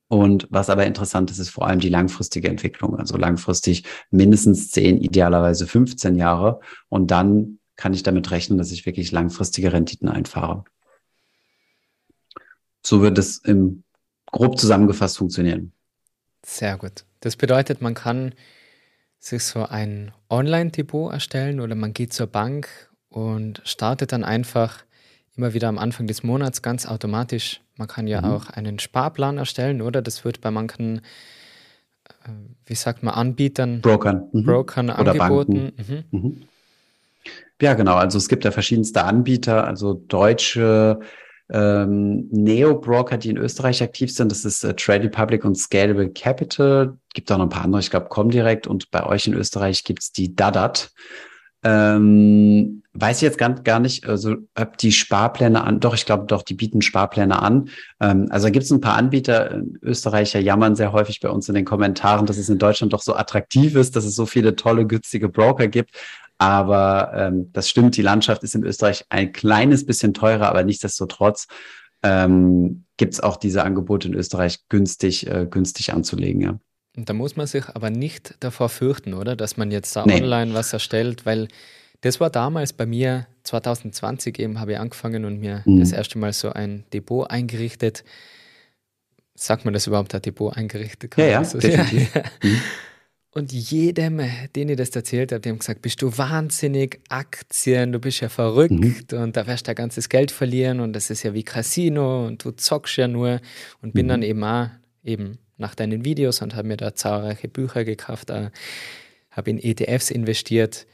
Und 0.09 0.47
was 0.51 0.71
aber 0.71 0.87
interessant 0.87 1.31
ist, 1.31 1.39
ist 1.39 1.51
vor 1.51 1.67
allem 1.67 1.81
die 1.81 1.89
langfristige 1.89 2.49
Entwicklung. 2.49 2.97
Also 2.97 3.17
langfristig 3.17 3.85
mindestens 4.11 4.71
10, 4.71 4.99
idealerweise 4.99 5.67
15 5.67 6.15
Jahre. 6.15 6.61
Und 6.89 7.11
dann 7.11 7.59
kann 7.75 7.93
ich 7.93 8.03
damit 8.03 8.31
rechnen, 8.31 8.59
dass 8.59 8.71
ich 8.71 8.87
wirklich 8.87 9.11
langfristige 9.13 9.73
Renditen 9.73 10.09
einfahre. 10.09 10.65
So 12.83 13.03
wird 13.03 13.19
es 13.19 13.39
im 13.39 13.83
grob 14.33 14.59
zusammengefasst 14.59 15.19
funktionieren. 15.19 15.73
Sehr 16.45 16.77
gut. 16.77 17.05
Das 17.21 17.37
bedeutet, 17.37 17.81
man 17.81 17.95
kann 17.95 18.35
sich 19.19 19.43
so 19.43 19.65
ein 19.65 20.13
Online-Depot 20.29 21.13
erstellen 21.13 21.61
oder 21.61 21.75
man 21.75 21.93
geht 21.93 22.13
zur 22.13 22.27
Bank 22.27 22.69
und 23.09 23.63
startet 23.65 24.13
dann 24.13 24.25
einfach 24.25 24.85
immer 25.37 25.55
wieder 25.55 25.69
am 25.69 25.79
Anfang 25.79 26.07
des 26.07 26.23
Monats 26.23 26.63
ganz 26.63 26.87
automatisch. 26.87 27.61
Man 27.77 27.89
kann 27.89 28.07
ja 28.07 28.23
mhm. 28.23 28.31
auch 28.31 28.51
einen 28.51 28.79
Sparplan 28.79 29.39
erstellen, 29.39 29.83
oder? 29.83 30.03
Das 30.03 30.25
wird 30.25 30.41
bei 30.41 30.51
manchen, 30.51 30.99
äh, 32.25 32.31
wie 32.65 32.75
sagt 32.75 33.03
man, 33.03 33.15
Anbietern, 33.15 33.81
Brokern, 33.81 34.29
mhm. 34.33 34.45
Brokern 34.45 34.91
oder 34.91 35.13
angeboten. 35.13 35.73
Mhm. 35.77 36.05
mhm. 36.11 36.43
Ja, 37.61 37.73
genau. 37.75 37.95
Also 37.95 38.19
es 38.19 38.29
gibt 38.29 38.45
da 38.45 38.51
verschiedenste 38.51 39.05
Anbieter, 39.05 39.67
also 39.67 39.95
deutsche 39.95 41.01
ähm, 41.51 42.29
Neo-Broker, 42.31 43.19
die 43.19 43.31
in 43.31 43.37
Österreich 43.37 43.83
aktiv 43.83 44.13
sind. 44.13 44.33
Das 44.33 44.45
ist 44.45 44.65
äh, 44.65 44.75
Trade 44.75 45.05
Republic 45.05 45.45
und 45.45 45.57
Scalable 45.57 46.11
Capital. 46.11 46.97
Gibt 47.15 47.31
auch 47.31 47.39
noch 47.39 47.47
ein 47.47 47.51
paar 47.51 47.65
andere, 47.65 47.81
ich 47.81 47.91
glaube, 47.91 48.09
Comdirect 48.09 48.67
und 48.67 48.91
bei 48.91 49.05
euch 49.05 49.27
in 49.27 49.35
Österreich 49.35 49.85
gibt's 49.85 50.13
die 50.13 50.35
Dadat. 50.35 50.91
Ähm, 51.63 52.83
weiß 52.93 53.19
ich 53.19 53.23
jetzt 53.23 53.39
gar, 53.39 53.51
gar 53.55 53.81
nicht, 53.81 54.07
also 54.07 54.37
ob 54.55 54.79
die 54.79 54.93
Sparpläne 54.93 55.65
an, 55.65 55.81
doch, 55.81 55.95
ich 55.95 56.07
glaube 56.07 56.27
doch, 56.27 56.43
die 56.43 56.55
bieten 56.55 56.83
Sparpläne 56.83 57.41
an. 57.41 57.71
Ähm, 58.01 58.27
also 58.31 58.51
gibt 58.51 58.65
es 58.65 58.71
ein 58.71 58.81
paar 58.81 58.97
Anbieter, 58.97 59.63
Österreicher 59.83 60.39
jammern 60.39 60.77
sehr 60.77 60.93
häufig 60.93 61.21
bei 61.21 61.29
uns 61.29 61.49
in 61.49 61.55
den 61.55 61.65
Kommentaren, 61.65 62.27
dass 62.27 62.39
es 62.39 62.49
in 62.49 62.59
Deutschland 62.59 62.93
doch 62.93 63.03
so 63.03 63.15
attraktiv 63.15 63.75
ist, 63.75 63.97
dass 63.97 64.05
es 64.05 64.15
so 64.15 64.27
viele 64.27 64.57
tolle, 64.57 64.87
günstige 64.87 65.29
Broker 65.29 65.69
gibt. 65.69 65.91
Aber 66.39 67.13
ähm, 67.15 67.51
das 67.53 67.69
stimmt, 67.69 67.97
die 67.97 68.03
Landschaft 68.03 68.43
ist 68.43 68.55
in 68.55 68.65
Österreich 68.65 69.05
ein 69.09 69.33
kleines 69.33 69.87
bisschen 69.87 70.13
teurer, 70.13 70.49
aber 70.49 70.65
nichtsdestotrotz 70.65 71.47
ähm, 72.03 72.85
gibt 72.97 73.15
es 73.15 73.21
auch 73.21 73.37
diese 73.37 73.65
Angebote 73.65 74.09
in 74.09 74.15
Österreich 74.15 74.69
günstig, 74.69 75.27
äh, 75.27 75.47
günstig 75.51 75.93
anzulegen. 75.93 76.41
Ja. 76.43 76.59
Und 76.97 77.09
da 77.09 77.15
muss 77.15 77.37
man 77.37 77.47
sich 77.47 77.69
aber 77.69 77.91
nicht 77.91 78.35
davor 78.41 78.69
fürchten, 78.69 79.15
oder? 79.15 79.37
Dass 79.37 79.57
man 79.57 79.71
jetzt 79.71 79.95
da 79.97 80.05
nee. 80.07 80.23
online 80.23 80.55
was 80.55 80.73
erstellt, 80.73 81.27
weil 81.27 81.49
das 82.01 82.21
war 82.21 82.31
damals 82.31 82.73
bei 82.73 82.87
mir 82.87 83.27
2020 83.45 84.39
eben, 84.39 84.61
habe 84.61 84.73
ich 84.73 84.79
angefangen 84.79 85.25
und 85.25 85.39
mir 85.39 85.63
mhm. 85.65 85.81
das 85.81 85.93
erste 85.93 86.19
Mal 86.19 86.33
so 86.33 86.53
ein 86.53 86.85
Depot 86.93 87.31
eingerichtet. 87.31 88.05
Sagt 89.35 89.65
man 89.65 89.75
das 89.75 89.87
überhaupt, 89.87 90.15
ein 90.15 90.23
Depot 90.23 90.57
eingerichtet? 90.57 91.17
ja, 91.17 91.27
ja, 91.27 91.43
definitiv. 91.43 92.15
Ja. 92.15 92.23
Mhm. 92.43 92.61
Und 93.37 93.53
jedem, 93.53 94.23
den 94.55 94.71
ich 94.71 94.77
das 94.79 94.97
erzählt 94.97 95.31
habe, 95.31 95.43
die 95.43 95.51
haben 95.51 95.59
gesagt, 95.59 95.83
bist 95.83 96.01
du 96.01 96.17
wahnsinnig, 96.17 97.01
Aktien, 97.11 97.93
du 97.93 97.99
bist 97.99 98.23
ja 98.23 98.31
verrückt 98.31 98.73
mhm. 99.13 99.19
und 99.19 99.37
da 99.37 99.47
wirst 99.47 99.69
du 99.69 99.75
ganzes 99.75 100.09
Geld 100.09 100.31
verlieren 100.31 100.81
und 100.81 100.95
das 100.95 101.11
ist 101.11 101.23
ja 101.23 101.35
wie 101.35 101.43
Casino 101.43 102.27
und 102.27 102.43
du 102.43 102.53
zockst 102.53 102.97
ja 102.97 103.09
nur. 103.09 103.43
Und 103.83 103.93
bin 103.93 104.07
mhm. 104.07 104.09
dann 104.09 104.23
eben 104.23 104.43
auch 104.43 104.71
eben 105.05 105.37
nach 105.59 105.75
deinen 105.75 106.03
Videos 106.03 106.41
und 106.41 106.55
habe 106.55 106.67
mir 106.67 106.79
da 106.79 106.95
zahlreiche 106.95 107.49
Bücher 107.49 107.85
gekauft, 107.85 108.31
habe 108.31 109.51
in 109.51 109.59
ETFs 109.59 110.11
investiert 110.11 110.87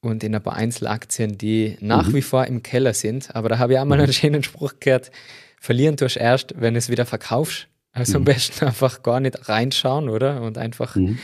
und 0.00 0.24
in 0.24 0.34
ein 0.34 0.42
paar 0.42 0.56
Einzelaktien, 0.56 1.38
die 1.38 1.76
nach 1.78 2.08
mhm. 2.08 2.14
wie 2.14 2.22
vor 2.22 2.44
im 2.46 2.64
Keller 2.64 2.92
sind. 2.92 3.36
Aber 3.36 3.48
da 3.48 3.58
habe 3.58 3.74
ich 3.74 3.78
auch 3.78 3.84
mal 3.84 3.98
mhm. 3.98 4.02
einen 4.02 4.12
schönen 4.12 4.42
Spruch 4.42 4.72
gehört, 4.80 5.12
verlieren 5.60 5.96
tust 5.96 6.16
erst, 6.16 6.60
wenn 6.60 6.74
du 6.74 6.78
es 6.78 6.88
wieder 6.88 7.06
verkaufst. 7.06 7.68
Also 7.92 8.12
mhm. 8.12 8.16
am 8.16 8.24
besten 8.24 8.66
einfach 8.66 9.02
gar 9.02 9.20
nicht 9.20 9.48
reinschauen, 9.48 10.08
oder? 10.08 10.42
Und 10.42 10.58
einfach 10.58 10.96
mhm. 10.96 11.18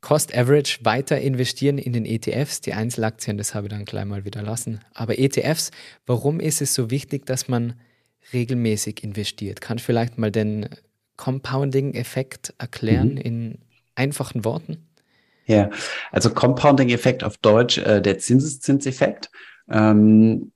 Cost 0.00 0.34
Average 0.34 0.78
weiter 0.82 1.20
investieren 1.20 1.78
in 1.78 1.92
den 1.92 2.06
ETFs. 2.06 2.60
Die 2.62 2.72
Einzelaktien, 2.72 3.36
das 3.36 3.54
habe 3.54 3.66
ich 3.66 3.70
dann 3.70 3.84
gleich 3.84 4.06
mal 4.06 4.24
wieder 4.24 4.42
lassen. 4.42 4.80
Aber 4.94 5.18
ETFs, 5.18 5.70
warum 6.06 6.40
ist 6.40 6.62
es 6.62 6.74
so 6.74 6.90
wichtig, 6.90 7.26
dass 7.26 7.48
man 7.48 7.74
regelmäßig 8.32 9.04
investiert? 9.04 9.60
Kann 9.60 9.76
ich 9.76 9.84
vielleicht 9.84 10.16
mal 10.16 10.30
den 10.30 10.68
Compounding-Effekt 11.16 12.54
erklären 12.58 13.12
mhm. 13.12 13.18
in 13.18 13.58
einfachen 13.94 14.44
Worten? 14.44 14.86
Ja, 15.46 15.68
also 16.12 16.30
Compounding-Effekt 16.30 17.24
auf 17.24 17.36
Deutsch, 17.38 17.78
äh, 17.78 18.00
der 18.00 18.18
Zinseszinseffekt. 18.18 19.30
Ähm, 19.68 20.52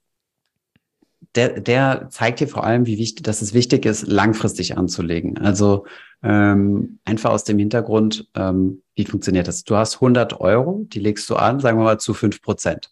der, 1.34 1.60
der 1.60 2.08
zeigt 2.10 2.40
dir 2.40 2.48
vor 2.48 2.64
allem, 2.64 2.86
wie 2.86 2.98
wichtig, 2.98 3.24
dass 3.24 3.42
es 3.42 3.54
wichtig 3.54 3.86
ist, 3.86 4.06
langfristig 4.06 4.78
anzulegen. 4.78 5.38
Also 5.38 5.86
ähm, 6.22 6.98
einfach 7.04 7.30
aus 7.30 7.44
dem 7.44 7.58
Hintergrund, 7.58 8.28
ähm, 8.34 8.82
wie 8.94 9.04
funktioniert 9.04 9.48
das? 9.48 9.64
Du 9.64 9.76
hast 9.76 9.96
100 9.96 10.40
Euro, 10.40 10.86
die 10.88 11.00
legst 11.00 11.28
du 11.28 11.36
an, 11.36 11.60
sagen 11.60 11.78
wir 11.78 11.84
mal 11.84 11.98
zu 11.98 12.14
5 12.14 12.40
Prozent. 12.40 12.90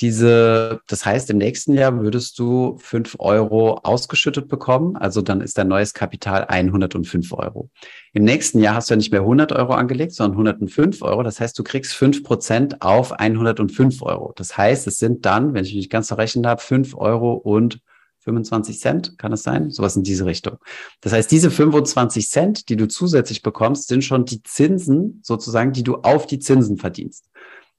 Diese, 0.00 0.80
das 0.88 1.06
heißt, 1.06 1.30
im 1.30 1.38
nächsten 1.38 1.74
Jahr 1.74 2.00
würdest 2.00 2.38
du 2.38 2.76
fünf 2.78 3.14
Euro 3.20 3.76
ausgeschüttet 3.84 4.48
bekommen. 4.48 4.96
Also 4.96 5.22
dann 5.22 5.40
ist 5.40 5.56
dein 5.56 5.68
neues 5.68 5.94
Kapital 5.94 6.46
105 6.48 7.32
Euro. 7.32 7.70
Im 8.12 8.24
nächsten 8.24 8.58
Jahr 8.58 8.74
hast 8.74 8.90
du 8.90 8.94
ja 8.94 8.96
nicht 8.96 9.12
mehr 9.12 9.20
100 9.20 9.52
Euro 9.52 9.74
angelegt, 9.74 10.12
sondern 10.12 10.32
105 10.32 11.00
Euro. 11.02 11.22
Das 11.22 11.38
heißt, 11.38 11.56
du 11.58 11.62
kriegst 11.62 11.94
fünf 11.94 12.24
Prozent 12.24 12.82
auf 12.82 13.12
105 13.12 14.02
Euro. 14.02 14.32
Das 14.34 14.56
heißt, 14.56 14.86
es 14.88 14.98
sind 14.98 15.26
dann, 15.26 15.54
wenn 15.54 15.64
ich 15.64 15.74
mich 15.74 15.88
ganz 15.90 16.08
verrechnet 16.08 16.46
habe, 16.46 16.60
fünf 16.60 16.96
Euro 16.96 17.32
und 17.34 17.80
25 18.24 18.80
Cent, 18.80 19.18
kann 19.18 19.32
es 19.32 19.42
sein? 19.42 19.70
Sowas 19.70 19.96
in 19.96 20.02
diese 20.02 20.24
Richtung. 20.24 20.56
Das 21.02 21.12
heißt, 21.12 21.30
diese 21.30 21.50
25 21.50 22.28
Cent, 22.28 22.68
die 22.68 22.76
du 22.76 22.88
zusätzlich 22.88 23.42
bekommst, 23.42 23.88
sind 23.88 24.02
schon 24.02 24.24
die 24.24 24.42
Zinsen 24.42 25.20
sozusagen, 25.22 25.72
die 25.72 25.82
du 25.82 25.96
auf 25.96 26.26
die 26.26 26.38
Zinsen 26.38 26.78
verdienst. 26.78 27.26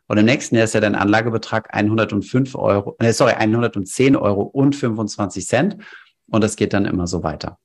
Und 0.08 0.18
im 0.18 0.26
nächsten 0.26 0.56
Jahr 0.56 0.66
ist 0.66 0.74
ja 0.74 0.82
dein 0.82 0.96
Anlagebetrag 0.96 1.74
105 1.74 2.56
Euro, 2.56 2.96
äh, 3.00 3.14
sorry, 3.14 3.34
110 3.34 4.16
Euro 4.16 4.44
und 4.44 4.76
25 4.76 5.48
Cent. 5.48 5.78
Und 6.28 6.44
das 6.44 6.56
geht 6.56 6.74
dann 6.74 6.86
immer 6.86 7.08
so 7.08 7.24
weiter. 7.24 7.58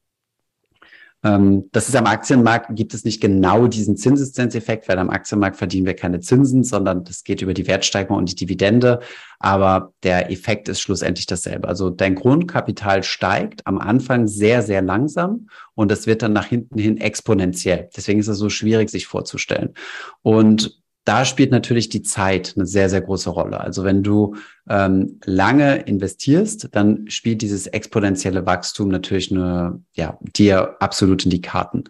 Ähm, 1.23 1.69
das 1.73 1.89
ist 1.89 1.97
am 1.97 2.07
Aktienmarkt, 2.07 2.75
gibt 2.75 2.95
es 2.95 3.05
nicht 3.05 3.21
genau 3.21 3.67
diesen 3.67 3.97
Zinseszinseffekt, 3.97 4.89
weil 4.89 4.99
am 4.99 5.11
Aktienmarkt 5.11 5.57
verdienen 5.57 5.85
wir 5.87 5.95
keine 5.95 6.21
Zinsen, 6.21 6.65
sondern 6.65 7.05
das 7.05 7.25
geht 7.25 7.43
über 7.43 7.53
die 7.53 7.67
Wertsteigerung 7.67 8.17
und 8.17 8.31
die 8.31 8.37
Dividende. 8.37 9.01
Aber 9.39 9.93
der 10.03 10.31
Effekt 10.31 10.69
ist 10.69 10.81
schlussendlich 10.81 11.27
dasselbe. 11.27 11.69
Also 11.69 11.91
dein 11.91 12.15
Grundkapital 12.15 13.03
steigt 13.03 13.67
am 13.67 13.79
Anfang 13.79 14.27
sehr, 14.27 14.63
sehr 14.63 14.81
langsam 14.81 15.49
und 15.75 15.91
das 15.91 16.07
wird 16.07 16.23
dann 16.23 16.33
nach 16.33 16.47
hinten 16.47 16.79
hin 16.79 16.97
exponentiell. 16.99 17.91
Deswegen 17.95 18.21
ist 18.21 18.29
es 18.29 18.39
so 18.39 18.49
schwierig, 18.49 18.89
sich 18.89 19.07
vorzustellen. 19.07 19.75
Und 20.23 20.80
da 21.05 21.25
spielt 21.25 21.51
natürlich 21.51 21.89
die 21.89 22.03
Zeit 22.03 22.55
eine 22.57 22.67
sehr, 22.67 22.91
sehr 22.91 23.01
große 23.01 23.31
Rolle. 23.31 23.61
Also 23.61 23.85
wenn 23.85 24.03
du 24.03 24.37
ähm, 24.69 25.19
lange 25.25 25.77
investierst, 25.77 26.69
dann 26.73 27.09
spielt 27.09 27.43
dieses 27.43 27.67
exponentielle 27.67 28.47
Wachstum 28.47 28.89
natürlich 28.89 29.31
eine, 29.31 29.83
ja, 29.95 30.19
dir 30.37 30.77
absolut 30.81 31.25
in 31.25 31.31
die 31.31 31.41
Karten. 31.41 31.85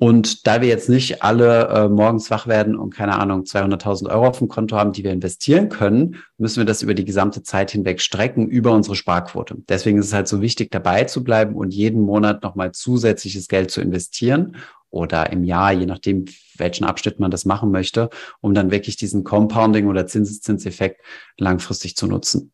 Und 0.00 0.46
da 0.46 0.62
wir 0.62 0.68
jetzt 0.68 0.88
nicht 0.88 1.22
alle 1.22 1.68
äh, 1.68 1.88
morgens 1.90 2.30
wach 2.30 2.46
werden 2.46 2.74
und 2.74 2.94
keine 2.94 3.18
Ahnung 3.18 3.42
200.000 3.42 4.08
Euro 4.08 4.28
auf 4.28 4.38
dem 4.38 4.48
Konto 4.48 4.74
haben, 4.74 4.92
die 4.92 5.04
wir 5.04 5.12
investieren 5.12 5.68
können, 5.68 6.16
müssen 6.38 6.56
wir 6.56 6.64
das 6.64 6.80
über 6.80 6.94
die 6.94 7.04
gesamte 7.04 7.42
Zeit 7.42 7.70
hinweg 7.72 8.00
strecken 8.00 8.48
über 8.48 8.72
unsere 8.72 8.96
Sparquote. 8.96 9.56
Deswegen 9.68 9.98
ist 9.98 10.06
es 10.06 10.14
halt 10.14 10.26
so 10.26 10.40
wichtig, 10.40 10.70
dabei 10.70 11.04
zu 11.04 11.22
bleiben 11.22 11.54
und 11.54 11.74
jeden 11.74 12.00
Monat 12.00 12.42
nochmal 12.42 12.72
zusätzliches 12.72 13.46
Geld 13.46 13.70
zu 13.70 13.82
investieren 13.82 14.56
oder 14.90 15.32
im 15.32 15.44
Jahr, 15.44 15.72
je 15.72 15.86
nachdem, 15.86 16.26
welchen 16.56 16.84
Abschnitt 16.84 17.20
man 17.20 17.30
das 17.30 17.44
machen 17.44 17.70
möchte, 17.70 18.10
um 18.40 18.54
dann 18.54 18.70
wirklich 18.70 18.96
diesen 18.96 19.24
Compounding 19.24 19.86
oder 19.86 20.06
Zinseszinseffekt 20.06 21.00
langfristig 21.38 21.96
zu 21.96 22.06
nutzen. 22.06 22.52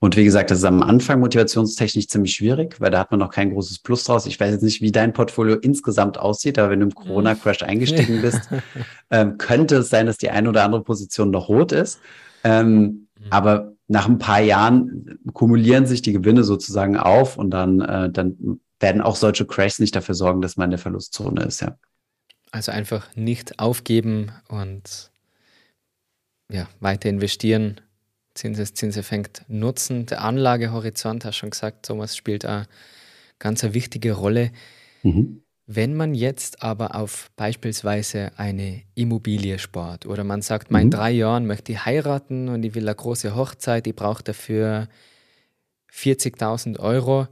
Und 0.00 0.16
wie 0.16 0.24
gesagt, 0.24 0.50
das 0.50 0.58
ist 0.58 0.64
am 0.64 0.82
Anfang 0.82 1.18
motivationstechnisch 1.18 2.06
ziemlich 2.06 2.34
schwierig, 2.34 2.80
weil 2.80 2.90
da 2.90 3.00
hat 3.00 3.10
man 3.10 3.18
noch 3.18 3.30
kein 3.30 3.50
großes 3.50 3.80
Plus 3.80 4.04
draus. 4.04 4.26
Ich 4.26 4.38
weiß 4.38 4.52
jetzt 4.52 4.62
nicht, 4.62 4.80
wie 4.80 4.92
dein 4.92 5.12
Portfolio 5.12 5.56
insgesamt 5.56 6.18
aussieht, 6.18 6.56
aber 6.58 6.70
wenn 6.70 6.80
du 6.80 6.86
im 6.86 6.90
mhm. 6.90 6.94
Corona-Crash 6.94 7.64
eingestiegen 7.64 8.22
bist, 8.22 8.48
ähm, 9.10 9.38
könnte 9.38 9.78
es 9.78 9.90
sein, 9.90 10.06
dass 10.06 10.16
die 10.16 10.30
eine 10.30 10.48
oder 10.48 10.64
andere 10.64 10.84
Position 10.84 11.30
noch 11.30 11.48
rot 11.48 11.72
ist. 11.72 12.00
Ähm, 12.44 12.76
mhm. 12.76 13.06
aber 13.30 13.72
nach 13.88 14.06
ein 14.06 14.18
paar 14.18 14.40
Jahren 14.40 15.18
kumulieren 15.32 15.86
sich 15.86 16.02
die 16.02 16.12
Gewinne 16.12 16.44
sozusagen 16.44 16.96
auf 16.96 17.36
und 17.36 17.50
dann, 17.50 17.80
äh, 17.80 18.10
dann 18.10 18.60
werden 18.80 19.00
auch 19.00 19.16
solche 19.16 19.46
Crashs 19.46 19.78
nicht 19.78 19.94
dafür 19.96 20.14
sorgen, 20.14 20.40
dass 20.40 20.56
man 20.56 20.66
in 20.66 20.72
der 20.72 20.78
Verlustzone 20.78 21.44
ist, 21.44 21.60
ja. 21.60 21.76
Also 22.50 22.72
einfach 22.72 23.14
nicht 23.14 23.58
aufgeben 23.58 24.32
und 24.48 25.10
ja, 26.50 26.66
weiter 26.80 27.08
investieren, 27.10 27.80
Zinseszinseffekt 28.34 29.44
nutzen. 29.48 30.06
Der 30.06 30.22
Anlagehorizont, 30.22 31.24
hast 31.24 31.36
du 31.36 31.40
schon 31.40 31.50
gesagt, 31.50 31.86
Thomas, 31.86 32.16
spielt 32.16 32.44
eine 32.44 32.66
ganz 33.38 33.64
eine 33.64 33.74
wichtige 33.74 34.12
Rolle. 34.12 34.52
Mhm. 35.02 35.42
Wenn 35.66 35.94
man 35.94 36.14
jetzt 36.14 36.62
aber 36.62 36.94
auf 36.94 37.30
beispielsweise 37.36 38.32
eine 38.38 38.82
Immobilie 38.94 39.58
spart 39.58 40.06
oder 40.06 40.24
man 40.24 40.40
sagt, 40.40 40.70
mhm. 40.70 40.78
in 40.78 40.90
drei 40.90 41.10
Jahren 41.10 41.46
möchte 41.46 41.72
ich 41.72 41.84
heiraten 41.84 42.48
und 42.48 42.62
ich 42.62 42.74
will 42.74 42.88
eine 42.88 42.96
große 42.96 43.34
Hochzeit, 43.34 43.86
ich 43.86 43.94
brauche 43.94 44.22
dafür 44.22 44.88
40.000 45.92 46.78
Euro, 46.78 47.28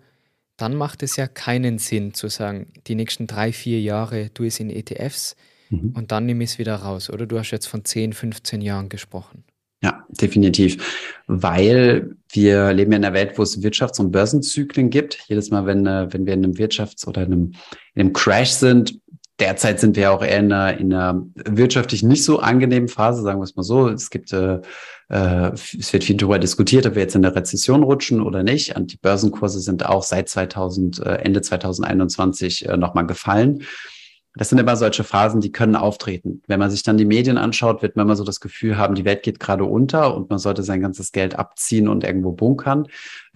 dann 0.56 0.74
macht 0.74 1.02
es 1.02 1.16
ja 1.16 1.26
keinen 1.26 1.78
Sinn 1.78 2.14
zu 2.14 2.28
sagen, 2.28 2.72
die 2.86 2.94
nächsten 2.94 3.26
drei, 3.26 3.52
vier 3.52 3.80
Jahre 3.80 4.32
tue 4.32 4.46
es 4.46 4.60
in 4.60 4.70
ETFs 4.70 5.36
mhm. 5.70 5.92
und 5.94 6.12
dann 6.12 6.26
nehme 6.26 6.44
ich 6.44 6.50
es 6.50 6.58
wieder 6.58 6.76
raus. 6.76 7.10
Oder 7.10 7.26
du 7.26 7.38
hast 7.38 7.50
jetzt 7.50 7.66
von 7.66 7.84
10, 7.84 8.12
15 8.12 8.60
Jahren 8.60 8.88
gesprochen. 8.88 9.44
Ja, 9.82 10.06
definitiv. 10.08 11.22
Weil 11.26 12.16
wir 12.32 12.72
leben 12.72 12.92
ja 12.92 12.98
in 12.98 13.04
einer 13.04 13.14
Welt, 13.14 13.36
wo 13.36 13.42
es 13.42 13.62
Wirtschafts- 13.62 14.00
und 14.00 14.10
Börsenzyklen 14.10 14.88
gibt. 14.90 15.18
Jedes 15.28 15.50
Mal, 15.50 15.66
wenn, 15.66 15.86
äh, 15.86 16.12
wenn 16.12 16.24
wir 16.26 16.32
in 16.32 16.44
einem 16.44 16.54
Wirtschafts- 16.54 17.06
oder 17.06 17.22
in 17.22 17.32
einem, 17.32 17.52
in 17.94 18.00
einem 18.00 18.12
Crash 18.12 18.50
sind, 18.50 18.98
derzeit 19.38 19.80
sind 19.80 19.96
wir 19.96 20.12
auch 20.12 20.22
eher 20.22 20.38
in 20.38 20.52
einer, 20.52 20.78
in 20.78 20.92
einer 20.92 21.26
wirtschaftlich 21.34 22.02
nicht 22.02 22.24
so 22.24 22.38
angenehmen 22.38 22.88
Phase, 22.88 23.22
sagen 23.22 23.38
wir 23.38 23.44
es 23.44 23.56
mal 23.56 23.62
so. 23.62 23.88
Es 23.88 24.10
gibt, 24.10 24.32
äh, 24.32 24.60
äh, 25.08 25.52
es 25.52 25.92
wird 25.92 26.04
viel 26.04 26.16
darüber 26.16 26.38
diskutiert, 26.38 26.86
ob 26.86 26.94
wir 26.94 27.02
jetzt 27.02 27.14
in 27.14 27.24
eine 27.24 27.34
Rezession 27.34 27.82
rutschen 27.82 28.20
oder 28.20 28.42
nicht. 28.42 28.76
Und 28.76 28.92
die 28.92 28.98
Börsenkurse 28.98 29.60
sind 29.60 29.84
auch 29.84 30.02
seit 30.02 30.28
2000, 30.28 31.00
äh, 31.00 31.14
Ende 31.16 31.42
2021 31.42 32.68
äh, 32.68 32.76
nochmal 32.76 33.06
gefallen. 33.06 33.62
Das 34.38 34.50
sind 34.50 34.58
immer 34.58 34.76
solche 34.76 35.02
Phasen, 35.02 35.40
die 35.40 35.50
können 35.50 35.76
auftreten. 35.76 36.42
Wenn 36.46 36.60
man 36.60 36.70
sich 36.70 36.82
dann 36.82 36.98
die 36.98 37.06
Medien 37.06 37.38
anschaut, 37.38 37.80
wird 37.80 37.96
man 37.96 38.06
immer 38.06 38.16
so 38.16 38.24
das 38.24 38.40
Gefühl 38.40 38.76
haben, 38.76 38.94
die 38.94 39.06
Welt 39.06 39.22
geht 39.22 39.40
gerade 39.40 39.64
unter 39.64 40.14
und 40.14 40.28
man 40.28 40.38
sollte 40.38 40.62
sein 40.62 40.82
ganzes 40.82 41.10
Geld 41.10 41.38
abziehen 41.38 41.88
und 41.88 42.04
irgendwo 42.04 42.32
bunkern. 42.32 42.86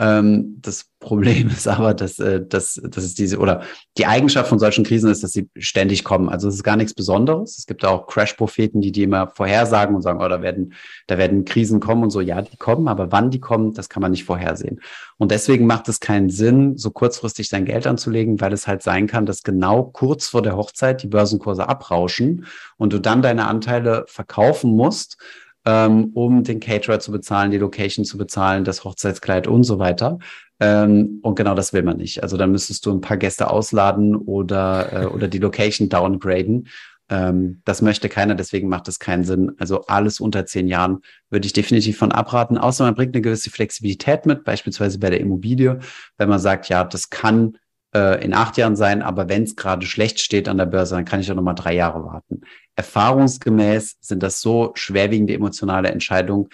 Ähm, 0.00 0.56
das 0.62 0.86
Problem 0.98 1.48
ist 1.54 1.68
aber, 1.68 1.92
dass, 1.92 2.18
äh, 2.18 2.44
dass, 2.44 2.80
dass 2.82 3.04
es 3.04 3.14
diese 3.14 3.38
oder 3.38 3.62
die 3.98 4.06
Eigenschaft 4.06 4.48
von 4.48 4.58
solchen 4.58 4.82
Krisen 4.82 5.10
ist, 5.10 5.22
dass 5.22 5.32
sie 5.32 5.50
ständig 5.58 6.04
kommen. 6.04 6.30
Also 6.30 6.48
es 6.48 6.54
ist 6.54 6.62
gar 6.62 6.76
nichts 6.76 6.94
Besonderes. 6.94 7.58
Es 7.58 7.66
gibt 7.66 7.84
auch 7.84 8.06
Crash-Propheten, 8.06 8.80
die 8.80 8.92
die 8.92 9.02
immer 9.02 9.28
vorhersagen 9.28 9.94
und 9.94 10.00
sagen, 10.00 10.20
oh, 10.22 10.28
da 10.28 10.40
werden, 10.40 10.72
da 11.06 11.18
werden 11.18 11.44
Krisen 11.44 11.80
kommen 11.80 12.02
und 12.02 12.10
so. 12.10 12.22
Ja, 12.22 12.40
die 12.40 12.56
kommen, 12.56 12.88
aber 12.88 13.12
wann 13.12 13.30
die 13.30 13.40
kommen, 13.40 13.74
das 13.74 13.90
kann 13.90 14.00
man 14.00 14.12
nicht 14.12 14.24
vorhersehen. 14.24 14.80
Und 15.18 15.30
deswegen 15.32 15.66
macht 15.66 15.86
es 15.90 16.00
keinen 16.00 16.30
Sinn, 16.30 16.78
so 16.78 16.90
kurzfristig 16.90 17.50
sein 17.50 17.66
Geld 17.66 17.86
anzulegen, 17.86 18.40
weil 18.40 18.54
es 18.54 18.66
halt 18.66 18.82
sein 18.82 19.06
kann, 19.06 19.26
dass 19.26 19.42
genau 19.42 19.82
kurz 19.84 20.28
vor 20.28 20.40
der 20.40 20.56
Hochzeit 20.56 21.02
die 21.02 21.08
Börsenkurse 21.08 21.68
abrauschen 21.68 22.46
und 22.78 22.94
du 22.94 22.98
dann 22.98 23.20
deine 23.20 23.46
Anteile 23.46 24.04
verkaufen 24.08 24.74
musst 24.74 25.18
ähm, 25.66 26.10
um 26.14 26.42
den 26.42 26.60
Caterer 26.60 27.00
zu 27.00 27.12
bezahlen, 27.12 27.50
die 27.50 27.58
Location 27.58 28.04
zu 28.04 28.18
bezahlen, 28.18 28.64
das 28.64 28.84
Hochzeitskleid 28.84 29.46
und 29.46 29.64
so 29.64 29.78
weiter. 29.78 30.18
Ähm, 30.58 31.20
und 31.22 31.36
genau 31.36 31.54
das 31.54 31.72
will 31.72 31.82
man 31.82 31.96
nicht. 31.96 32.22
Also 32.22 32.36
dann 32.36 32.52
müsstest 32.52 32.84
du 32.86 32.92
ein 32.92 33.00
paar 33.00 33.16
Gäste 33.16 33.50
ausladen 33.50 34.14
oder, 34.16 34.92
äh, 34.92 35.06
oder 35.06 35.28
die 35.28 35.38
Location 35.38 35.88
downgraden. 35.88 36.68
Ähm, 37.08 37.60
das 37.64 37.82
möchte 37.82 38.08
keiner, 38.08 38.34
deswegen 38.34 38.68
macht 38.68 38.86
es 38.88 38.98
keinen 38.98 39.24
Sinn. 39.24 39.52
Also 39.58 39.86
alles 39.86 40.20
unter 40.20 40.46
zehn 40.46 40.68
Jahren 40.68 41.00
würde 41.28 41.46
ich 41.46 41.52
definitiv 41.52 41.98
von 41.98 42.12
abraten, 42.12 42.56
außer 42.56 42.84
man 42.84 42.94
bringt 42.94 43.14
eine 43.14 43.22
gewisse 43.22 43.50
Flexibilität 43.50 44.26
mit, 44.26 44.44
beispielsweise 44.44 44.98
bei 44.98 45.10
der 45.10 45.20
Immobilie, 45.20 45.80
wenn 46.18 46.28
man 46.28 46.38
sagt, 46.38 46.68
ja, 46.68 46.84
das 46.84 47.10
kann 47.10 47.56
äh, 47.94 48.24
in 48.24 48.32
acht 48.32 48.56
Jahren 48.56 48.76
sein, 48.76 49.02
aber 49.02 49.28
wenn 49.28 49.42
es 49.42 49.56
gerade 49.56 49.84
schlecht 49.84 50.20
steht 50.20 50.48
an 50.48 50.58
der 50.58 50.66
Börse, 50.66 50.94
dann 50.94 51.04
kann 51.04 51.20
ich 51.20 51.30
auch 51.30 51.36
nochmal 51.36 51.56
drei 51.56 51.74
Jahre 51.74 52.04
warten. 52.04 52.42
Erfahrungsgemäß 52.76 53.98
sind 54.00 54.22
das 54.22 54.40
so 54.40 54.72
schwerwiegende 54.74 55.34
emotionale 55.34 55.90
Entscheidungen, 55.90 56.48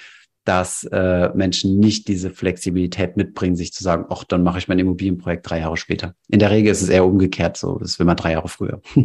dass 0.47 0.85
äh, 0.85 1.31
Menschen 1.35 1.79
nicht 1.79 2.07
diese 2.09 2.31
Flexibilität 2.31 3.17
mitbringen, 3.17 3.57
sich 3.57 3.73
zu 3.73 3.83
sagen, 3.83 4.07
ach, 4.11 4.23
dann 4.25 4.45
mache 4.45 4.59
ich 4.59 4.69
mein 4.69 4.79
Immobilienprojekt 4.79 5.49
drei 5.51 5.59
Jahre 5.59 5.77
später. 5.77 6.15
In 6.29 6.39
der 6.39 6.51
Regel 6.51 6.71
ist 6.71 6.83
es 6.83 6.89
eher 6.89 7.05
umgekehrt 7.05 7.57
so, 7.57 7.79
das 7.79 7.99
will 7.99 8.07
man 8.07 8.17
drei 8.17 8.33
Jahre 8.33 8.49
früher. 8.49 8.81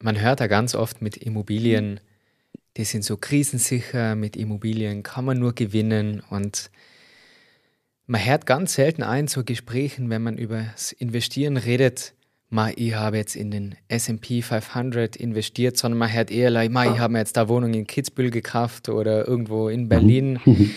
man 0.00 0.20
hört 0.20 0.40
da 0.40 0.46
ganz 0.46 0.74
oft 0.76 1.02
mit 1.02 1.16
Immobilien, 1.16 1.98
die 2.76 2.84
sind 2.84 3.04
so 3.04 3.16
krisensicher, 3.16 4.14
mit 4.14 4.36
Immobilien 4.36 5.02
kann 5.02 5.24
man 5.24 5.38
nur 5.38 5.54
gewinnen 5.54 6.22
und 6.30 6.70
man 8.06 8.24
hört 8.24 8.46
ganz 8.46 8.74
selten 8.74 9.02
ein 9.02 9.26
zu 9.26 9.44
Gesprächen, 9.44 10.08
wenn 10.08 10.22
man 10.22 10.38
über 10.38 10.66
das 10.72 10.92
Investieren 10.92 11.56
redet, 11.56 12.14
ma, 12.52 12.70
ich 12.76 12.94
habe 12.94 13.16
jetzt 13.16 13.34
in 13.34 13.50
den 13.50 13.74
S&P 13.88 14.42
500 14.42 15.16
investiert, 15.16 15.78
sondern 15.78 15.98
man 15.98 16.12
hört 16.12 16.30
eher, 16.30 16.50
like, 16.50 16.70
ma, 16.70 16.84
ich 16.84 16.98
habe 16.98 17.14
mir 17.14 17.20
jetzt 17.20 17.36
da 17.36 17.48
Wohnung 17.48 17.72
in 17.72 17.86
Kitzbühel 17.86 18.30
gekauft 18.30 18.90
oder 18.90 19.26
irgendwo 19.26 19.68
in 19.68 19.88
Berlin, 19.88 20.38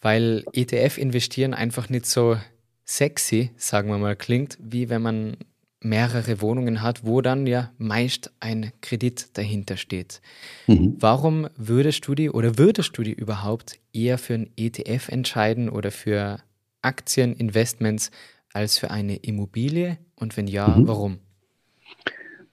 weil 0.00 0.44
ETF 0.52 0.98
investieren 0.98 1.54
einfach 1.54 1.88
nicht 1.88 2.06
so 2.06 2.36
sexy, 2.84 3.50
sagen 3.56 3.88
wir 3.88 3.98
mal, 3.98 4.16
klingt, 4.16 4.58
wie 4.60 4.88
wenn 4.88 5.00
man 5.00 5.36
mehrere 5.80 6.40
Wohnungen 6.40 6.82
hat, 6.82 7.06
wo 7.06 7.20
dann 7.20 7.46
ja 7.46 7.70
meist 7.78 8.32
ein 8.40 8.72
Kredit 8.80 9.28
dahinter 9.34 9.76
steht. 9.76 10.20
Mhm. 10.66 10.96
Warum 10.98 11.48
würdest 11.56 12.08
du 12.08 12.16
die 12.16 12.30
oder 12.30 12.58
würdest 12.58 12.98
du 12.98 13.04
die 13.04 13.12
überhaupt 13.12 13.78
eher 13.92 14.18
für 14.18 14.34
ein 14.34 14.50
ETF 14.56 15.08
entscheiden 15.08 15.68
oder 15.68 15.92
für 15.92 16.40
Aktieninvestments 16.82 18.10
als 18.52 18.78
für 18.78 18.90
eine 18.90 19.16
Immobilie? 19.16 19.98
Und 20.18 20.36
wenn 20.36 20.46
ja, 20.46 20.68
mhm. 20.68 20.88
warum? 20.88 21.18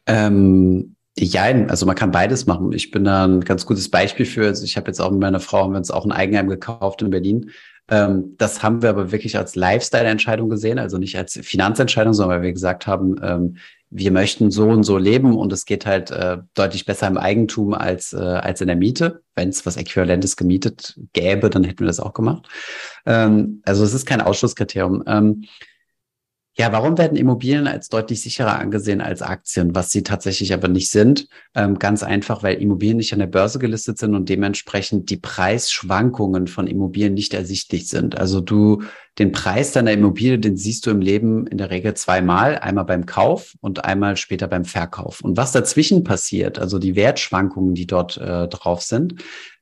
Ähm, 0.05 0.95
Ja, 1.17 1.43
also 1.43 1.85
man 1.85 1.95
kann 1.95 2.11
beides 2.11 2.45
machen. 2.47 2.71
Ich 2.73 2.91
bin 2.91 3.03
da 3.03 3.25
ein 3.25 3.41
ganz 3.41 3.65
gutes 3.65 3.89
Beispiel 3.89 4.25
für. 4.25 4.47
Also 4.47 4.63
ich 4.65 4.77
habe 4.77 4.87
jetzt 4.87 4.99
auch 4.99 5.11
mit 5.11 5.19
meiner 5.21 5.39
Frau 5.39 5.63
haben 5.63 5.73
wir 5.73 5.77
uns 5.77 5.91
auch 5.91 6.05
ein 6.05 6.11
Eigenheim 6.11 6.49
gekauft 6.49 7.01
in 7.01 7.11
Berlin. 7.11 7.51
Ähm, 7.87 8.35
das 8.37 8.63
haben 8.63 8.81
wir 8.81 8.89
aber 8.89 9.11
wirklich 9.11 9.37
als 9.37 9.55
Lifestyle-Entscheidung 9.55 10.49
gesehen, 10.49 10.79
also 10.79 10.97
nicht 10.97 11.17
als 11.17 11.39
Finanzentscheidung, 11.43 12.13
sondern 12.13 12.37
weil 12.37 12.45
wir 12.45 12.53
gesagt 12.53 12.87
haben, 12.87 13.15
ähm, 13.21 13.57
wir 13.89 14.11
möchten 14.11 14.49
so 14.49 14.69
und 14.69 14.83
so 14.83 14.97
leben 14.97 15.37
und 15.37 15.53
es 15.53 15.65
geht 15.65 15.85
halt 15.85 16.09
äh, 16.09 16.37
deutlich 16.55 16.85
besser 16.85 17.07
im 17.07 17.17
Eigentum 17.17 17.75
als, 17.75 18.13
äh, 18.13 18.17
als 18.17 18.61
in 18.61 18.67
der 18.67 18.75
Miete. 18.75 19.21
Wenn 19.35 19.49
es 19.49 19.65
was 19.67 19.77
Äquivalentes 19.77 20.35
gemietet 20.35 20.99
gäbe, 21.13 21.51
dann 21.51 21.63
hätten 21.63 21.81
wir 21.81 21.87
das 21.87 21.99
auch 21.99 22.13
gemacht. 22.13 22.47
Ähm, 23.05 23.61
also 23.65 23.83
es 23.83 23.93
ist 23.93 24.07
kein 24.07 24.21
Ausschlusskriterium. 24.21 25.03
Ja, 26.55 26.71
warum 26.71 26.99
werden 26.99 27.17
Immobilien 27.17 27.65
als 27.65 27.89
deutlich 27.89 28.21
sicherer 28.21 28.59
angesehen 28.59 29.01
als 29.01 29.23
Aktien, 29.23 29.73
was 29.73 29.89
sie 29.89 30.03
tatsächlich 30.03 30.53
aber 30.53 30.67
nicht 30.67 30.91
sind? 30.91 31.27
Ähm, 31.55 31.79
ganz 31.79 32.03
einfach, 32.03 32.43
weil 32.43 32.61
Immobilien 32.61 32.97
nicht 32.97 33.11
an 33.11 33.17
der 33.17 33.25
Börse 33.25 33.57
gelistet 33.57 33.97
sind 33.97 34.13
und 34.13 34.29
dementsprechend 34.29 35.09
die 35.09 35.17
Preisschwankungen 35.17 36.45
von 36.45 36.67
Immobilien 36.67 37.15
nicht 37.15 37.33
ersichtlich 37.33 37.89
sind. 37.89 38.19
Also 38.19 38.39
du, 38.39 38.83
den 39.17 39.31
Preis 39.31 39.71
deiner 39.71 39.93
Immobilie, 39.93 40.37
den 40.37 40.55
siehst 40.55 40.85
du 40.85 40.91
im 40.91 41.01
Leben 41.01 41.47
in 41.47 41.57
der 41.57 41.71
Regel 41.71 41.95
zweimal, 41.95 42.59
einmal 42.59 42.85
beim 42.85 43.07
Kauf 43.07 43.55
und 43.59 43.83
einmal 43.83 44.15
später 44.15 44.47
beim 44.47 44.63
Verkauf. 44.63 45.21
Und 45.21 45.35
was 45.37 45.53
dazwischen 45.53 46.03
passiert, 46.03 46.59
also 46.59 46.77
die 46.77 46.95
Wertschwankungen, 46.95 47.73
die 47.73 47.87
dort 47.87 48.17
äh, 48.17 48.47
drauf 48.47 48.83
sind, 48.83 49.15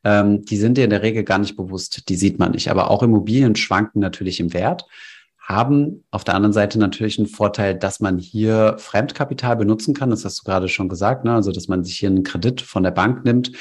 ähm, 0.03 0.43
die 0.43 0.57
sind 0.57 0.77
dir 0.77 0.83
in 0.83 0.89
der 0.89 1.03
Regel 1.03 1.23
gar 1.23 1.39
nicht 1.39 1.55
bewusst, 1.55 2.09
die 2.09 2.17
sieht 2.17 2.37
man 2.37 2.51
nicht. 2.51 2.69
Aber 2.69 2.91
auch 2.91 3.01
Immobilien 3.01 3.55
schwanken 3.55 4.01
natürlich 4.01 4.41
im 4.41 4.53
Wert 4.53 4.85
haben 5.51 6.03
auf 6.11 6.23
der 6.23 6.35
anderen 6.35 6.53
Seite 6.53 6.79
natürlich 6.79 7.17
einen 7.17 7.27
Vorteil, 7.27 7.75
dass 7.75 7.99
man 7.99 8.17
hier 8.17 8.75
Fremdkapital 8.77 9.55
benutzen 9.55 9.93
kann. 9.93 10.09
Das 10.09 10.25
hast 10.25 10.39
du 10.39 10.43
gerade 10.43 10.67
schon 10.67 10.89
gesagt, 10.89 11.25
ne? 11.25 11.33
also 11.33 11.51
dass 11.51 11.67
man 11.67 11.83
sich 11.83 11.97
hier 11.97 12.09
einen 12.09 12.23
Kredit 12.23 12.61
von 12.61 12.83
der 12.83 12.91
Bank 12.91 13.25
nimmt. 13.25 13.51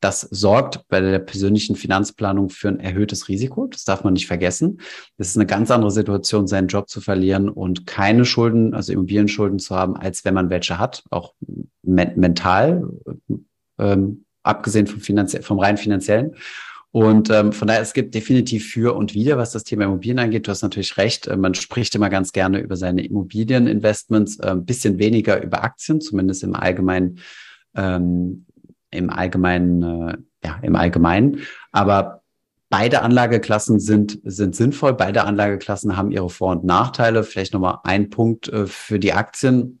Das 0.00 0.20
sorgt 0.20 0.86
bei 0.88 1.00
der 1.00 1.18
persönlichen 1.18 1.74
Finanzplanung 1.74 2.50
für 2.50 2.68
ein 2.68 2.78
erhöhtes 2.78 3.28
Risiko. 3.28 3.66
Das 3.66 3.84
darf 3.84 4.04
man 4.04 4.12
nicht 4.12 4.28
vergessen. 4.28 4.80
Das 5.16 5.28
ist 5.28 5.36
eine 5.36 5.46
ganz 5.46 5.72
andere 5.72 5.90
Situation, 5.90 6.46
seinen 6.46 6.68
Job 6.68 6.88
zu 6.88 7.00
verlieren 7.00 7.48
und 7.48 7.86
keine 7.86 8.24
Schulden, 8.24 8.74
also 8.74 8.92
Immobilienschulden 8.92 9.58
zu 9.58 9.74
haben, 9.74 9.96
als 9.96 10.24
wenn 10.24 10.34
man 10.34 10.50
welche 10.50 10.78
hat, 10.78 11.02
auch 11.10 11.34
me 11.82 12.12
mental, 12.14 12.88
ähm, 13.78 14.24
abgesehen 14.44 14.86
vom, 14.86 15.00
vom 15.42 15.58
rein 15.58 15.76
finanziellen. 15.76 16.36
Und 16.90 17.28
ähm, 17.28 17.52
von 17.52 17.68
daher, 17.68 17.82
es 17.82 17.92
gibt 17.92 18.14
definitiv 18.14 18.70
für 18.70 18.96
und 18.96 19.12
wider, 19.12 19.36
was 19.36 19.52
das 19.52 19.64
Thema 19.64 19.84
Immobilien 19.84 20.18
angeht. 20.18 20.46
Du 20.46 20.50
hast 20.50 20.62
natürlich 20.62 20.96
recht. 20.96 21.26
Äh, 21.26 21.36
man 21.36 21.54
spricht 21.54 21.94
immer 21.94 22.08
ganz 22.08 22.32
gerne 22.32 22.60
über 22.60 22.76
seine 22.76 23.04
Immobilieninvestments, 23.04 24.38
äh, 24.40 24.50
ein 24.50 24.64
bisschen 24.64 24.98
weniger 24.98 25.42
über 25.42 25.62
Aktien, 25.62 26.00
zumindest 26.00 26.42
im 26.44 26.54
Allgemeinen, 26.54 27.18
ähm, 27.74 28.46
im 28.90 29.10
Allgemeinen, 29.10 29.82
äh, 29.82 30.16
ja, 30.44 30.58
im 30.62 30.76
Allgemeinen. 30.76 31.40
Aber 31.72 32.22
beide 32.70 33.02
Anlageklassen 33.02 33.80
sind, 33.80 34.18
sind 34.24 34.56
sinnvoll. 34.56 34.94
Beide 34.94 35.24
Anlageklassen 35.24 35.94
haben 35.96 36.10
ihre 36.10 36.30
Vor- 36.30 36.52
und 36.52 36.64
Nachteile. 36.64 37.22
Vielleicht 37.22 37.52
nochmal 37.52 37.80
ein 37.84 38.08
Punkt 38.08 38.48
äh, 38.48 38.66
für 38.66 38.98
die 38.98 39.12
Aktien 39.12 39.77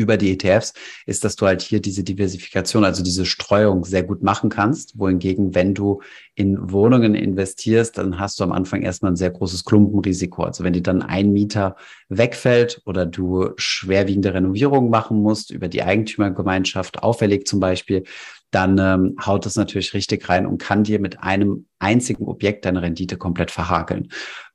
über 0.00 0.16
die 0.16 0.32
ETFs, 0.32 0.72
ist, 1.06 1.24
dass 1.24 1.36
du 1.36 1.46
halt 1.46 1.60
hier 1.60 1.80
diese 1.80 2.02
Diversifikation, 2.02 2.84
also 2.84 3.02
diese 3.02 3.26
Streuung 3.26 3.84
sehr 3.84 4.02
gut 4.02 4.22
machen 4.22 4.48
kannst. 4.48 4.98
Wohingegen, 4.98 5.54
wenn 5.54 5.74
du 5.74 6.00
in 6.34 6.72
Wohnungen 6.72 7.14
investierst, 7.14 7.98
dann 7.98 8.18
hast 8.18 8.40
du 8.40 8.44
am 8.44 8.52
Anfang 8.52 8.80
erstmal 8.80 9.12
ein 9.12 9.16
sehr 9.16 9.30
großes 9.30 9.64
Klumpenrisiko. 9.64 10.44
Also 10.44 10.64
wenn 10.64 10.72
dir 10.72 10.82
dann 10.82 11.02
ein 11.02 11.32
Mieter 11.32 11.76
wegfällt 12.08 12.80
oder 12.86 13.04
du 13.04 13.50
schwerwiegende 13.56 14.32
Renovierungen 14.32 14.90
machen 14.90 15.20
musst 15.20 15.50
über 15.50 15.68
die 15.68 15.82
Eigentümergemeinschaft, 15.82 17.02
auffällig 17.02 17.46
zum 17.46 17.60
Beispiel, 17.60 18.04
dann 18.50 18.78
ähm, 18.78 19.16
haut 19.24 19.46
das 19.46 19.56
natürlich 19.56 19.94
richtig 19.94 20.28
rein 20.28 20.46
und 20.46 20.58
kann 20.58 20.82
dir 20.82 20.98
mit 20.98 21.22
einem 21.22 21.66
einzigen 21.78 22.26
Objekt 22.26 22.64
deine 22.64 22.82
Rendite 22.82 23.16
komplett 23.16 23.50
verhakeln. 23.50 24.08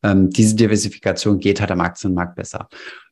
Ähm, 0.04 0.30
diese 0.30 0.56
Diversifikation 0.56 1.40
geht 1.40 1.62
halt 1.62 1.72
am 1.72 1.82
Aktienmarkt 1.82 2.36
besser. 2.36 2.68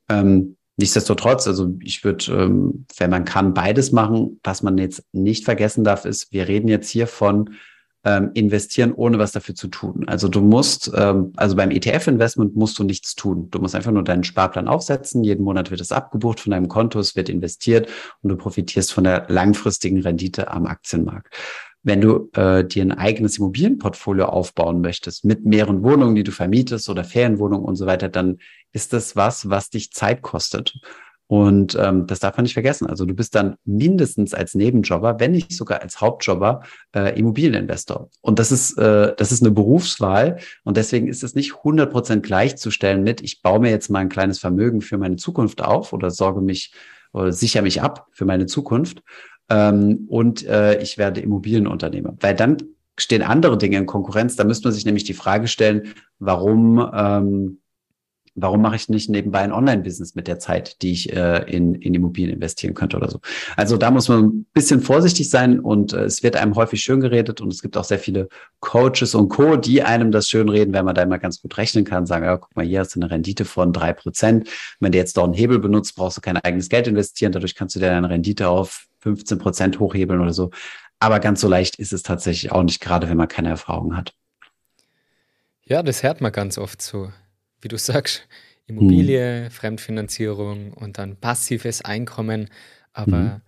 Ähm, 0.09 0.57
Nichtsdestotrotz, 0.77 1.47
also 1.47 1.75
ich 1.81 2.03
würde, 2.03 2.25
ähm, 2.31 2.85
wenn 2.97 3.09
man 3.11 3.25
kann, 3.25 3.53
beides 3.53 3.91
machen. 3.91 4.39
Was 4.43 4.63
man 4.63 4.77
jetzt 4.77 5.03
nicht 5.11 5.45
vergessen 5.45 5.83
darf, 5.83 6.05
ist, 6.05 6.33
wir 6.33 6.47
reden 6.47 6.67
jetzt 6.67 6.89
hier 6.89 7.05
von 7.05 7.51
ähm, 8.05 8.31
investieren, 8.33 8.91
ohne 8.93 9.19
was 9.19 9.31
dafür 9.31 9.55
zu 9.55 9.67
tun. 9.67 10.03
Also 10.07 10.27
du 10.27 10.41
musst, 10.41 10.91
ähm, 10.95 11.31
also 11.37 11.55
beim 11.55 11.71
ETF-Investment 11.71 12.55
musst 12.55 12.77
du 12.79 12.83
nichts 12.83 13.15
tun. 13.15 13.49
Du 13.51 13.59
musst 13.59 13.75
einfach 13.75 13.91
nur 13.91 14.03
deinen 14.03 14.23
Sparplan 14.23 14.67
aufsetzen. 14.67 15.23
Jeden 15.23 15.43
Monat 15.43 15.71
wird 15.71 15.79
es 15.79 15.91
abgebucht 15.91 16.39
von 16.39 16.51
deinem 16.51 16.67
Konto, 16.67 16.99
es 16.99 17.15
wird 17.15 17.29
investiert 17.29 17.89
und 18.21 18.29
du 18.29 18.35
profitierst 18.35 18.91
von 18.91 19.05
der 19.05 19.27
langfristigen 19.29 20.01
Rendite 20.01 20.51
am 20.51 20.65
Aktienmarkt. 20.65 21.33
Wenn 21.83 22.01
du 22.01 22.29
äh, 22.33 22.63
dir 22.65 22.83
ein 22.83 22.93
eigenes 22.93 23.37
Immobilienportfolio 23.37 24.25
aufbauen 24.25 24.81
möchtest 24.81 25.25
mit 25.25 25.45
mehreren 25.45 25.83
Wohnungen, 25.83 26.15
die 26.15 26.23
du 26.23 26.31
vermietest 26.31 26.89
oder 26.89 27.03
Ferienwohnungen 27.03 27.65
und 27.65 27.75
so 27.75 27.85
weiter, 27.85 28.09
dann 28.09 28.37
ist 28.73 28.93
das 28.93 29.15
was, 29.15 29.49
was 29.49 29.69
dich 29.69 29.91
Zeit 29.91 30.21
kostet. 30.21 30.79
Und 31.27 31.75
ähm, 31.79 32.05
das 32.05 32.19
darf 32.19 32.35
man 32.35 32.43
nicht 32.43 32.53
vergessen. 32.53 32.85
Also 32.85 33.05
du 33.05 33.13
bist 33.15 33.33
dann 33.33 33.55
mindestens 33.63 34.33
als 34.33 34.53
Nebenjobber, 34.55 35.19
wenn 35.19 35.31
nicht 35.31 35.53
sogar 35.53 35.81
als 35.81 36.01
Hauptjobber, 36.01 36.61
äh, 36.93 37.17
Immobilieninvestor. 37.17 38.09
Und 38.21 38.39
das 38.39 38.51
ist, 38.51 38.77
äh, 38.77 39.15
das 39.15 39.31
ist 39.31 39.41
eine 39.41 39.51
Berufswahl. 39.51 40.39
Und 40.63 40.77
deswegen 40.77 41.07
ist 41.07 41.23
es 41.23 41.33
nicht 41.33 41.55
100 41.55 41.91
Prozent 41.91 42.23
gleichzustellen 42.23 43.03
mit, 43.03 43.21
ich 43.21 43.41
baue 43.41 43.61
mir 43.61 43.71
jetzt 43.71 43.89
mal 43.89 43.99
ein 43.99 44.09
kleines 44.09 44.39
Vermögen 44.39 44.81
für 44.81 44.97
meine 44.97 45.15
Zukunft 45.15 45.63
auf 45.63 45.93
oder 45.93 46.11
sorge 46.11 46.41
mich 46.41 46.73
oder 47.13 47.31
sichere 47.31 47.63
mich 47.63 47.81
ab 47.81 48.07
für 48.11 48.25
meine 48.25 48.45
Zukunft, 48.45 49.01
ähm, 49.49 50.05
und 50.09 50.45
äh, 50.45 50.81
ich 50.81 50.97
werde 50.97 51.21
Immobilienunternehmer. 51.21 52.15
Weil 52.19 52.35
dann 52.35 52.57
stehen 52.97 53.21
andere 53.21 53.57
Dinge 53.57 53.77
in 53.77 53.85
Konkurrenz. 53.85 54.35
Da 54.35 54.43
müsste 54.43 54.67
man 54.67 54.73
sich 54.73 54.85
nämlich 54.85 55.03
die 55.03 55.13
Frage 55.13 55.47
stellen, 55.47 55.93
warum, 56.19 56.89
ähm, 56.93 57.59
warum 58.35 58.61
mache 58.61 58.75
ich 58.75 58.89
nicht 58.89 59.09
nebenbei 59.09 59.39
ein 59.39 59.51
Online-Business 59.51 60.15
mit 60.15 60.27
der 60.27 60.39
Zeit, 60.39 60.81
die 60.81 60.91
ich 60.91 61.13
äh, 61.13 61.43
in, 61.43 61.75
in 61.75 61.93
Immobilien 61.93 62.35
investieren 62.35 62.73
könnte 62.73 62.97
oder 62.97 63.09
so. 63.09 63.19
Also 63.55 63.77
da 63.77 63.91
muss 63.91 64.09
man 64.09 64.25
ein 64.25 64.45
bisschen 64.53 64.81
vorsichtig 64.81 65.29
sein 65.29 65.59
und 65.59 65.93
äh, 65.93 66.03
es 66.05 66.23
wird 66.23 66.35
einem 66.35 66.55
häufig 66.55 66.81
schön 66.81 66.99
geredet 66.99 67.41
und 67.41 67.53
es 67.53 67.61
gibt 67.61 67.77
auch 67.77 67.83
sehr 67.83 67.99
viele 67.99 68.29
Coaches 68.59 69.13
und 69.13 69.29
Co., 69.29 69.55
die 69.55 69.83
einem 69.83 70.11
das 70.11 70.27
schön 70.27 70.49
reden, 70.49 70.73
wenn 70.73 70.85
man 70.85 70.95
da 70.95 71.03
immer 71.03 71.19
ganz 71.19 71.41
gut 71.41 71.57
rechnen 71.57 71.85
kann, 71.85 72.05
sagen, 72.05 72.25
ja, 72.25 72.37
guck 72.37 72.55
mal, 72.55 72.65
hier 72.65 72.79
hast 72.79 72.95
du 72.95 73.01
eine 73.01 73.11
Rendite 73.11 73.45
von 73.45 73.71
drei 73.71 73.93
Prozent. 73.93 74.49
Wenn 74.79 74.91
du 74.91 74.97
jetzt 74.97 75.17
doch 75.17 75.25
einen 75.25 75.33
Hebel 75.33 75.59
benutzt, 75.59 75.95
brauchst 75.95 76.17
du 76.17 76.21
kein 76.21 76.37
eigenes 76.37 76.69
Geld 76.69 76.87
investieren, 76.87 77.31
dadurch 77.31 77.55
kannst 77.55 77.75
du 77.75 77.79
dir 77.79 77.87
deine 77.87 78.09
Rendite 78.09 78.49
auf 78.49 78.87
15 79.01 79.37
Prozent 79.37 79.79
hochhebeln 79.79 80.21
oder 80.21 80.33
so. 80.33 80.49
Aber 80.99 81.19
ganz 81.19 81.41
so 81.41 81.47
leicht 81.47 81.75
ist 81.75 81.93
es 81.93 82.01
tatsächlich 82.01 82.51
auch 82.51 82.63
nicht, 82.63 82.79
gerade 82.79 83.09
wenn 83.09 83.17
man 83.17 83.27
keine 83.27 83.49
Erfahrung 83.49 83.97
hat. 83.97 84.13
Ja, 85.65 85.83
das 85.83 86.03
hört 86.03 86.21
man 86.21 86.31
ganz 86.31 86.57
oft 86.57 86.81
so. 86.81 87.11
Wie 87.63 87.69
du 87.69 87.77
sagst, 87.77 88.27
Immobilie, 88.65 89.45
hm. 89.45 89.51
Fremdfinanzierung 89.51 90.73
und 90.73 90.97
dann 90.97 91.15
passives 91.15 91.81
Einkommen. 91.81 92.49
Aber 92.91 93.17
hm. 93.17 93.41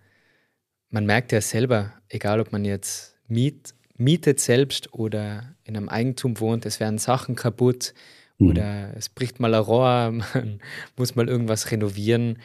man 0.90 1.06
merkt 1.06 1.32
ja 1.32 1.40
selber, 1.40 1.92
egal 2.08 2.40
ob 2.40 2.52
man 2.52 2.64
jetzt 2.64 3.18
miet, 3.28 3.74
mietet 3.96 4.40
selbst 4.40 4.92
oder 4.94 5.54
in 5.64 5.76
einem 5.76 5.88
Eigentum 5.88 6.40
wohnt, 6.40 6.66
es 6.66 6.80
werden 6.80 6.98
Sachen 6.98 7.34
kaputt 7.34 7.94
hm. 8.38 8.48
oder 8.48 8.96
es 8.96 9.08
bricht 9.08 9.40
mal 9.40 9.54
ein 9.54 9.62
Rohr, 9.62 10.10
man 10.34 10.60
muss 10.96 11.14
mal 11.14 11.28
irgendwas 11.28 11.70
renovieren. 11.70 12.38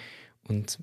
Und 0.48 0.80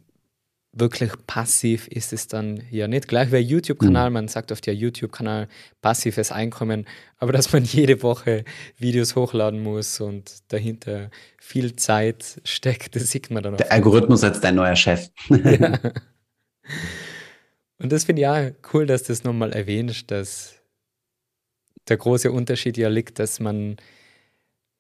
wirklich 0.79 1.13
passiv 1.27 1.89
ist 1.89 2.13
es 2.13 2.29
dann 2.29 2.63
ja 2.71 2.89
nicht. 2.89 3.09
Gleich 3.09 3.33
wie 3.33 3.37
ein 3.37 3.47
YouTube-Kanal, 3.47 4.11
mhm. 4.11 4.15
man 4.15 4.29
sagt 4.29 4.53
auf 4.53 4.61
der 4.61 4.75
YouTube-Kanal 4.75 5.49
passives 5.81 6.33
Einkommen, 6.33 6.87
aber 7.19 7.33
dass 7.33 7.53
man 7.53 7.65
jede 7.65 8.03
Woche 8.03 8.45
Videos 8.77 9.17
hochladen 9.17 9.63
muss 9.63 10.01
und 10.01 10.53
dahinter 10.53 11.11
viel 11.39 11.77
Zeit 11.77 12.41
steckt, 12.45 12.97
das 12.97 13.11
sieht 13.11 13.31
man 13.31 13.43
dann 13.43 13.55
auch. 13.55 13.59
Der 13.59 13.73
Algorithmus 13.73 14.25
als 14.25 14.41
dein 14.41 14.55
neuer 14.55 14.77
Chef. 14.77 15.09
ja. 15.29 15.79
Und 17.81 17.93
das 17.93 18.05
finde 18.05 18.23
ich 18.23 18.25
ja 18.25 18.51
cool, 18.73 18.87
dass 18.87 19.05
du 19.05 19.13
das 19.13 19.23
nochmal 19.23 19.53
erwähnst, 19.53 20.11
dass 20.11 20.55
der 21.87 21.97
große 21.97 22.31
Unterschied 22.31 22.77
ja 22.77 22.89
liegt, 22.89 23.21
dass 23.21 23.41
man 23.41 23.77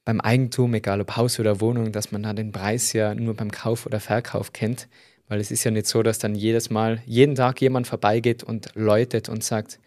beim 0.04 0.20
Eigentum, 0.20 0.74
egal 0.74 1.00
ob 1.00 1.16
Haus 1.16 1.38
oder 1.38 1.60
Wohnung, 1.60 1.92
dass 1.92 2.12
man 2.12 2.22
da 2.22 2.32
den 2.32 2.50
Preis 2.50 2.92
ja 2.92 3.14
nur 3.14 3.34
beim 3.34 3.50
Kauf 3.50 3.86
oder 3.86 4.00
Verkauf 4.00 4.52
kennt. 4.52 4.88
Weil 5.28 5.40
es 5.40 5.50
ist 5.50 5.64
ja 5.64 5.70
nicht 5.70 5.86
so, 5.86 6.02
dass 6.02 6.18
dann 6.18 6.34
jedes 6.34 6.70
Mal, 6.70 7.02
jeden 7.06 7.34
Tag 7.34 7.60
jemand 7.60 7.86
vorbeigeht 7.86 8.42
und 8.42 8.70
läutet 8.74 9.28
und 9.28 9.44
sagt, 9.44 9.78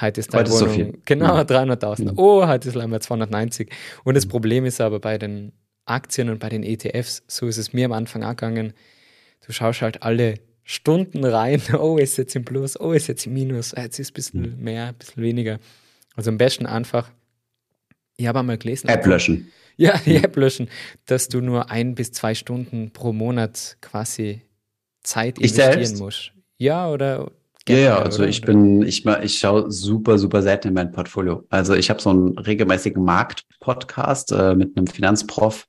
heute 0.00 0.20
ist 0.20 0.34
deine 0.34 0.48
Wohnung, 0.48 0.58
so 0.58 0.68
viel. 0.68 0.98
genau, 1.04 1.36
ja. 1.36 1.42
300.000. 1.42 2.06
Ja. 2.06 2.12
Oh, 2.16 2.46
heute 2.46 2.68
ist 2.68 2.76
einmal 2.76 3.00
290. 3.00 3.70
Und 4.04 4.14
das 4.16 4.26
Problem 4.26 4.66
ist 4.66 4.80
aber 4.80 5.00
bei 5.00 5.16
den 5.16 5.52
Aktien 5.86 6.28
und 6.28 6.38
bei 6.38 6.48
den 6.48 6.62
ETFs, 6.62 7.22
so 7.26 7.46
ist 7.46 7.56
es 7.56 7.72
mir 7.72 7.86
am 7.86 7.92
Anfang 7.92 8.22
angegangen, 8.22 8.74
du 9.46 9.52
schaust 9.52 9.82
halt 9.82 10.02
alle 10.02 10.34
Stunden 10.62 11.24
rein, 11.24 11.62
oh, 11.78 11.96
ist 11.96 12.18
jetzt 12.18 12.36
im 12.36 12.44
Plus, 12.44 12.78
oh, 12.78 12.92
ist 12.92 13.08
jetzt 13.08 13.26
im 13.26 13.32
Minus, 13.32 13.72
jetzt 13.76 13.98
ist 13.98 14.10
ein 14.10 14.14
bisschen 14.14 14.62
mehr, 14.62 14.88
ein 14.88 14.94
bisschen 14.94 15.22
weniger. 15.22 15.58
Also 16.14 16.30
am 16.30 16.38
besten 16.38 16.66
einfach, 16.66 17.10
ich 18.16 18.26
habe 18.26 18.40
einmal 18.40 18.58
gelesen. 18.58 18.88
App 18.88 19.06
löschen. 19.06 19.50
Ja, 19.78 19.98
die 20.04 20.16
App 20.16 20.36
löschen, 20.36 20.68
dass 21.06 21.28
du 21.28 21.40
nur 21.40 21.70
ein 21.70 21.94
bis 21.94 22.12
zwei 22.12 22.34
Stunden 22.34 22.92
pro 22.92 23.14
Monat 23.14 23.78
quasi 23.80 24.42
Zeit 25.02 25.38
investieren 25.38 25.98
muss. 25.98 26.30
Ja, 26.58 26.90
oder 26.90 27.30
Ja, 27.68 27.76
ja, 27.76 27.98
also 27.98 28.24
ich 28.24 28.40
bin, 28.40 28.82
ich, 28.82 29.06
ich 29.06 29.38
schaue 29.38 29.70
super, 29.70 30.18
super 30.18 30.42
selten 30.42 30.68
in 30.68 30.74
mein 30.74 30.90
Portfolio. 30.90 31.44
Also 31.48 31.74
ich 31.74 31.90
habe 31.90 32.00
so 32.00 32.10
einen 32.10 32.38
regelmäßigen 32.38 33.02
Markt-Podcast 33.02 34.32
äh, 34.32 34.54
mit 34.54 34.76
einem 34.76 34.86
Finanzprof, 34.86 35.66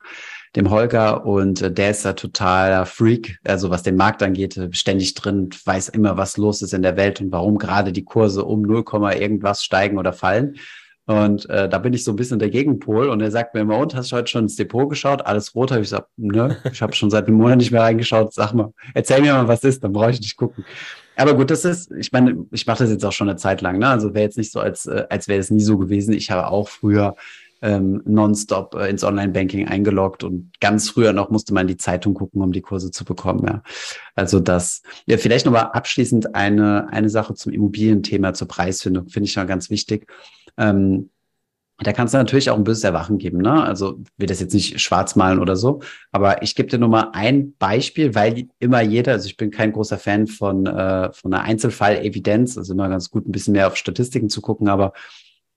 dem 0.56 0.70
Holger, 0.70 1.26
und 1.26 1.62
äh, 1.62 1.72
der 1.72 1.92
ist 1.92 2.06
da 2.06 2.14
totaler 2.14 2.86
Freak, 2.86 3.40
also 3.44 3.70
was 3.70 3.84
den 3.84 3.96
Markt 3.96 4.24
angeht, 4.24 4.58
äh, 4.58 4.70
ständig 4.72 5.14
drin, 5.14 5.50
weiß 5.66 5.90
immer, 5.90 6.18
was 6.18 6.38
los 6.38 6.62
ist 6.62 6.74
in 6.74 6.82
der 6.82 6.98
Welt 6.98 7.22
und 7.22 7.32
warum 7.32 7.58
gerade 7.58 7.92
die 7.92 8.06
Kurse 8.06 8.44
um 8.44 8.62
0, 8.62 8.84
irgendwas 9.16 9.64
steigen 9.64 9.98
oder 9.98 10.14
fallen. 10.14 10.56
Und 11.06 11.50
äh, 11.50 11.68
da 11.68 11.80
bin 11.80 11.92
ich 11.94 12.04
so 12.04 12.12
ein 12.12 12.16
bisschen 12.16 12.40
der 12.40 12.50
Gegenpol. 12.50 13.10
Und 13.10 13.22
er 13.22 13.32
sagt 13.32 13.54
mir 13.54 13.62
immer, 13.62 13.78
und 13.78 13.94
hast 13.94 14.12
du 14.12 14.16
heute 14.16 14.32
schon 14.32 14.44
ins 14.44 14.56
Depot 14.56 14.90
geschaut? 14.90 15.26
Alles 15.26 15.54
rot. 15.54 15.72
Habe 15.72 15.82
ich 15.82 15.90
gesagt, 15.90 16.10
ne, 16.18 16.58
ich 16.72 16.82
habe 16.82 16.94
schon 16.94 17.10
seit 17.10 17.28
einem 17.28 17.38
Monat 17.38 17.58
nicht 17.58 17.72
mehr 17.72 17.82
reingeschaut. 17.82 18.34
Sag 18.34 18.54
mal, 18.54 18.74
erzähl 18.94 19.22
mir 19.22 19.34
mal, 19.34 19.48
was 19.48 19.64
ist, 19.64 19.84
dann 19.84 19.94
brauche 19.94 20.12
ich 20.12 20.22
nicht 20.22 20.38
gucken. 20.38 20.66
Aber 21.16 21.36
gut, 21.36 21.52
das 21.52 21.66
ist, 21.66 21.92
ich 21.92 22.12
meine, 22.12 22.46
ich 22.52 22.66
mache 22.66 22.80
das 22.80 22.90
jetzt 22.90 23.06
auch 23.06 23.12
schon 23.12 23.30
eine 23.30 23.38
Zeit 23.38 23.62
lang. 23.62 23.80
Ne? 23.80 23.88
Also 23.88 24.14
wäre 24.14 24.24
jetzt 24.24 24.38
nicht 24.38 24.52
so, 24.52 24.60
als, 24.60 24.86
äh, 24.86 25.06
als 25.10 25.28
wäre 25.28 25.40
es 25.40 25.52
nie 25.52 25.62
so 25.62 25.78
gewesen. 25.78 26.14
Ich 26.14 26.32
habe 26.32 26.48
auch 26.48 26.70
früher 26.70 27.16
ähm, 27.64 28.02
nonstop 28.06 28.76
äh, 28.76 28.90
ins 28.90 29.06
Online-Banking 29.06 29.70
eingeloggt 29.70 30.26
und 30.26 30.52
ganz 30.60 30.90
früher 30.90 31.14
noch 31.14 31.30
musste 31.30 31.54
man 31.54 31.66
die 31.66 31.78
Zeitung 31.78 32.14
gucken, 32.14 32.42
um 32.42 32.52
die 32.52 32.62
Kurse 32.62 32.92
zu 32.92 33.06
bekommen. 33.06 33.46
Ja. 33.48 33.64
Also 34.16 34.42
das, 34.42 34.84
ja, 35.06 35.18
vielleicht 35.18 35.46
nochmal 35.46 35.72
abschließend 35.72 36.36
eine, 36.36 36.90
eine 36.92 37.10
Sache 37.10 37.34
zum 37.36 37.54
Immobilienthema, 37.54 38.34
zur 38.34 38.50
Preisfindung, 38.50 39.08
finde 39.08 39.30
ich 39.30 39.36
noch 39.38 39.48
ganz 39.48 39.70
wichtig. 39.70 40.08
Ähm, 40.58 41.10
da 41.78 41.94
kann 41.94 42.06
es 42.06 42.14
natürlich 42.14 42.50
auch 42.50 42.58
ein 42.58 42.66
böses 42.66 42.84
Erwachen 42.84 43.18
geben. 43.18 43.40
Ne? 43.40 43.64
Also 43.64 44.00
will 44.18 44.28
das 44.28 44.42
jetzt 44.42 44.54
nicht 44.54 44.80
schwarz 44.82 45.16
malen 45.16 45.40
oder 45.40 45.56
so, 45.56 45.82
aber 46.12 46.44
ich 46.44 46.56
gebe 46.56 46.70
dir 46.70 46.78
nur 46.78 46.90
mal 46.90 47.12
ein 47.14 47.56
Beispiel, 47.58 48.14
weil 48.14 48.48
immer 48.60 48.82
jeder, 48.82 49.14
also 49.14 49.26
ich 49.26 49.38
bin 49.38 49.52
kein 49.52 49.72
großer 49.72 49.98
Fan 49.98 50.28
von, 50.28 50.66
äh, 50.66 51.14
von 51.14 51.34
einer 51.34 51.44
Einzelfall-Evidenz, 51.44 52.58
also 52.58 52.74
immer 52.74 52.90
ganz 52.90 53.10
gut, 53.10 53.26
ein 53.26 53.32
bisschen 53.32 53.54
mehr 53.54 53.68
auf 53.68 53.78
Statistiken 53.78 54.30
zu 54.30 54.42
gucken, 54.42 54.68
aber 54.68 54.94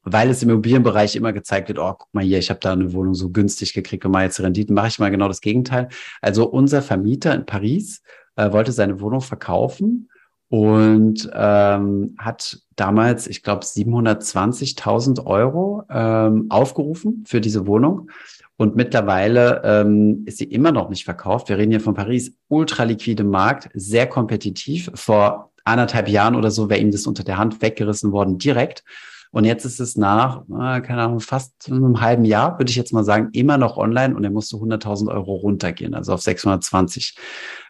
weil 0.08 0.30
es 0.30 0.42
im 0.42 0.50
Immobilienbereich 0.50 1.16
immer 1.16 1.32
gezeigt 1.32 1.68
wird, 1.68 1.80
oh, 1.80 1.92
guck 1.98 2.14
mal 2.14 2.22
hier, 2.22 2.38
ich 2.38 2.48
habe 2.48 2.60
da 2.60 2.72
eine 2.72 2.92
Wohnung 2.92 3.14
so 3.14 3.30
günstig 3.30 3.74
gekriegt 3.74 4.04
und 4.04 4.12
mal 4.12 4.22
jetzt 4.22 4.40
Renditen, 4.40 4.74
mache 4.74 4.86
ich 4.86 4.98
mal 5.00 5.10
genau 5.10 5.26
das 5.26 5.40
Gegenteil. 5.40 5.88
Also 6.22 6.48
unser 6.48 6.80
Vermieter 6.80 7.34
in 7.34 7.44
Paris 7.44 8.02
äh, 8.36 8.52
wollte 8.52 8.70
seine 8.70 9.00
Wohnung 9.00 9.20
verkaufen 9.20 10.08
und 10.48 11.28
ähm, 11.34 12.14
hat 12.18 12.60
damals, 12.76 13.26
ich 13.26 13.42
glaube, 13.42 13.64
720.000 13.64 15.26
Euro 15.26 15.82
ähm, 15.90 16.46
aufgerufen 16.50 17.24
für 17.26 17.40
diese 17.40 17.66
Wohnung. 17.66 18.08
Und 18.56 18.76
mittlerweile 18.76 19.60
ähm, 19.64 20.22
ist 20.24 20.38
sie 20.38 20.44
immer 20.44 20.70
noch 20.70 20.88
nicht 20.88 21.04
verkauft. 21.04 21.48
Wir 21.48 21.58
reden 21.58 21.72
hier 21.72 21.80
von 21.80 21.94
Paris, 21.94 22.32
ultra 22.48 22.84
liquide 22.84 23.24
Markt, 23.24 23.68
sehr 23.74 24.06
kompetitiv. 24.06 24.88
Vor 24.94 25.50
anderthalb 25.64 26.08
Jahren 26.08 26.36
oder 26.36 26.52
so 26.52 26.70
wäre 26.70 26.80
ihm 26.80 26.92
das 26.92 27.08
unter 27.08 27.24
der 27.24 27.38
Hand 27.38 27.60
weggerissen 27.60 28.12
worden 28.12 28.38
direkt. 28.38 28.84
Und 29.30 29.44
jetzt 29.44 29.64
ist 29.64 29.80
es 29.80 29.96
nach, 29.96 30.42
äh, 30.48 30.80
keine 30.80 31.02
Ahnung, 31.02 31.20
fast 31.20 31.70
einem 31.70 32.00
halben 32.00 32.24
Jahr, 32.24 32.58
würde 32.58 32.70
ich 32.70 32.76
jetzt 32.76 32.92
mal 32.92 33.04
sagen, 33.04 33.30
immer 33.32 33.58
noch 33.58 33.76
online 33.76 34.14
und 34.16 34.24
er 34.24 34.30
musste 34.30 34.56
100.000 34.56 35.08
Euro 35.08 35.34
runtergehen, 35.34 35.94
also 35.94 36.12
auf 36.12 36.22
620. 36.22 37.16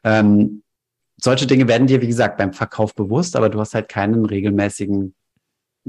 Ähm, 0.04 0.62
solche 1.16 1.46
Dinge 1.46 1.66
werden 1.68 1.86
dir, 1.86 2.02
wie 2.02 2.06
gesagt, 2.06 2.36
beim 2.36 2.52
Verkauf 2.52 2.94
bewusst, 2.94 3.36
aber 3.36 3.48
du 3.48 3.58
hast 3.58 3.74
halt 3.74 3.88
keinen 3.88 4.24
regelmäßigen 4.24 5.14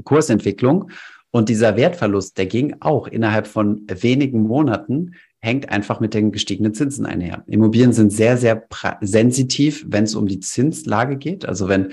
Kursentwicklung. 0.04 0.90
Und 1.30 1.50
dieser 1.50 1.76
Wertverlust, 1.76 2.38
der 2.38 2.46
ging 2.46 2.76
auch 2.80 3.06
innerhalb 3.06 3.46
von 3.46 3.82
wenigen 3.88 4.42
Monaten, 4.42 5.14
hängt 5.40 5.68
einfach 5.68 6.00
mit 6.00 6.14
den 6.14 6.32
gestiegenen 6.32 6.74
Zinsen 6.74 7.06
einher. 7.06 7.44
Immobilien 7.46 7.92
sind 7.92 8.12
sehr, 8.12 8.38
sehr 8.38 8.66
sensitiv, 9.00 9.84
wenn 9.86 10.04
es 10.04 10.14
um 10.14 10.26
die 10.26 10.40
Zinslage 10.40 11.16
geht. 11.16 11.46
Also 11.46 11.68
wenn 11.68 11.92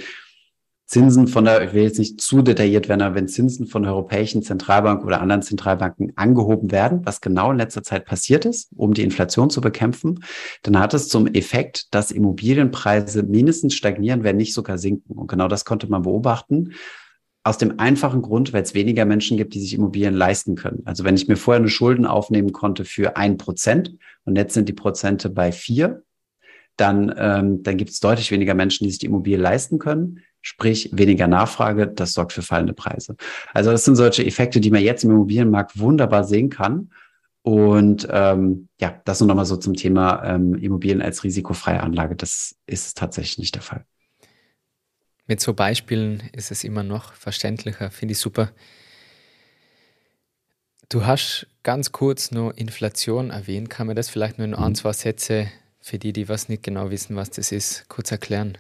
Zinsen 0.88 1.28
von 1.28 1.46
der, 1.46 1.64
ich 1.64 1.74
will 1.74 1.82
jetzt 1.82 1.98
nicht 1.98 2.22
zu 2.22 2.44
detailliert 2.44 2.88
werden, 2.88 3.02
aber 3.02 3.16
wenn 3.16 3.28
Zinsen 3.28 3.66
von 3.66 3.82
der 3.82 3.94
Europäischen 3.94 4.44
Zentralbank 4.44 5.04
oder 5.04 5.20
anderen 5.20 5.42
Zentralbanken 5.42 6.14
angehoben 6.16 6.72
werden, 6.72 7.02
was 7.06 7.22
genau 7.22 7.52
in 7.52 7.58
letzter 7.58 7.82
Zeit 7.82 8.06
passiert 8.06 8.46
ist, 8.46 8.70
um 8.76 8.94
die 8.94 9.02
Inflation 9.02 9.50
zu 9.50 9.62
bekämpfen, 9.62 10.24
dann 10.62 10.78
hat 10.78 10.94
es 10.94 11.10
zum 11.10 11.26
Effekt, 11.26 11.94
dass 11.96 12.12
Immobilienpreise 12.12 13.24
mindestens 13.24 13.74
stagnieren, 13.74 14.24
wenn 14.24 14.38
nicht 14.38 14.54
sogar 14.54 14.78
sinken. 14.78 15.14
Und 15.14 15.28
genau 15.28 15.48
das 15.48 15.66
konnte 15.66 15.90
man 15.90 16.04
beobachten. 16.04 16.74
Aus 17.44 17.58
dem 17.58 17.80
einfachen 17.80 18.22
Grund, 18.22 18.54
weil 18.54 18.62
es 18.62 18.76
weniger 18.76 19.06
Menschen 19.06 19.38
gibt, 19.38 19.56
die 19.56 19.62
sich 19.62 19.74
Immobilien 19.74 20.14
leisten 20.14 20.56
können. 20.56 20.84
Also 20.86 21.04
wenn 21.04 21.16
ich 21.16 21.28
mir 21.28 21.36
vorher 21.36 21.62
eine 21.62 21.70
Schulden 21.70 22.06
aufnehmen 22.06 22.52
konnte 22.52 22.86
für 22.86 23.18
ein 23.18 23.38
Prozent 23.38 23.96
und 24.24 24.36
jetzt 24.36 24.54
sind 24.54 24.70
die 24.70 24.74
Prozente 24.74 25.32
bei 25.32 25.52
vier, 25.52 26.04
dann, 26.78 27.14
ähm, 27.18 27.64
dann 27.64 27.78
gibt 27.78 27.90
es 27.90 28.00
deutlich 28.00 28.32
weniger 28.32 28.54
Menschen, 28.54 28.84
die 28.84 28.92
sich 28.92 29.00
die 29.00 29.08
Immobilie 29.08 29.38
leisten 29.38 29.80
können 29.80 30.22
sprich 30.46 30.92
weniger 30.94 31.28
Nachfrage, 31.28 31.88
das 31.88 32.14
sorgt 32.14 32.32
für 32.32 32.44
fallende 32.44 32.74
Preise. 32.74 33.16
Also 33.54 33.72
das 33.72 33.84
sind 33.84 33.96
solche 33.96 34.24
Effekte, 34.24 34.60
die 34.62 34.70
man 34.70 34.84
jetzt 34.84 35.04
im 35.04 35.10
Immobilienmarkt 35.10 35.80
wunderbar 35.80 36.24
sehen 36.24 36.52
kann. 36.52 36.92
Und 37.42 38.08
ähm, 38.12 38.70
ja, 38.80 39.02
das 39.06 39.20
nur 39.20 39.28
nochmal 39.28 39.46
so 39.46 39.58
zum 39.58 39.74
Thema 39.74 40.24
ähm, 40.24 40.56
Immobilien 40.56 41.02
als 41.02 41.24
risikofreie 41.24 41.82
Anlage. 41.82 42.16
Das 42.16 42.56
ist 42.68 42.96
tatsächlich 42.96 43.40
nicht 43.40 43.56
der 43.56 43.64
Fall. 43.64 43.86
Mit 45.26 45.42
so 45.42 45.56
Beispielen 45.56 46.22
ist 46.32 46.52
es 46.52 46.64
immer 46.64 46.84
noch 46.84 47.14
verständlicher, 47.14 47.90
finde 47.90 48.12
ich 48.12 48.20
super. 48.20 48.52
Du 50.90 51.08
hast 51.08 51.48
ganz 51.64 51.92
kurz 51.92 52.30
nur 52.30 52.56
Inflation 52.56 53.32
erwähnt. 53.32 53.72
Kann 53.72 53.88
man 53.88 53.96
das 53.96 54.10
vielleicht 54.10 54.38
nur 54.38 54.46
in 54.46 54.54
ein, 54.54 54.70
mhm. 54.70 54.76
zwei 54.76 54.94
Sätze 54.94 55.48
für 55.82 55.98
die, 55.98 56.14
die 56.14 56.30
was 56.30 56.50
nicht 56.50 56.62
genau 56.62 56.92
wissen, 56.92 57.16
was 57.16 57.32
das 57.32 57.52
ist, 57.52 57.90
kurz 57.90 58.12
erklären? 58.12 58.60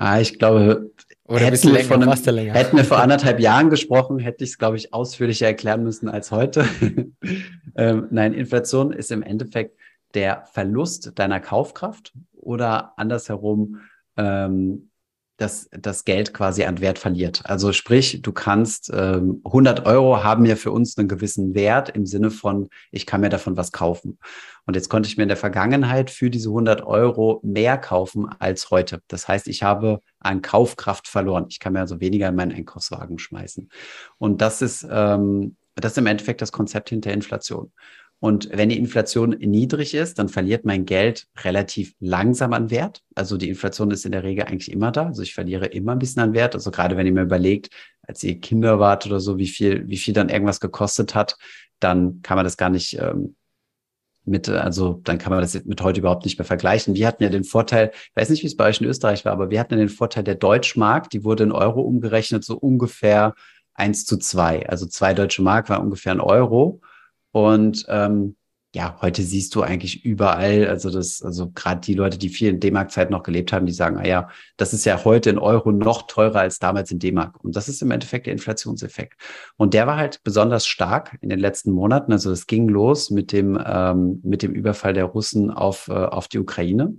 Ah, 0.00 0.20
ich 0.20 0.38
glaube, 0.38 0.92
Oder 1.26 1.40
hätten, 1.40 1.72
wir 1.72 1.72
länger, 1.72 2.54
einem, 2.54 2.54
hätten 2.54 2.76
wir 2.76 2.84
vor 2.84 2.98
anderthalb 3.02 3.40
Jahren 3.40 3.68
gesprochen, 3.68 4.20
hätte 4.20 4.44
ich 4.44 4.50
es, 4.50 4.58
glaube 4.58 4.76
ich, 4.76 4.94
ausführlicher 4.94 5.46
erklären 5.46 5.82
müssen 5.82 6.08
als 6.08 6.30
heute. 6.30 6.64
ähm, 7.76 8.06
nein, 8.10 8.32
Inflation 8.32 8.92
ist 8.92 9.10
im 9.10 9.24
Endeffekt 9.24 9.76
der 10.14 10.44
Verlust 10.52 11.18
deiner 11.18 11.40
Kaufkraft 11.40 12.12
oder 12.36 12.92
andersherum 12.96 13.80
ähm, 14.16 14.90
dass 15.38 15.68
das 15.70 16.04
Geld 16.04 16.34
quasi 16.34 16.64
an 16.64 16.80
Wert 16.80 16.98
verliert. 16.98 17.42
Also 17.44 17.72
sprich, 17.72 18.22
du 18.22 18.32
kannst 18.32 18.90
ähm, 18.92 19.40
100 19.44 19.86
Euro 19.86 20.24
haben 20.24 20.44
ja 20.44 20.56
für 20.56 20.72
uns 20.72 20.98
einen 20.98 21.06
gewissen 21.06 21.54
Wert 21.54 21.90
im 21.90 22.06
Sinne 22.06 22.32
von, 22.32 22.68
ich 22.90 23.06
kann 23.06 23.20
mir 23.20 23.28
davon 23.28 23.56
was 23.56 23.70
kaufen. 23.70 24.18
Und 24.66 24.74
jetzt 24.74 24.88
konnte 24.88 25.08
ich 25.08 25.16
mir 25.16 25.22
in 25.22 25.28
der 25.28 25.36
Vergangenheit 25.36 26.10
für 26.10 26.28
diese 26.28 26.48
100 26.48 26.84
Euro 26.84 27.40
mehr 27.44 27.78
kaufen 27.78 28.28
als 28.40 28.70
heute. 28.70 29.00
Das 29.06 29.28
heißt, 29.28 29.46
ich 29.46 29.62
habe 29.62 30.02
an 30.18 30.42
Kaufkraft 30.42 31.06
verloren. 31.06 31.46
Ich 31.48 31.60
kann 31.60 31.72
mir 31.72 31.80
also 31.80 32.00
weniger 32.00 32.28
in 32.28 32.34
meinen 32.34 32.52
Einkaufswagen 32.52 33.20
schmeißen. 33.20 33.70
Und 34.18 34.42
das 34.42 34.60
ist, 34.60 34.84
ähm, 34.90 35.56
das 35.76 35.92
ist 35.92 35.98
im 35.98 36.06
Endeffekt 36.06 36.42
das 36.42 36.50
Konzept 36.50 36.88
hinter 36.88 37.12
Inflation. 37.12 37.70
Und 38.20 38.48
wenn 38.52 38.68
die 38.68 38.78
Inflation 38.78 39.30
niedrig 39.30 39.94
ist, 39.94 40.18
dann 40.18 40.28
verliert 40.28 40.64
mein 40.64 40.84
Geld 40.86 41.28
relativ 41.44 41.94
langsam 42.00 42.52
an 42.52 42.70
Wert. 42.70 43.02
Also 43.14 43.36
die 43.36 43.48
Inflation 43.48 43.92
ist 43.92 44.04
in 44.04 44.12
der 44.12 44.24
Regel 44.24 44.44
eigentlich 44.46 44.72
immer 44.72 44.90
da. 44.90 45.06
Also 45.06 45.22
ich 45.22 45.34
verliere 45.34 45.66
immer 45.66 45.92
ein 45.92 46.00
bisschen 46.00 46.22
an 46.22 46.34
Wert. 46.34 46.56
Also 46.56 46.72
gerade 46.72 46.96
wenn 46.96 47.06
ihr 47.06 47.12
mir 47.12 47.22
überlegt, 47.22 47.70
als 48.02 48.24
ihr 48.24 48.40
Kinder 48.40 48.80
wart 48.80 49.06
oder 49.06 49.20
so, 49.20 49.38
wie 49.38 49.46
viel, 49.46 49.86
wie 49.88 49.96
viel 49.98 50.14
dann 50.14 50.30
irgendwas 50.30 50.58
gekostet 50.58 51.14
hat, 51.14 51.36
dann 51.78 52.20
kann 52.22 52.36
man 52.36 52.44
das 52.44 52.56
gar 52.56 52.70
nicht 52.70 52.98
ähm, 52.98 53.36
mit, 54.24 54.48
also 54.48 55.00
dann 55.04 55.18
kann 55.18 55.30
man 55.30 55.40
das 55.40 55.64
mit 55.64 55.80
heute 55.80 56.00
überhaupt 56.00 56.24
nicht 56.24 56.38
mehr 56.38 56.44
vergleichen. 56.44 56.94
Wir 56.94 57.06
hatten 57.06 57.22
ja 57.22 57.28
den 57.28 57.44
Vorteil, 57.44 57.92
ich 57.92 58.16
weiß 58.16 58.30
nicht, 58.30 58.42
wie 58.42 58.48
es 58.48 58.56
bei 58.56 58.68
euch 58.68 58.80
in 58.80 58.86
Österreich 58.86 59.24
war, 59.24 59.32
aber 59.32 59.50
wir 59.50 59.60
hatten 59.60 59.74
ja 59.74 59.78
den 59.78 59.88
Vorteil 59.88 60.24
der 60.24 60.34
Deutschmark, 60.34 61.08
die 61.10 61.24
wurde 61.24 61.44
in 61.44 61.52
Euro 61.52 61.82
umgerechnet, 61.82 62.44
so 62.44 62.56
ungefähr 62.56 63.34
eins 63.74 64.04
zu 64.04 64.18
zwei. 64.18 64.68
Also 64.68 64.86
zwei 64.86 65.14
deutsche 65.14 65.42
Mark 65.42 65.68
war 65.68 65.80
ungefähr 65.80 66.12
ein 66.12 66.20
Euro. 66.20 66.80
Und 67.32 67.84
ähm, 67.88 68.36
ja, 68.74 68.98
heute 69.00 69.22
siehst 69.22 69.54
du 69.54 69.62
eigentlich 69.62 70.04
überall, 70.04 70.68
also 70.68 70.90
das, 70.90 71.22
also 71.22 71.50
gerade 71.50 71.80
die 71.80 71.94
Leute, 71.94 72.18
die 72.18 72.28
viel 72.28 72.50
in 72.50 72.60
D-Mark-Zeit 72.60 73.10
noch 73.10 73.22
gelebt 73.22 73.50
haben, 73.52 73.64
die 73.64 73.72
sagen, 73.72 73.96
ah 73.96 74.06
ja, 74.06 74.28
das 74.58 74.74
ist 74.74 74.84
ja 74.84 75.04
heute 75.04 75.30
in 75.30 75.38
Euro 75.38 75.72
noch 75.72 76.06
teurer 76.06 76.40
als 76.40 76.58
damals 76.58 76.90
in 76.90 76.98
D-Mark. 76.98 77.42
Und 77.42 77.56
das 77.56 77.68
ist 77.68 77.80
im 77.80 77.90
Endeffekt 77.90 78.26
der 78.26 78.34
Inflationseffekt. 78.34 79.14
Und 79.56 79.72
der 79.72 79.86
war 79.86 79.96
halt 79.96 80.22
besonders 80.22 80.66
stark 80.66 81.16
in 81.22 81.30
den 81.30 81.40
letzten 81.40 81.72
Monaten. 81.72 82.12
Also 82.12 82.30
es 82.30 82.46
ging 82.46 82.68
los 82.68 83.10
mit 83.10 83.32
dem, 83.32 83.58
ähm, 83.64 84.20
mit 84.22 84.42
dem 84.42 84.52
Überfall 84.52 84.92
der 84.92 85.06
Russen 85.06 85.50
auf, 85.50 85.88
äh, 85.88 85.92
auf 85.94 86.28
die 86.28 86.38
Ukraine. 86.38 86.98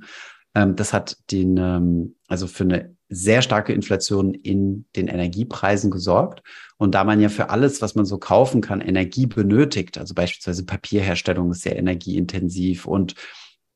Ähm, 0.55 0.75
das 0.75 0.93
hat 0.93 1.17
den, 1.31 1.57
ähm, 1.57 2.15
also 2.27 2.47
für 2.47 2.63
eine 2.63 2.95
sehr 3.09 3.41
starke 3.41 3.73
Inflation 3.73 4.33
in 4.33 4.85
den 4.95 5.07
Energiepreisen 5.07 5.89
gesorgt. 5.89 6.43
Und 6.77 6.93
da 6.93 7.03
man 7.03 7.19
ja 7.19 7.29
für 7.29 7.49
alles, 7.49 7.81
was 7.81 7.95
man 7.95 8.05
so 8.05 8.19
kaufen 8.19 8.61
kann, 8.61 8.81
Energie 8.81 9.25
benötigt, 9.25 9.97
also 9.97 10.13
beispielsweise 10.13 10.65
Papierherstellung 10.65 11.51
ist 11.51 11.61
sehr 11.61 11.77
energieintensiv 11.77 12.85
und 12.85 13.15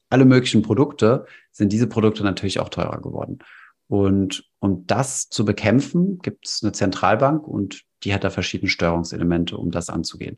alle 0.10 0.26
möglichen 0.26 0.62
Produkte, 0.62 1.26
sind 1.52 1.74
diese 1.74 1.88
Produkte 1.88 2.24
natürlich 2.24 2.60
auch 2.60 2.70
teurer 2.70 3.02
geworden. 3.02 3.40
Und 3.88 4.50
um 4.60 4.86
das 4.86 5.30
zu 5.30 5.46
bekämpfen, 5.46 6.20
gibt 6.20 6.48
es 6.48 6.64
eine 6.64 6.72
Zentralbank 6.72 7.48
und 7.48 7.84
die 8.04 8.14
hat 8.14 8.24
da 8.24 8.30
verschiedene 8.30 8.70
Steuerungselemente, 8.70 9.58
um 9.58 9.72
das 9.72 9.90
anzugehen. 9.90 10.38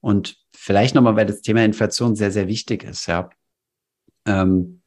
Und 0.00 0.36
vielleicht 0.54 0.94
nochmal, 0.94 1.16
weil 1.16 1.26
das 1.26 1.40
Thema 1.40 1.64
Inflation 1.64 2.14
sehr, 2.14 2.30
sehr 2.30 2.48
wichtig 2.48 2.84
ist, 2.84 3.06
ja. 3.06 3.30
Ähm, 4.26 4.82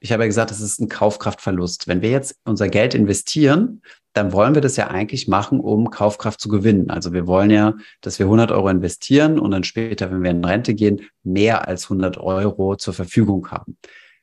ich 0.00 0.12
habe 0.12 0.22
ja 0.22 0.26
gesagt, 0.26 0.50
es 0.50 0.60
ist 0.60 0.80
ein 0.80 0.88
Kaufkraftverlust. 0.88 1.86
Wenn 1.86 2.00
wir 2.00 2.10
jetzt 2.10 2.36
unser 2.44 2.68
Geld 2.68 2.94
investieren, 2.94 3.82
dann 4.14 4.32
wollen 4.32 4.54
wir 4.54 4.62
das 4.62 4.76
ja 4.76 4.88
eigentlich 4.88 5.28
machen, 5.28 5.60
um 5.60 5.90
Kaufkraft 5.90 6.40
zu 6.40 6.48
gewinnen. 6.48 6.90
Also 6.90 7.12
wir 7.12 7.26
wollen 7.26 7.50
ja, 7.50 7.74
dass 8.00 8.18
wir 8.18 8.26
100 8.26 8.50
Euro 8.50 8.68
investieren 8.68 9.38
und 9.38 9.52
dann 9.52 9.62
später, 9.62 10.10
wenn 10.10 10.22
wir 10.22 10.30
in 10.30 10.44
Rente 10.44 10.74
gehen, 10.74 11.02
mehr 11.22 11.68
als 11.68 11.84
100 11.84 12.18
Euro 12.18 12.76
zur 12.76 12.94
Verfügung 12.94 13.50
haben. 13.50 13.76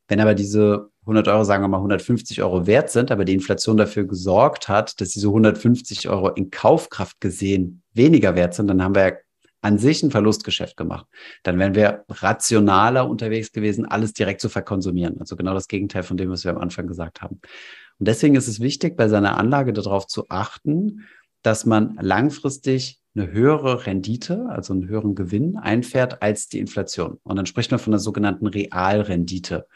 Wenn 0.08 0.20
aber 0.20 0.34
diese 0.34 0.90
100 1.02 1.28
Euro, 1.28 1.44
sagen 1.44 1.64
wir 1.64 1.68
mal 1.68 1.78
150 1.78 2.42
Euro 2.42 2.66
wert 2.66 2.90
sind, 2.90 3.12
aber 3.12 3.24
die 3.24 3.34
Inflation 3.34 3.78
dafür 3.78 4.06
gesorgt 4.06 4.68
hat, 4.68 5.00
dass 5.00 5.10
diese 5.10 5.28
150 5.28 6.10
Euro 6.10 6.30
in 6.30 6.50
Kaufkraft 6.50 7.22
gesehen 7.22 7.84
weniger 7.94 8.36
wert 8.36 8.56
sind, 8.56 8.68
dann 8.68 8.84
haben 8.84 8.96
wir 8.96 9.08
ja 9.08 9.16
an 9.62 9.78
sich 9.78 10.03
ein 10.03 10.12
Verlustgeschäft 10.12 10.78
gemacht. 10.78 11.08
Dann 11.43 11.60
wären 11.60 11.76
wir 11.76 12.05
rationaler 12.10 13.10
unterwegs 13.10 13.51
gewesen, 13.51 13.86
alles 13.86 14.14
direkt 14.14 14.41
zu 14.41 14.49
verkonsumieren. 14.49 15.20
Also 15.20 15.36
genau 15.36 15.53
das 15.53 15.68
Gegenteil 15.68 16.03
von 16.03 16.18
dem, 16.18 16.30
was 16.30 16.43
wir 16.43 16.51
am 16.51 16.60
Anfang 16.60 16.88
gesagt 16.88 17.22
haben. 17.22 17.41
Und 17.99 18.08
deswegen 18.08 18.36
ist 18.36 18.47
es 18.47 18.60
wichtig, 18.60 18.95
bei 18.95 19.08
seiner 19.08 19.38
Anlage 19.38 19.74
darauf 19.74 20.08
zu 20.08 20.30
achten, 20.30 21.05
dass 21.41 21.66
man 21.66 21.97
langfristig 22.01 23.01
eine 23.16 23.32
höhere 23.32 23.88
Rendite, 23.88 24.45
also 24.49 24.74
einen 24.74 24.88
höheren 24.88 25.16
Gewinn 25.16 25.58
einfährt 25.58 26.22
als 26.22 26.49
die 26.49 26.60
Inflation. 26.60 27.20
Und 27.24 27.36
dann 27.36 27.47
spricht 27.47 27.72
man 27.72 27.80
von 27.80 27.91
der 27.91 27.99
sogenannten 27.99 28.47
Realrendite. 28.47 29.68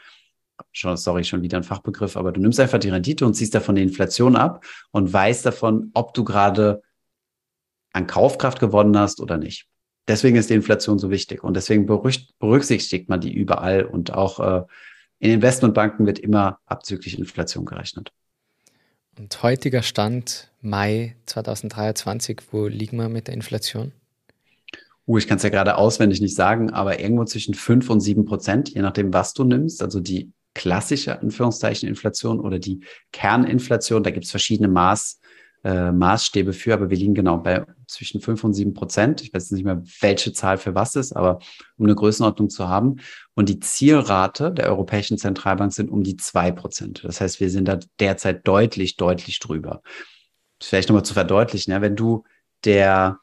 Schon, 0.71 0.95
sorry, 0.95 1.23
schon 1.23 1.41
wieder 1.41 1.57
ein 1.57 1.63
Fachbegriff, 1.63 2.17
aber 2.17 2.31
du 2.31 2.39
nimmst 2.39 2.59
einfach 2.59 2.77
die 2.77 2.89
Rendite 2.89 3.25
und 3.25 3.33
ziehst 3.33 3.55
davon 3.55 3.75
die 3.75 3.81
Inflation 3.81 4.35
ab 4.35 4.63
und 4.91 5.11
weißt 5.11 5.43
davon, 5.43 5.89
ob 5.95 6.13
du 6.13 6.23
gerade 6.23 6.83
an 7.93 8.05
Kaufkraft 8.05 8.59
gewonnen 8.59 8.97
hast 8.97 9.19
oder 9.19 9.37
nicht. 9.37 9.67
Deswegen 10.07 10.35
ist 10.35 10.49
die 10.49 10.55
Inflation 10.55 10.99
so 10.99 11.09
wichtig 11.09 11.43
und 11.43 11.55
deswegen 11.55 11.85
berücksichtigt 11.85 13.07
man 13.07 13.21
die 13.21 13.33
überall 13.33 13.83
und 13.85 14.13
auch 14.13 14.39
äh, 14.39 14.63
in 15.19 15.31
Investmentbanken 15.31 16.07
wird 16.07 16.17
immer 16.19 16.59
abzüglich 16.65 17.17
Inflation 17.17 17.65
gerechnet. 17.65 18.11
Und 19.17 19.43
heutiger 19.43 19.83
Stand 19.83 20.51
Mai 20.61 21.15
2023, 21.27 22.41
wo 22.51 22.65
liegen 22.65 22.97
wir 22.97 23.09
mit 23.09 23.27
der 23.27 23.35
Inflation? 23.35 23.91
Uh, 25.05 25.17
ich 25.17 25.27
kann 25.27 25.37
es 25.37 25.43
ja 25.43 25.49
gerade 25.49 25.77
auswendig 25.77 26.21
nicht 26.21 26.35
sagen, 26.35 26.71
aber 26.71 26.99
irgendwo 26.99 27.25
zwischen 27.25 27.53
5 27.53 27.89
und 27.89 27.99
7 27.99 28.25
Prozent, 28.25 28.69
je 28.69 28.81
nachdem, 28.81 29.13
was 29.13 29.33
du 29.33 29.43
nimmst. 29.43 29.83
Also 29.83 29.99
die 29.99 30.31
klassische 30.53 31.19
Anführungszeichen 31.19 31.87
Inflation 31.87 32.39
oder 32.39 32.59
die 32.59 32.83
Kerninflation, 33.11 34.03
da 34.03 34.11
gibt 34.11 34.25
es 34.25 34.31
verschiedene 34.31 34.67
Maß, 34.67 35.20
äh, 35.63 35.91
Maßstäbe 35.91 36.53
für, 36.53 36.73
aber 36.73 36.89
wir 36.89 36.97
liegen 36.97 37.13
genau 37.13 37.37
bei 37.37 37.65
zwischen 37.87 38.21
5 38.21 38.43
und 38.43 38.53
7 38.53 38.73
Prozent. 38.73 39.21
Ich 39.21 39.33
weiß 39.33 39.51
nicht 39.51 39.63
mehr, 39.63 39.83
welche 39.99 40.33
Zahl 40.33 40.57
für 40.57 40.73
was 40.73 40.95
ist, 40.95 41.13
aber 41.13 41.39
um 41.77 41.85
eine 41.85 41.95
Größenordnung 41.95 42.49
zu 42.49 42.67
haben. 42.67 42.97
Und 43.35 43.49
die 43.49 43.59
Zielrate 43.59 44.51
der 44.51 44.67
Europäischen 44.67 45.17
Zentralbank 45.17 45.73
sind 45.73 45.89
um 45.89 46.03
die 46.03 46.17
2 46.17 46.51
Prozent. 46.51 47.03
Das 47.03 47.21
heißt, 47.21 47.39
wir 47.39 47.49
sind 47.49 47.67
da 47.67 47.79
derzeit 47.99 48.47
deutlich, 48.47 48.97
deutlich 48.97 49.39
drüber. 49.39 49.81
Vielleicht 50.61 50.89
nochmal 50.89 51.05
zu 51.05 51.13
verdeutlichen, 51.13 51.71
ja, 51.71 51.81
wenn 51.81 51.95
du 51.95 52.23
der 52.63 53.19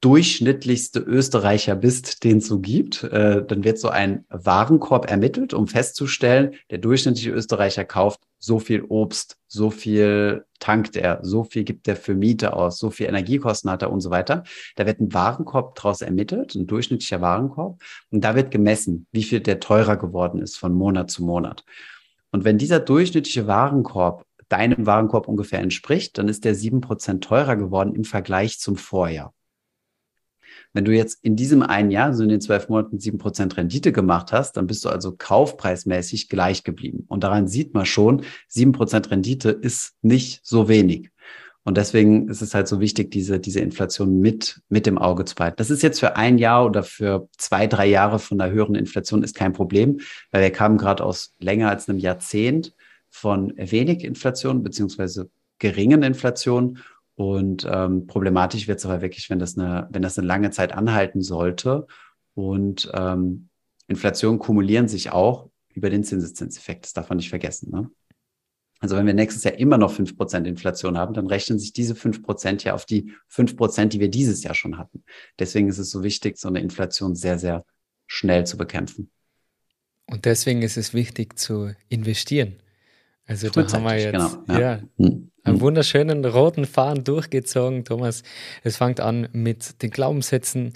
durchschnittlichste 0.00 1.00
Österreicher 1.00 1.74
bist, 1.74 2.22
den 2.22 2.38
es 2.38 2.46
so 2.46 2.60
gibt, 2.60 3.02
äh, 3.02 3.44
dann 3.44 3.64
wird 3.64 3.78
so 3.78 3.88
ein 3.88 4.24
Warenkorb 4.28 5.10
ermittelt, 5.10 5.54
um 5.54 5.66
festzustellen, 5.66 6.54
der 6.70 6.78
durchschnittliche 6.78 7.30
Österreicher 7.30 7.84
kauft 7.84 8.20
so 8.38 8.58
viel 8.58 8.82
Obst, 8.82 9.36
so 9.46 9.70
viel 9.70 10.44
tankt 10.58 10.96
er, 10.96 11.20
so 11.22 11.44
viel 11.44 11.64
gibt 11.64 11.88
er 11.88 11.96
für 11.96 12.14
Miete 12.14 12.52
aus, 12.52 12.78
so 12.78 12.90
viel 12.90 13.06
Energiekosten 13.06 13.70
hat 13.70 13.82
er 13.82 13.90
und 13.90 14.00
so 14.00 14.10
weiter. 14.10 14.44
Da 14.76 14.86
wird 14.86 15.00
ein 15.00 15.12
Warenkorb 15.12 15.74
daraus 15.74 16.00
ermittelt, 16.00 16.54
ein 16.54 16.66
durchschnittlicher 16.66 17.20
Warenkorb, 17.20 17.82
und 18.10 18.22
da 18.22 18.34
wird 18.34 18.50
gemessen, 18.50 19.06
wie 19.12 19.22
viel 19.22 19.40
der 19.40 19.60
teurer 19.60 19.96
geworden 19.96 20.40
ist 20.40 20.56
von 20.56 20.72
Monat 20.72 21.10
zu 21.10 21.24
Monat. 21.24 21.64
Und 22.30 22.44
wenn 22.44 22.58
dieser 22.58 22.80
durchschnittliche 22.80 23.46
Warenkorb 23.46 24.24
deinem 24.48 24.86
Warenkorb 24.86 25.28
ungefähr 25.28 25.60
entspricht, 25.60 26.18
dann 26.18 26.28
ist 26.28 26.44
der 26.44 26.54
sieben 26.54 26.80
Prozent 26.80 27.24
teurer 27.24 27.56
geworden 27.56 27.94
im 27.94 28.04
Vergleich 28.04 28.60
zum 28.60 28.76
Vorjahr. 28.76 29.32
Wenn 30.76 30.84
du 30.84 30.92
jetzt 30.92 31.24
in 31.24 31.36
diesem 31.36 31.62
einen 31.62 31.90
Jahr, 31.90 32.12
so 32.12 32.22
in 32.22 32.28
den 32.28 32.42
zwölf 32.42 32.68
Monaten, 32.68 32.98
sieben 32.98 33.16
Prozent 33.16 33.56
Rendite 33.56 33.92
gemacht 33.92 34.30
hast, 34.30 34.58
dann 34.58 34.66
bist 34.66 34.84
du 34.84 34.90
also 34.90 35.14
kaufpreismäßig 35.16 36.28
gleich 36.28 36.64
geblieben. 36.64 37.06
Und 37.08 37.24
daran 37.24 37.48
sieht 37.48 37.72
man 37.72 37.86
schon, 37.86 38.24
sieben 38.46 38.72
Prozent 38.72 39.10
Rendite 39.10 39.48
ist 39.52 39.94
nicht 40.02 40.40
so 40.44 40.68
wenig. 40.68 41.12
Und 41.64 41.78
deswegen 41.78 42.28
ist 42.28 42.42
es 42.42 42.54
halt 42.54 42.68
so 42.68 42.78
wichtig, 42.78 43.10
diese, 43.10 43.40
diese 43.40 43.60
Inflation 43.60 44.20
mit, 44.20 44.60
mit 44.68 44.84
dem 44.84 44.98
Auge 44.98 45.24
zu 45.24 45.34
behalten. 45.34 45.56
Das 45.56 45.70
ist 45.70 45.82
jetzt 45.82 45.98
für 45.98 46.16
ein 46.16 46.36
Jahr 46.36 46.66
oder 46.66 46.82
für 46.82 47.26
zwei, 47.38 47.66
drei 47.66 47.86
Jahre 47.86 48.18
von 48.18 48.38
einer 48.38 48.52
höheren 48.52 48.74
Inflation 48.74 49.22
ist 49.22 49.34
kein 49.34 49.54
Problem, 49.54 50.00
weil 50.30 50.42
wir 50.42 50.50
kamen 50.50 50.76
gerade 50.76 51.02
aus 51.02 51.34
länger 51.38 51.70
als 51.70 51.88
einem 51.88 52.00
Jahrzehnt 52.00 52.74
von 53.08 53.54
wenig 53.56 54.04
Inflation 54.04 54.62
beziehungsweise 54.62 55.30
geringen 55.58 56.02
Inflation 56.02 56.80
und 57.16 57.66
ähm, 57.68 58.06
problematisch 58.06 58.68
wird 58.68 58.78
es 58.78 58.84
aber 58.84 59.00
wirklich, 59.00 59.30
wenn 59.30 59.38
das 59.38 59.58
eine, 59.58 59.88
wenn 59.90 60.02
das 60.02 60.18
eine 60.18 60.26
lange 60.26 60.50
Zeit 60.50 60.72
anhalten 60.72 61.22
sollte. 61.22 61.86
Und 62.34 62.90
ähm, 62.92 63.48
Inflation 63.88 64.38
kumulieren 64.38 64.86
sich 64.86 65.10
auch 65.10 65.50
über 65.72 65.88
den 65.88 66.04
Zinseszinseffekt. 66.04 66.84
Das 66.84 66.92
darf 66.92 67.08
man 67.08 67.16
nicht 67.16 67.30
vergessen. 67.30 67.70
Ne? 67.70 67.90
Also 68.80 68.96
wenn 68.96 69.06
wir 69.06 69.14
nächstes 69.14 69.44
Jahr 69.44 69.54
immer 69.54 69.78
noch 69.78 69.92
fünf 69.92 70.14
Prozent 70.14 70.46
Inflation 70.46 70.98
haben, 70.98 71.14
dann 71.14 71.26
rechnen 71.26 71.58
sich 71.58 71.72
diese 71.72 71.94
fünf 71.94 72.22
Prozent 72.22 72.64
ja 72.64 72.74
auf 72.74 72.84
die 72.84 73.10
fünf 73.28 73.56
Prozent, 73.56 73.94
die 73.94 74.00
wir 74.00 74.10
dieses 74.10 74.42
Jahr 74.42 74.54
schon 74.54 74.76
hatten. 74.76 75.02
Deswegen 75.38 75.68
ist 75.68 75.78
es 75.78 75.90
so 75.90 76.02
wichtig, 76.02 76.36
so 76.36 76.48
eine 76.48 76.60
Inflation 76.60 77.14
sehr, 77.14 77.38
sehr 77.38 77.64
schnell 78.06 78.46
zu 78.46 78.58
bekämpfen. 78.58 79.10
Und 80.06 80.26
deswegen 80.26 80.60
ist 80.60 80.76
es 80.76 80.92
wichtig 80.92 81.38
zu 81.38 81.74
investieren. 81.88 82.56
Also 83.26 83.50
da 83.50 83.66
haben 83.66 83.84
wir 83.84 83.98
jetzt 83.98 84.12
genau, 84.12 84.44
ja. 84.48 84.60
ja 84.60 84.80
hm 84.98 85.30
einen 85.46 85.56
hm. 85.56 85.60
wunderschönen 85.60 86.24
roten 86.24 86.64
Faden 86.64 87.04
durchgezogen, 87.04 87.84
Thomas. 87.84 88.22
Es 88.62 88.76
fängt 88.76 89.00
an 89.00 89.28
mit 89.32 89.82
den 89.82 89.90
Glaubenssätzen, 89.90 90.74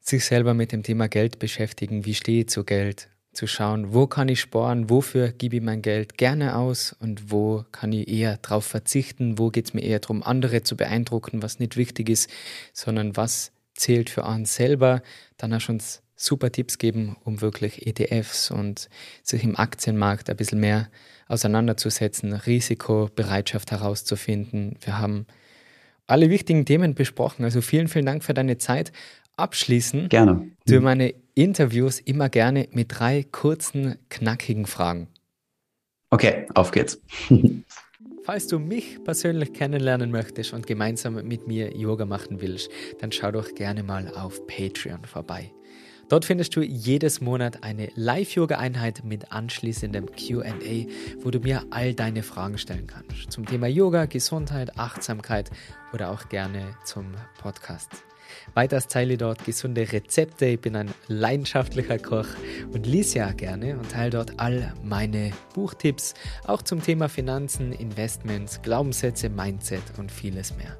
sich 0.00 0.24
selber 0.24 0.54
mit 0.54 0.72
dem 0.72 0.82
Thema 0.82 1.08
Geld 1.08 1.38
beschäftigen. 1.38 2.04
Wie 2.04 2.14
stehe 2.14 2.40
ich 2.40 2.48
zu 2.48 2.64
Geld? 2.64 3.08
Zu 3.32 3.46
schauen, 3.46 3.92
wo 3.92 4.06
kann 4.06 4.30
ich 4.30 4.40
sparen, 4.40 4.88
wofür 4.88 5.30
gebe 5.30 5.56
ich 5.56 5.62
mein 5.62 5.82
Geld 5.82 6.16
gerne 6.16 6.56
aus 6.56 6.96
und 7.00 7.30
wo 7.30 7.66
kann 7.70 7.92
ich 7.92 8.08
eher 8.08 8.38
darauf 8.38 8.64
verzichten, 8.64 9.38
wo 9.38 9.50
geht 9.50 9.66
es 9.66 9.74
mir 9.74 9.82
eher 9.82 9.98
darum, 9.98 10.22
andere 10.22 10.62
zu 10.62 10.74
beeindrucken, 10.74 11.42
was 11.42 11.58
nicht 11.58 11.76
wichtig 11.76 12.08
ist, 12.08 12.30
sondern 12.72 13.14
was 13.14 13.52
zählt 13.74 14.08
für 14.08 14.24
einen 14.24 14.46
selber. 14.46 15.02
Dann 15.36 15.52
hast 15.52 15.66
du 15.66 15.72
uns 15.72 16.00
super 16.14 16.50
Tipps 16.50 16.78
geben, 16.78 17.16
um 17.24 17.42
wirklich 17.42 17.86
ETFs 17.86 18.50
und 18.50 18.88
sich 19.22 19.44
im 19.44 19.56
Aktienmarkt 19.56 20.30
ein 20.30 20.36
bisschen 20.36 20.60
mehr 20.60 20.88
auseinanderzusetzen, 21.28 22.32
Risikobereitschaft 22.32 23.70
herauszufinden. 23.72 24.76
Wir 24.80 24.98
haben 24.98 25.26
alle 26.06 26.30
wichtigen 26.30 26.64
Themen 26.64 26.94
besprochen. 26.94 27.44
Also 27.44 27.60
vielen, 27.60 27.88
vielen 27.88 28.06
Dank 28.06 28.24
für 28.24 28.34
deine 28.34 28.58
Zeit. 28.58 28.92
Abschließen 29.36 30.08
gerne. 30.08 30.50
du 30.66 30.80
meine 30.80 31.14
Interviews 31.34 32.00
immer 32.00 32.28
gerne 32.28 32.68
mit 32.72 32.98
drei 32.98 33.24
kurzen, 33.30 33.96
knackigen 34.08 34.66
Fragen. 34.66 35.08
Okay, 36.10 36.46
auf 36.54 36.70
geht's. 36.70 37.00
Falls 38.22 38.48
du 38.48 38.58
mich 38.58 39.04
persönlich 39.04 39.52
kennenlernen 39.52 40.10
möchtest 40.10 40.52
und 40.52 40.66
gemeinsam 40.66 41.14
mit 41.14 41.46
mir 41.46 41.76
Yoga 41.76 42.06
machen 42.06 42.40
willst, 42.40 42.70
dann 43.00 43.12
schau 43.12 43.30
doch 43.30 43.54
gerne 43.54 43.82
mal 43.82 44.08
auf 44.16 44.46
Patreon 44.46 45.04
vorbei. 45.04 45.52
Dort 46.08 46.24
findest 46.24 46.54
du 46.54 46.62
jedes 46.62 47.20
Monat 47.20 47.64
eine 47.64 47.88
Live-Yoga-Einheit 47.96 49.02
mit 49.04 49.32
anschließendem 49.32 50.06
QA, 50.12 50.54
wo 51.18 51.32
du 51.32 51.40
mir 51.40 51.64
all 51.70 51.94
deine 51.94 52.22
Fragen 52.22 52.58
stellen 52.58 52.86
kannst. 52.86 53.32
Zum 53.32 53.44
Thema 53.44 53.66
Yoga, 53.66 54.04
Gesundheit, 54.06 54.78
Achtsamkeit 54.78 55.50
oder 55.92 56.12
auch 56.12 56.28
gerne 56.28 56.76
zum 56.84 57.06
Podcast. 57.40 57.90
Weiters 58.54 58.86
teile 58.86 59.16
dort 59.16 59.44
gesunde 59.44 59.92
Rezepte. 59.92 60.46
Ich 60.46 60.60
bin 60.60 60.76
ein 60.76 60.94
leidenschaftlicher 61.08 61.98
Koch 61.98 62.28
und 62.72 62.86
lese 62.86 63.18
ja 63.18 63.32
gerne 63.32 63.76
und 63.76 63.90
teile 63.90 64.10
dort 64.10 64.38
all 64.38 64.74
meine 64.84 65.32
Buchtipps, 65.54 66.14
auch 66.46 66.62
zum 66.62 66.82
Thema 66.82 67.08
Finanzen, 67.08 67.72
Investments, 67.72 68.62
Glaubenssätze, 68.62 69.28
Mindset 69.28 69.82
und 69.98 70.12
vieles 70.12 70.56
mehr. 70.56 70.76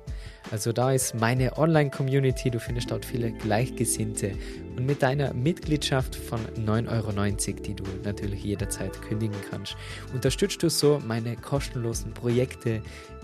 Also 0.51 0.73
da 0.73 0.93
ist 0.93 1.15
meine 1.15 1.59
Online-Community, 1.59 2.51
du 2.51 2.61
findest 2.61 2.91
dort 2.91 3.05
viele 3.05 3.33
Gleichgesinnte 3.33 4.33
und 4.77 4.87
mit 4.87 5.03
deiner 5.03 5.35
Mitgliedschaft 5.35 6.15
von 6.15 6.39
9,90 6.57 6.89
Euro, 6.89 7.61
die 7.63 7.75
du 7.75 7.85
natürlich 8.05 8.45
jederzeit 8.45 9.01
kündigen 9.03 9.37
kannst, 9.51 9.77
unterstützt 10.15 10.63
du 10.63 10.71
so 10.71 11.01
meine 11.05 11.37
kostenlosen 11.37 12.15
Projekte 12.15 12.81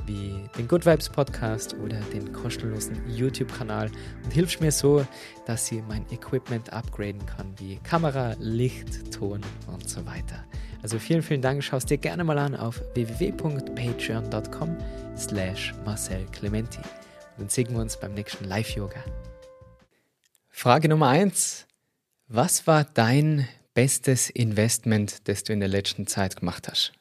wie 0.06 0.34
den 0.58 0.66
Good 0.66 0.84
Vibes 0.84 1.08
Podcast 1.08 1.74
oder 1.74 2.00
den 2.12 2.32
kostenlosen 2.32 2.96
YouTube-Kanal 3.08 3.90
und 4.24 4.32
hilfst 4.32 4.60
mir 4.60 4.72
so, 4.72 5.06
dass 5.46 5.70
ich 5.70 5.80
mein 5.88 6.04
Equipment 6.10 6.72
upgraden 6.72 7.24
kann, 7.26 7.54
wie 7.58 7.76
Kamera, 7.84 8.34
Licht, 8.40 9.12
Ton 9.12 9.40
und 9.68 9.88
so 9.88 10.04
weiter. 10.06 10.44
Also 10.82 10.98
vielen, 10.98 11.22
vielen 11.22 11.42
Dank. 11.42 11.62
Schau 11.62 11.76
es 11.76 11.86
dir 11.86 11.98
gerne 11.98 12.24
mal 12.24 12.38
an 12.38 12.56
auf 12.56 12.82
www.patreon.com 12.94 14.76
slash 15.16 15.72
Marcel 15.84 16.26
Clementi. 16.32 16.80
Dann 17.38 17.48
sehen 17.48 17.72
wir 17.72 17.80
uns 17.80 17.98
beim 17.98 18.14
nächsten 18.14 18.44
Live-Yoga. 18.44 19.02
Frage 20.48 20.88
Nummer 20.88 21.08
eins. 21.08 21.66
Was 22.28 22.66
war 22.66 22.84
dein 22.84 23.48
bestes 23.74 24.30
Investment, 24.30 25.28
das 25.28 25.44
du 25.44 25.52
in 25.52 25.60
der 25.60 25.68
letzten 25.68 26.06
Zeit 26.06 26.36
gemacht 26.36 26.68
hast? 26.68 26.92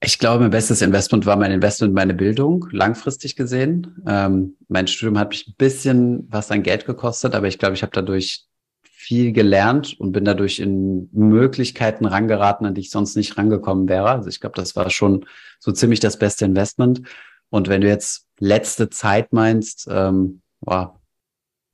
Ich 0.00 0.18
glaube, 0.18 0.42
mein 0.42 0.50
bestes 0.50 0.80
Investment 0.80 1.26
war 1.26 1.36
mein 1.36 1.50
Investment 1.50 1.90
in 1.90 1.94
meine 1.94 2.14
Bildung, 2.14 2.68
langfristig 2.70 3.34
gesehen. 3.34 4.00
Ähm, 4.06 4.56
mein 4.68 4.86
Studium 4.86 5.18
hat 5.18 5.30
mich 5.30 5.48
ein 5.48 5.54
bisschen 5.58 6.26
was 6.30 6.50
an 6.52 6.62
Geld 6.62 6.86
gekostet, 6.86 7.34
aber 7.34 7.48
ich 7.48 7.58
glaube, 7.58 7.74
ich 7.74 7.82
habe 7.82 7.92
dadurch 7.92 8.46
viel 8.82 9.32
gelernt 9.32 9.98
und 9.98 10.12
bin 10.12 10.24
dadurch 10.24 10.60
in 10.60 11.08
Möglichkeiten 11.12 12.04
rangeraten, 12.04 12.66
an 12.66 12.74
die 12.74 12.82
ich 12.82 12.90
sonst 12.90 13.16
nicht 13.16 13.36
rangekommen 13.36 13.88
wäre. 13.88 14.10
Also 14.10 14.28
ich 14.28 14.40
glaube, 14.40 14.54
das 14.54 14.76
war 14.76 14.88
schon 14.90 15.24
so 15.58 15.72
ziemlich 15.72 15.98
das 15.98 16.18
beste 16.18 16.44
Investment. 16.44 17.02
Und 17.50 17.68
wenn 17.68 17.80
du 17.80 17.88
jetzt 17.88 18.26
letzte 18.38 18.90
Zeit 18.90 19.32
meinst, 19.32 19.88
ähm, 19.90 20.42
boah, 20.60 20.98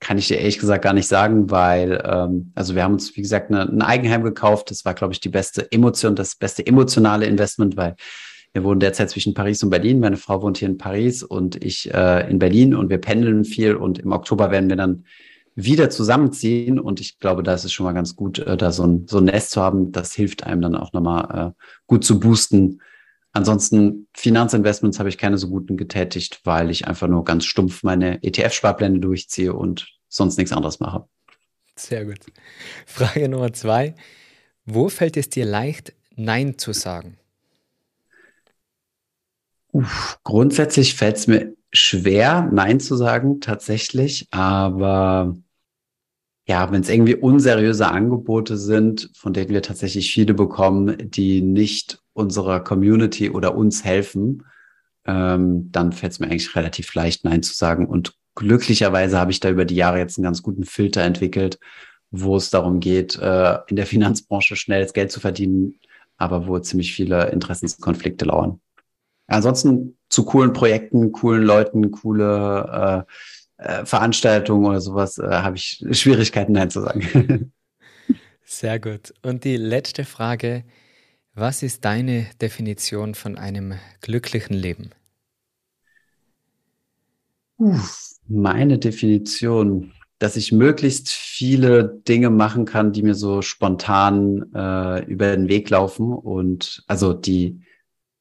kann 0.01 0.18
ich 0.18 0.29
dir 0.29 0.39
ehrlich 0.39 0.59
gesagt 0.59 0.85
gar 0.85 0.93
nicht 0.93 1.09
sagen, 1.09 1.51
weil, 1.51 2.03
ähm, 2.05 2.53
also 2.55 2.75
wir 2.75 2.85
haben 2.85 2.93
uns, 2.93 3.16
wie 3.16 3.22
gesagt, 3.22 3.51
eine, 3.51 3.62
ein 3.62 3.83
Eigenheim 3.83 4.22
gekauft. 4.22 4.70
Das 4.70 4.85
war, 4.85 4.95
glaube 4.95 5.14
ich, 5.14 5.20
die 5.20 5.31
beste 5.31 5.70
Emotion, 5.72 6.14
das 6.14 6.37
beste 6.37 6.66
emotionale 6.66 7.27
Investment, 7.27 7.77
weil 7.77 7.97
wir 8.53 8.64
wohnen 8.64 8.81
derzeit 8.81 9.11
zwischen 9.11 9.35
Paris 9.35 9.62
und 9.62 9.70
Berlin. 9.70 10.01
Meine 10.01 10.16
Frau 10.16 10.43
wohnt 10.43 10.59
hier 10.59 10.68
in 10.68 10.79
Paris 10.79 11.22
und 11.22 11.62
ich 11.64 11.93
äh, 11.93 12.31
in 12.31 12.39
Berlin 12.39 12.75
und 12.75 12.91
wir 12.91 12.99
pendeln 12.99 13.45
viel 13.45 13.75
und 13.75 13.99
im 13.99 14.12
Oktober 14.12 14.51
werden 14.51 14.68
wir 14.68 14.77
dann 14.77 15.05
wieder 15.57 15.91
zusammenziehen. 15.91 16.79
Und 16.79 17.01
ich 17.01 17.18
glaube, 17.18 17.43
da 17.43 17.55
ist 17.55 17.64
es 17.64 17.72
schon 17.72 17.85
mal 17.85 17.95
ganz 17.95 18.14
gut, 18.14 18.39
äh, 18.39 18.57
da 18.57 18.72
so 18.72 18.85
ein, 18.85 19.07
so 19.09 19.18
ein 19.18 19.25
Nest 19.25 19.51
zu 19.51 19.62
haben. 19.62 19.91
Das 19.91 20.14
hilft 20.14 20.45
einem 20.45 20.61
dann 20.61 20.77
auch 20.77 20.93
nochmal 20.93 21.55
äh, 21.57 21.62
gut 21.87 22.05
zu 22.05 22.20
boosten. 22.20 22.81
Ansonsten 23.35 24.07
Finanzinvestments 24.14 25.01
habe 25.01 25.09
ich 25.09 25.18
keine 25.18 25.39
so 25.39 25.49
guten 25.49 25.76
getätigt, 25.76 26.41
weil 26.45 26.70
ich 26.70 26.87
einfach 26.87 27.09
nur 27.09 27.24
ganz 27.24 27.45
stumpf 27.45 27.82
meine 27.82 28.22
ETF-Sparpläne 28.22 29.01
durchziehe 29.01 29.53
und 29.53 29.89
sonst 30.09 30.39
nichts 30.39 30.53
anderes 30.53 30.78
mache. 30.78 31.09
Sehr 31.76 32.05
gut. 32.05 32.20
Frage 32.87 33.28
Nummer 33.28 33.53
zwei. 33.53 33.97
Wo 34.64 34.89
fällt 34.89 35.16
es 35.16 35.30
dir 35.30 35.45
leicht, 35.45 35.95
Nein 36.14 36.59
zu 36.59 36.72
sagen? 36.72 37.18
Uff, 39.72 40.20
grundsätzlich 40.22 40.95
fällt 40.95 41.16
es 41.16 41.26
mir 41.26 41.57
schwer, 41.72 42.49
Nein 42.53 42.78
zu 42.78 42.95
sagen, 42.95 43.41
tatsächlich. 43.41 44.28
Aber 44.30 45.37
ja, 46.47 46.70
wenn 46.70 46.82
es 46.82 46.89
irgendwie 46.89 47.16
unseriöse 47.16 47.89
Angebote 47.89 48.57
sind, 48.57 49.11
von 49.16 49.32
denen 49.32 49.51
wir 49.51 49.62
tatsächlich 49.62 50.12
viele 50.12 50.35
bekommen, 50.35 51.11
die 51.11 51.43
nicht 51.43 52.03
unserer 52.15 52.61
Community 52.61 53.31
oder 53.31 53.55
uns 53.55 53.85
helfen, 53.85 54.45
ähm, 55.07 55.71
dann 55.71 55.93
fällt 55.93 56.12
es 56.12 56.21
mir 56.21 56.27
eigentlich 56.27 56.57
relativ 56.57 56.95
leicht, 56.95 57.25
Nein 57.25 57.43
zu 57.43 57.55
sagen. 57.55 57.87
Und 57.87 58.15
glücklicherweise 58.35 59.19
habe 59.19 59.31
ich 59.31 59.41
da 59.41 59.51
über 59.51 59.65
die 59.65 59.77
Jahre 59.77 59.99
jetzt 59.99 60.17
einen 60.17 60.25
ganz 60.25 60.43
guten 60.43 60.65
Filter 60.65 61.03
entwickelt, 61.03 61.59
wo 62.11 62.37
es 62.37 62.51
darum 62.51 62.81
geht, 62.81 63.17
äh, 63.19 63.59
in 63.69 63.77
der 63.77 63.87
Finanzbranche 63.95 64.57
schnelles 64.57 64.93
Geld 64.93 65.12
zu 65.12 65.21
verdienen, 65.21 65.79
aber 66.17 66.47
wo 66.47 66.59
ziemlich 66.59 66.95
viele 66.95 67.31
Interessenskonflikte 67.31 68.25
lauern. 68.25 68.61
Ansonsten 69.27 69.97
zu 70.09 70.25
coolen 70.25 70.53
Projekten, 70.53 71.12
coolen 71.12 71.43
Leuten, 71.43 71.91
coole 71.91 73.07
äh, 73.59 73.65
äh, 73.65 73.87
Veranstaltungen 73.87 74.67
oder 74.67 74.81
sowas 74.81 75.19
äh, 75.19 75.27
habe 75.27 75.57
ich 75.57 75.85
Schwierigkeiten, 75.93 76.53
Nein 76.53 76.71
zu 76.71 76.81
sagen. 76.81 77.53
Sehr 78.45 78.79
gut. 78.79 79.15
Und 79.23 79.45
die 79.45 79.57
letzte 79.57 80.05
Frage, 80.05 80.65
was 81.35 81.62
ist 81.62 81.85
deine 81.85 82.26
Definition 82.41 83.14
von 83.14 83.37
einem 83.37 83.74
glücklichen 84.01 84.55
Leben? 84.55 84.91
Uff, 87.59 88.12
meine 88.26 88.78
Definition, 88.78 89.93
dass 90.18 90.37
ich 90.37 90.53
möglichst 90.53 91.11
viele 91.11 92.01
Dinge 92.09 92.30
machen 92.30 92.64
kann, 92.64 92.93
die 92.93 93.03
mir 93.03 93.14
so 93.14 93.43
spontan 93.43 94.53
äh, 94.55 95.05
über 95.05 95.35
den 95.37 95.49
Weg 95.49 95.70
laufen 95.70 96.12
und 96.12 96.82
also 96.87 97.12
die 97.12 97.61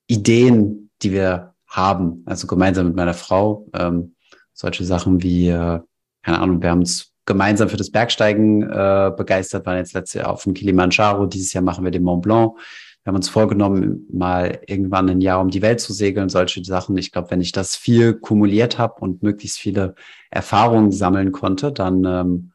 Ideen, 0.08 0.90
die 1.02 1.12
wir 1.12 1.54
haben, 1.68 2.24
also 2.26 2.48
gemeinsam 2.48 2.88
mit 2.88 2.96
meiner 2.96 3.14
Frau, 3.14 3.68
ähm, 3.74 4.16
solche 4.54 4.86
Sachen 4.86 5.24
wie, 5.24 5.48
äh, 5.48 5.80
keine 6.24 6.40
Ahnung, 6.40 6.62
wir 6.62 6.70
haben 6.70 6.80
uns 6.80 7.12
gemeinsam 7.26 7.70
für 7.70 7.78
das 7.78 7.90
Bergsteigen 7.90 8.64
äh, 8.64 9.12
begeistert, 9.16 9.66
waren 9.66 9.78
jetzt 9.78 9.94
letztes 9.94 10.22
Jahr 10.22 10.32
auf 10.32 10.44
dem 10.44 10.54
Kilimanjaro, 10.54 11.26
dieses 11.26 11.54
Jahr 11.54 11.64
machen 11.64 11.84
wir 11.84 11.92
den 11.92 12.04
Mont 12.04 12.24
Blanc. 12.24 12.58
Wir 13.04 13.10
haben 13.10 13.18
uns 13.18 13.30
vorgenommen, 13.30 14.08
mal 14.12 14.62
irgendwann 14.66 15.10
ein 15.10 15.22
Jahr 15.22 15.42
um 15.42 15.50
die 15.50 15.62
Welt 15.62 15.82
zu 15.82 15.92
segeln, 15.92 16.30
solche 16.30 16.64
Sachen. 16.64 16.98
Ich 16.98 17.12
glaube, 17.12 17.32
wenn 17.32 17.42
ich 17.42 17.52
das 17.52 17.76
viel 17.76 18.14
kumuliert 18.14 18.78
habe 18.78 19.02
und 19.02 19.24
möglichst 19.24 19.60
viele 19.60 19.96
Erfahrungen 20.32 20.92
sammeln 20.92 21.32
konnte, 21.32 21.72
dann, 21.72 22.06
ähm, 22.06 22.52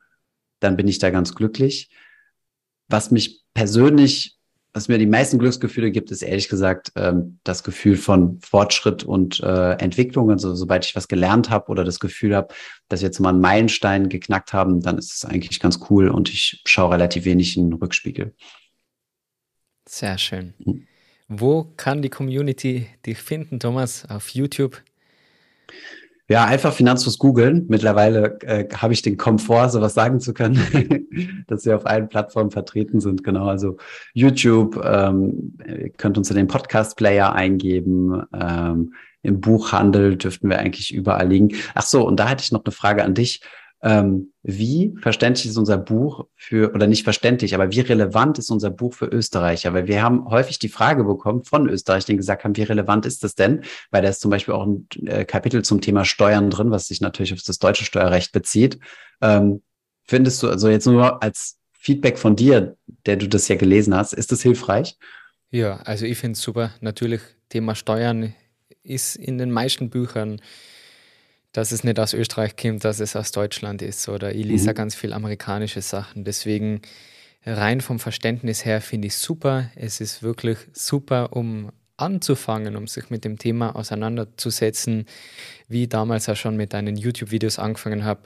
dann 0.61 0.77
bin 0.77 0.89
ich 0.89 0.99
da 0.99 1.11
ganz 1.11 1.35
glücklich. 1.35 1.91
Was 2.89 3.11
mich 3.11 3.43
persönlich 3.53 4.39
was 4.79 4.87
mir 4.87 4.99
die 4.99 5.07
meisten 5.07 5.39
Glücksgefühle 5.39 5.91
gibt, 5.91 6.11
ist 6.11 6.23
ehrlich 6.23 6.49
gesagt 6.49 6.93
ähm, 6.95 7.41
das 7.43 7.65
Gefühl 7.65 7.97
von 7.97 8.39
Fortschritt 8.41 9.03
und 9.03 9.41
äh, 9.41 9.73
Entwicklung. 9.73 10.31
Also 10.31 10.55
sobald 10.55 10.85
ich 10.85 10.95
was 10.95 11.09
gelernt 11.09 11.51
habe 11.51 11.69
oder 11.71 11.85
das 11.85 11.99
Gefühl 11.99 12.37
habe, 12.37 12.55
dass 12.89 13.01
wir 13.01 13.09
jetzt 13.09 13.19
mal 13.19 13.31
einen 13.31 13.41
Meilenstein 13.41 14.09
geknackt 14.09 14.53
haben, 14.53 14.81
dann 14.81 14.99
ist 14.99 15.13
es 15.13 15.25
eigentlich 15.25 15.59
ganz 15.59 15.81
cool 15.91 16.09
und 16.09 16.29
ich 16.29 16.63
schaue 16.65 16.93
relativ 16.93 17.25
wenig 17.25 17.57
in 17.57 17.71
den 17.71 17.79
Rückspiegel. 17.79 18.35
Sehr 19.89 20.19
schön. 20.19 20.53
Mhm. 20.59 20.87
Wo 21.29 21.73
kann 21.77 22.03
die 22.03 22.11
Community 22.11 22.87
dich 23.05 23.19
finden, 23.19 23.59
Thomas? 23.59 24.07
Auf 24.09 24.31
YouTube? 24.31 24.83
Ja, 26.29 26.45
einfach 26.45 26.75
Finanzfluss 26.75 27.19
googeln. 27.19 27.65
Mittlerweile 27.69 28.39
äh, 28.43 28.69
habe 28.75 28.93
ich 28.93 29.01
den 29.01 29.17
Komfort, 29.17 29.71
sowas 29.71 29.95
sagen 29.95 30.21
zu 30.21 30.35
können, 30.35 31.45
dass 31.49 31.65
wir 31.65 31.75
auf 31.75 31.87
allen 31.87 32.09
Plattformen 32.09 32.51
vertreten 32.51 33.01
sind. 33.01 33.25
Genau, 33.25 33.47
also 33.47 33.79
YouTube, 34.13 34.79
ähm, 34.85 35.57
ihr 35.67 35.89
könnt 35.91 36.19
uns 36.19 36.29
in 36.29 36.37
den 36.37 36.49
Podcast-Player 36.49 37.33
eingeben. 37.33 38.23
Ähm, 38.39 38.93
Im 39.23 39.41
Buchhandel 39.41 40.17
dürften 40.17 40.51
wir 40.51 40.59
eigentlich 40.59 40.93
überall 40.93 41.29
liegen. 41.29 41.55
Ach 41.75 41.87
so, 41.87 42.07
und 42.07 42.21
da 42.21 42.29
hätte 42.29 42.43
ich 42.43 42.53
noch 42.53 42.65
eine 42.65 42.73
Frage 42.73 43.05
an 43.05 43.15
dich 43.15 43.41
ähm, 43.81 44.33
wie 44.43 44.95
verständlich 45.01 45.47
ist 45.47 45.57
unser 45.57 45.79
Buch 45.79 46.27
für, 46.35 46.75
oder 46.75 46.87
nicht 46.87 47.05
verständlich, 47.05 47.55
aber 47.55 47.71
wie 47.71 47.81
relevant 47.81 48.39
ist 48.39 48.51
unser 48.51 48.71
Buch 48.71 48.95
für 48.95 49.07
Österreicher? 49.07 49.73
Weil 49.73 49.87
wir 49.87 50.03
haben 50.03 50.29
häufig 50.29 50.59
die 50.59 50.69
Frage 50.69 51.05
bekommen 51.05 51.45
von 51.45 51.69
Österreich, 51.69 52.05
die 52.05 52.17
gesagt 52.17 52.45
haben, 52.45 52.57
wie 52.57 52.63
relevant 52.63 53.07
ist 53.07 53.23
das 53.23 53.35
denn? 53.35 53.63
Weil 53.91 54.03
da 54.03 54.09
ist 54.09 54.21
zum 54.21 54.31
Beispiel 54.31 54.55
auch 54.55 54.67
ein 54.67 54.89
äh, 55.07 55.25
Kapitel 55.25 55.65
zum 55.65 55.81
Thema 55.81 56.05
Steuern 56.05 56.51
drin, 56.51 56.71
was 56.71 56.89
sich 56.89 57.01
natürlich 57.01 57.33
auf 57.33 57.43
das 57.43 57.59
deutsche 57.59 57.85
Steuerrecht 57.85 58.33
bezieht. 58.33 58.79
Ähm, 59.21 59.63
findest 60.05 60.43
du, 60.43 60.49
also 60.49 60.69
jetzt 60.69 60.87
nur 60.87 61.23
als 61.23 61.59
Feedback 61.73 62.19
von 62.19 62.35
dir, 62.35 62.77
der 63.07 63.17
du 63.17 63.29
das 63.29 63.47
ja 63.47 63.57
gelesen 63.57 63.95
hast, 63.95 64.13
ist 64.13 64.33
das 64.33 64.43
hilfreich? 64.43 64.97
Ja, 65.51 65.77
also 65.85 66.05
ich 66.05 66.19
finde 66.19 66.33
es 66.33 66.43
super. 66.43 66.73
Natürlich, 66.81 67.21
Thema 67.49 67.75
Steuern 67.75 68.35
ist 68.83 69.17
in 69.17 69.39
den 69.39 69.51
meisten 69.51 69.89
Büchern 69.89 70.41
dass 71.53 71.73
es 71.73 71.85
nicht 71.85 71.99
aus 71.99 72.15
Österreich 72.15 72.57
kommt, 72.57 72.85
dass 72.85 73.01
es 73.01 73.17
aus 73.17 73.33
Deutschland 73.33 73.83
ist. 73.83 74.09
Oder 74.09 74.35
ich 74.35 74.45
lese 74.45 74.71
mhm. 74.71 74.75
ganz 74.75 74.95
viel 74.95 75.13
amerikanische 75.13 75.83
Sachen. 75.83 76.25
Deswegen 76.25 76.83
rein 77.45 77.81
vom 77.81 77.99
Verständnis 77.99 78.65
her 78.65 78.81
finde 78.81 79.09
ich 79.09 79.15
es 79.15 79.23
super. 79.23 79.71
Es 79.75 80.01
ist 80.01 80.23
wirklich 80.23 80.59
super, 80.73 81.33
um 81.33 81.71
anzufangen, 81.97 82.77
um 82.77 82.87
sich 82.87 83.11
mit 83.11 83.25
dem 83.25 83.39
Thema 83.39 83.75
auseinanderzusetzen, 83.75 85.07
wie 85.69 85.85
ich 85.85 85.89
damals 85.89 86.29
auch 86.29 86.37
schon 86.37 86.57
mit 86.57 86.73
deinen 86.73 86.97
YouTube-Videos 86.97 87.59
angefangen 87.59 88.05
habe, 88.05 88.23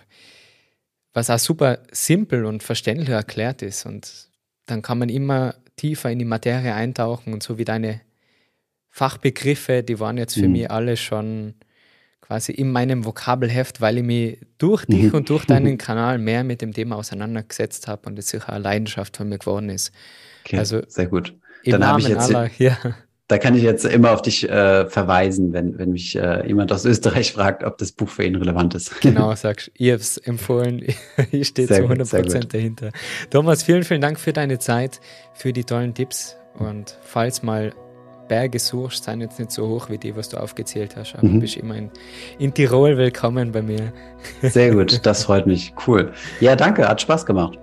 was 1.14 1.30
auch 1.30 1.38
super 1.38 1.78
simpel 1.90 2.44
und 2.44 2.62
verständlich 2.62 3.08
erklärt 3.08 3.62
ist. 3.62 3.86
Und 3.86 4.28
dann 4.66 4.82
kann 4.82 4.98
man 4.98 5.08
immer 5.08 5.54
tiefer 5.76 6.10
in 6.10 6.18
die 6.18 6.24
Materie 6.24 6.74
eintauchen 6.74 7.32
und 7.32 7.42
so 7.42 7.56
wie 7.56 7.64
deine 7.64 8.02
Fachbegriffe, 8.90 9.82
die 9.82 9.98
waren 9.98 10.18
jetzt 10.18 10.34
für 10.34 10.46
mhm. 10.46 10.52
mich 10.52 10.70
alle 10.70 10.98
schon 10.98 11.54
quasi 12.32 12.52
in 12.52 12.72
meinem 12.72 13.04
Vokabelheft, 13.04 13.82
weil 13.82 13.98
ich 13.98 14.04
mich 14.04 14.38
durch 14.56 14.86
dich 14.86 15.04
mhm. 15.04 15.14
und 15.14 15.28
durch 15.28 15.44
deinen 15.44 15.76
Kanal 15.76 16.16
mehr 16.16 16.44
mit 16.44 16.62
dem 16.62 16.72
Thema 16.72 16.96
auseinandergesetzt 16.96 17.88
habe 17.88 18.08
und 18.08 18.18
es 18.18 18.28
sicher 18.28 18.50
eine 18.50 18.62
Leidenschaft 18.62 19.18
von 19.18 19.28
mir 19.28 19.36
geworden 19.36 19.68
ist. 19.68 19.92
Okay, 20.46 20.56
also 20.56 20.80
sehr 20.88 21.08
gut. 21.08 21.34
Dann 21.66 21.86
habe 21.86 22.00
ich 22.00 22.08
jetzt 22.08 22.34
aller, 22.34 22.50
ja. 22.58 22.78
Da 23.28 23.36
kann 23.36 23.54
ich 23.54 23.62
jetzt 23.62 23.84
immer 23.84 24.12
auf 24.12 24.22
dich 24.22 24.48
äh, 24.48 24.86
verweisen, 24.86 25.52
wenn, 25.52 25.76
wenn 25.76 25.92
mich 25.92 26.16
äh, 26.16 26.46
jemand 26.46 26.72
aus 26.72 26.86
Österreich 26.86 27.32
fragt, 27.34 27.64
ob 27.64 27.76
das 27.76 27.92
Buch 27.92 28.08
für 28.08 28.24
ihn 28.24 28.36
relevant 28.36 28.74
ist. 28.74 29.02
Genau, 29.02 29.34
sagst 29.36 29.70
ich 29.74 29.90
habe 29.90 30.00
es 30.00 30.16
empfohlen, 30.16 30.82
ich 31.32 31.48
stehe 31.48 31.68
zu 31.68 31.74
100 31.74 32.08
Prozent 32.08 32.54
dahinter. 32.54 32.92
Thomas, 33.28 33.62
vielen, 33.62 33.84
vielen 33.84 34.00
Dank 34.00 34.18
für 34.18 34.32
deine 34.32 34.58
Zeit, 34.58 35.00
für 35.34 35.52
die 35.52 35.64
tollen 35.64 35.92
Tipps 35.92 36.38
und 36.54 36.96
falls 37.02 37.42
mal 37.42 37.74
Berge 38.28 38.58
suchst, 38.58 39.04
sind 39.04 39.20
jetzt 39.20 39.38
nicht 39.38 39.50
so 39.50 39.68
hoch 39.68 39.88
wie 39.90 39.98
die, 39.98 40.16
was 40.16 40.28
du 40.28 40.36
aufgezählt 40.36 40.96
hast. 40.96 41.14
Aber 41.14 41.26
mhm. 41.26 41.34
du 41.34 41.40
bist 41.40 41.56
immer 41.56 41.76
in, 41.76 41.90
in 42.38 42.54
Tirol 42.54 42.96
willkommen 42.96 43.52
bei 43.52 43.62
mir. 43.62 43.92
Sehr 44.42 44.72
gut, 44.72 45.00
das 45.06 45.24
freut 45.24 45.46
mich. 45.46 45.72
Cool. 45.86 46.12
Ja, 46.40 46.56
danke, 46.56 46.88
hat 46.88 47.00
Spaß 47.00 47.26
gemacht. 47.26 47.58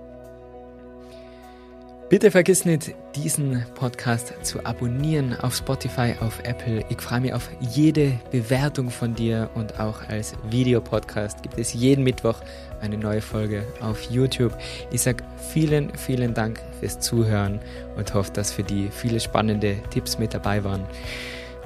Bitte 2.10 2.32
vergiss 2.32 2.64
nicht, 2.64 2.92
diesen 3.14 3.64
Podcast 3.76 4.34
zu 4.42 4.66
abonnieren 4.66 5.32
auf 5.42 5.54
Spotify, 5.54 6.14
auf 6.20 6.40
Apple. 6.42 6.84
Ich 6.88 7.00
freue 7.00 7.20
mich 7.20 7.32
auf 7.32 7.48
jede 7.60 8.18
Bewertung 8.32 8.90
von 8.90 9.14
dir 9.14 9.48
und 9.54 9.78
auch 9.78 10.08
als 10.08 10.34
Videopodcast 10.50 11.40
gibt 11.44 11.56
es 11.56 11.72
jeden 11.72 12.02
Mittwoch 12.02 12.34
eine 12.80 12.96
neue 12.96 13.20
Folge 13.20 13.64
auf 13.80 14.02
YouTube. 14.10 14.56
Ich 14.90 15.02
sage 15.02 15.22
vielen, 15.52 15.94
vielen 15.96 16.34
Dank 16.34 16.60
fürs 16.80 17.00
Zuhören 17.00 17.60
und 17.96 18.12
hoffe, 18.14 18.32
dass 18.32 18.52
für 18.52 18.62
die 18.62 18.88
viele 18.90 19.20
spannende 19.20 19.76
Tipps 19.90 20.18
mit 20.18 20.34
dabei 20.34 20.64
waren. 20.64 20.84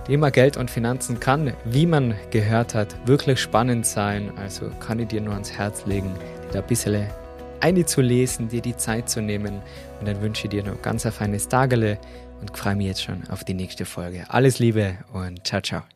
Thema 0.07 0.31
Geld 0.31 0.57
und 0.57 0.71
Finanzen 0.71 1.19
kann, 1.19 1.55
wie 1.65 1.87
man 1.87 2.15
gehört 2.31 2.75
hat, 2.75 2.95
wirklich 3.07 3.41
spannend 3.41 3.87
sein. 3.87 4.33
Also 4.37 4.71
kann 4.81 4.99
ich 4.99 5.09
dir 5.09 5.21
nur 5.21 5.33
ans 5.33 5.53
Herz 5.53 5.87
legen, 5.87 6.15
da 6.53 6.61
ein 6.61 6.67
bisschen 6.67 7.07
einzulesen, 7.61 8.49
dir 8.49 8.61
die 8.61 8.77
Zeit 8.77 9.09
zu 9.09 9.23
nehmen. 9.23 9.63
Und 10.01 10.07
dann 10.07 10.21
wünsche 10.21 10.45
ich 10.45 10.51
dir 10.51 10.63
noch 10.63 10.81
ganz 10.83 11.07
ein 11.07 11.13
feines 11.13 11.49
Tagele 11.49 11.99
und 12.41 12.57
freue 12.57 12.77
mich 12.77 12.89
jetzt 12.89 13.03
schon 13.03 13.23
auf 13.31 13.45
die 13.45 13.55
nächste 13.55 13.87
Folge. 13.87 14.25
Alles 14.29 14.59
Liebe 14.59 14.99
und 15.13 15.47
ciao, 15.47 15.63
ciao. 15.63 15.94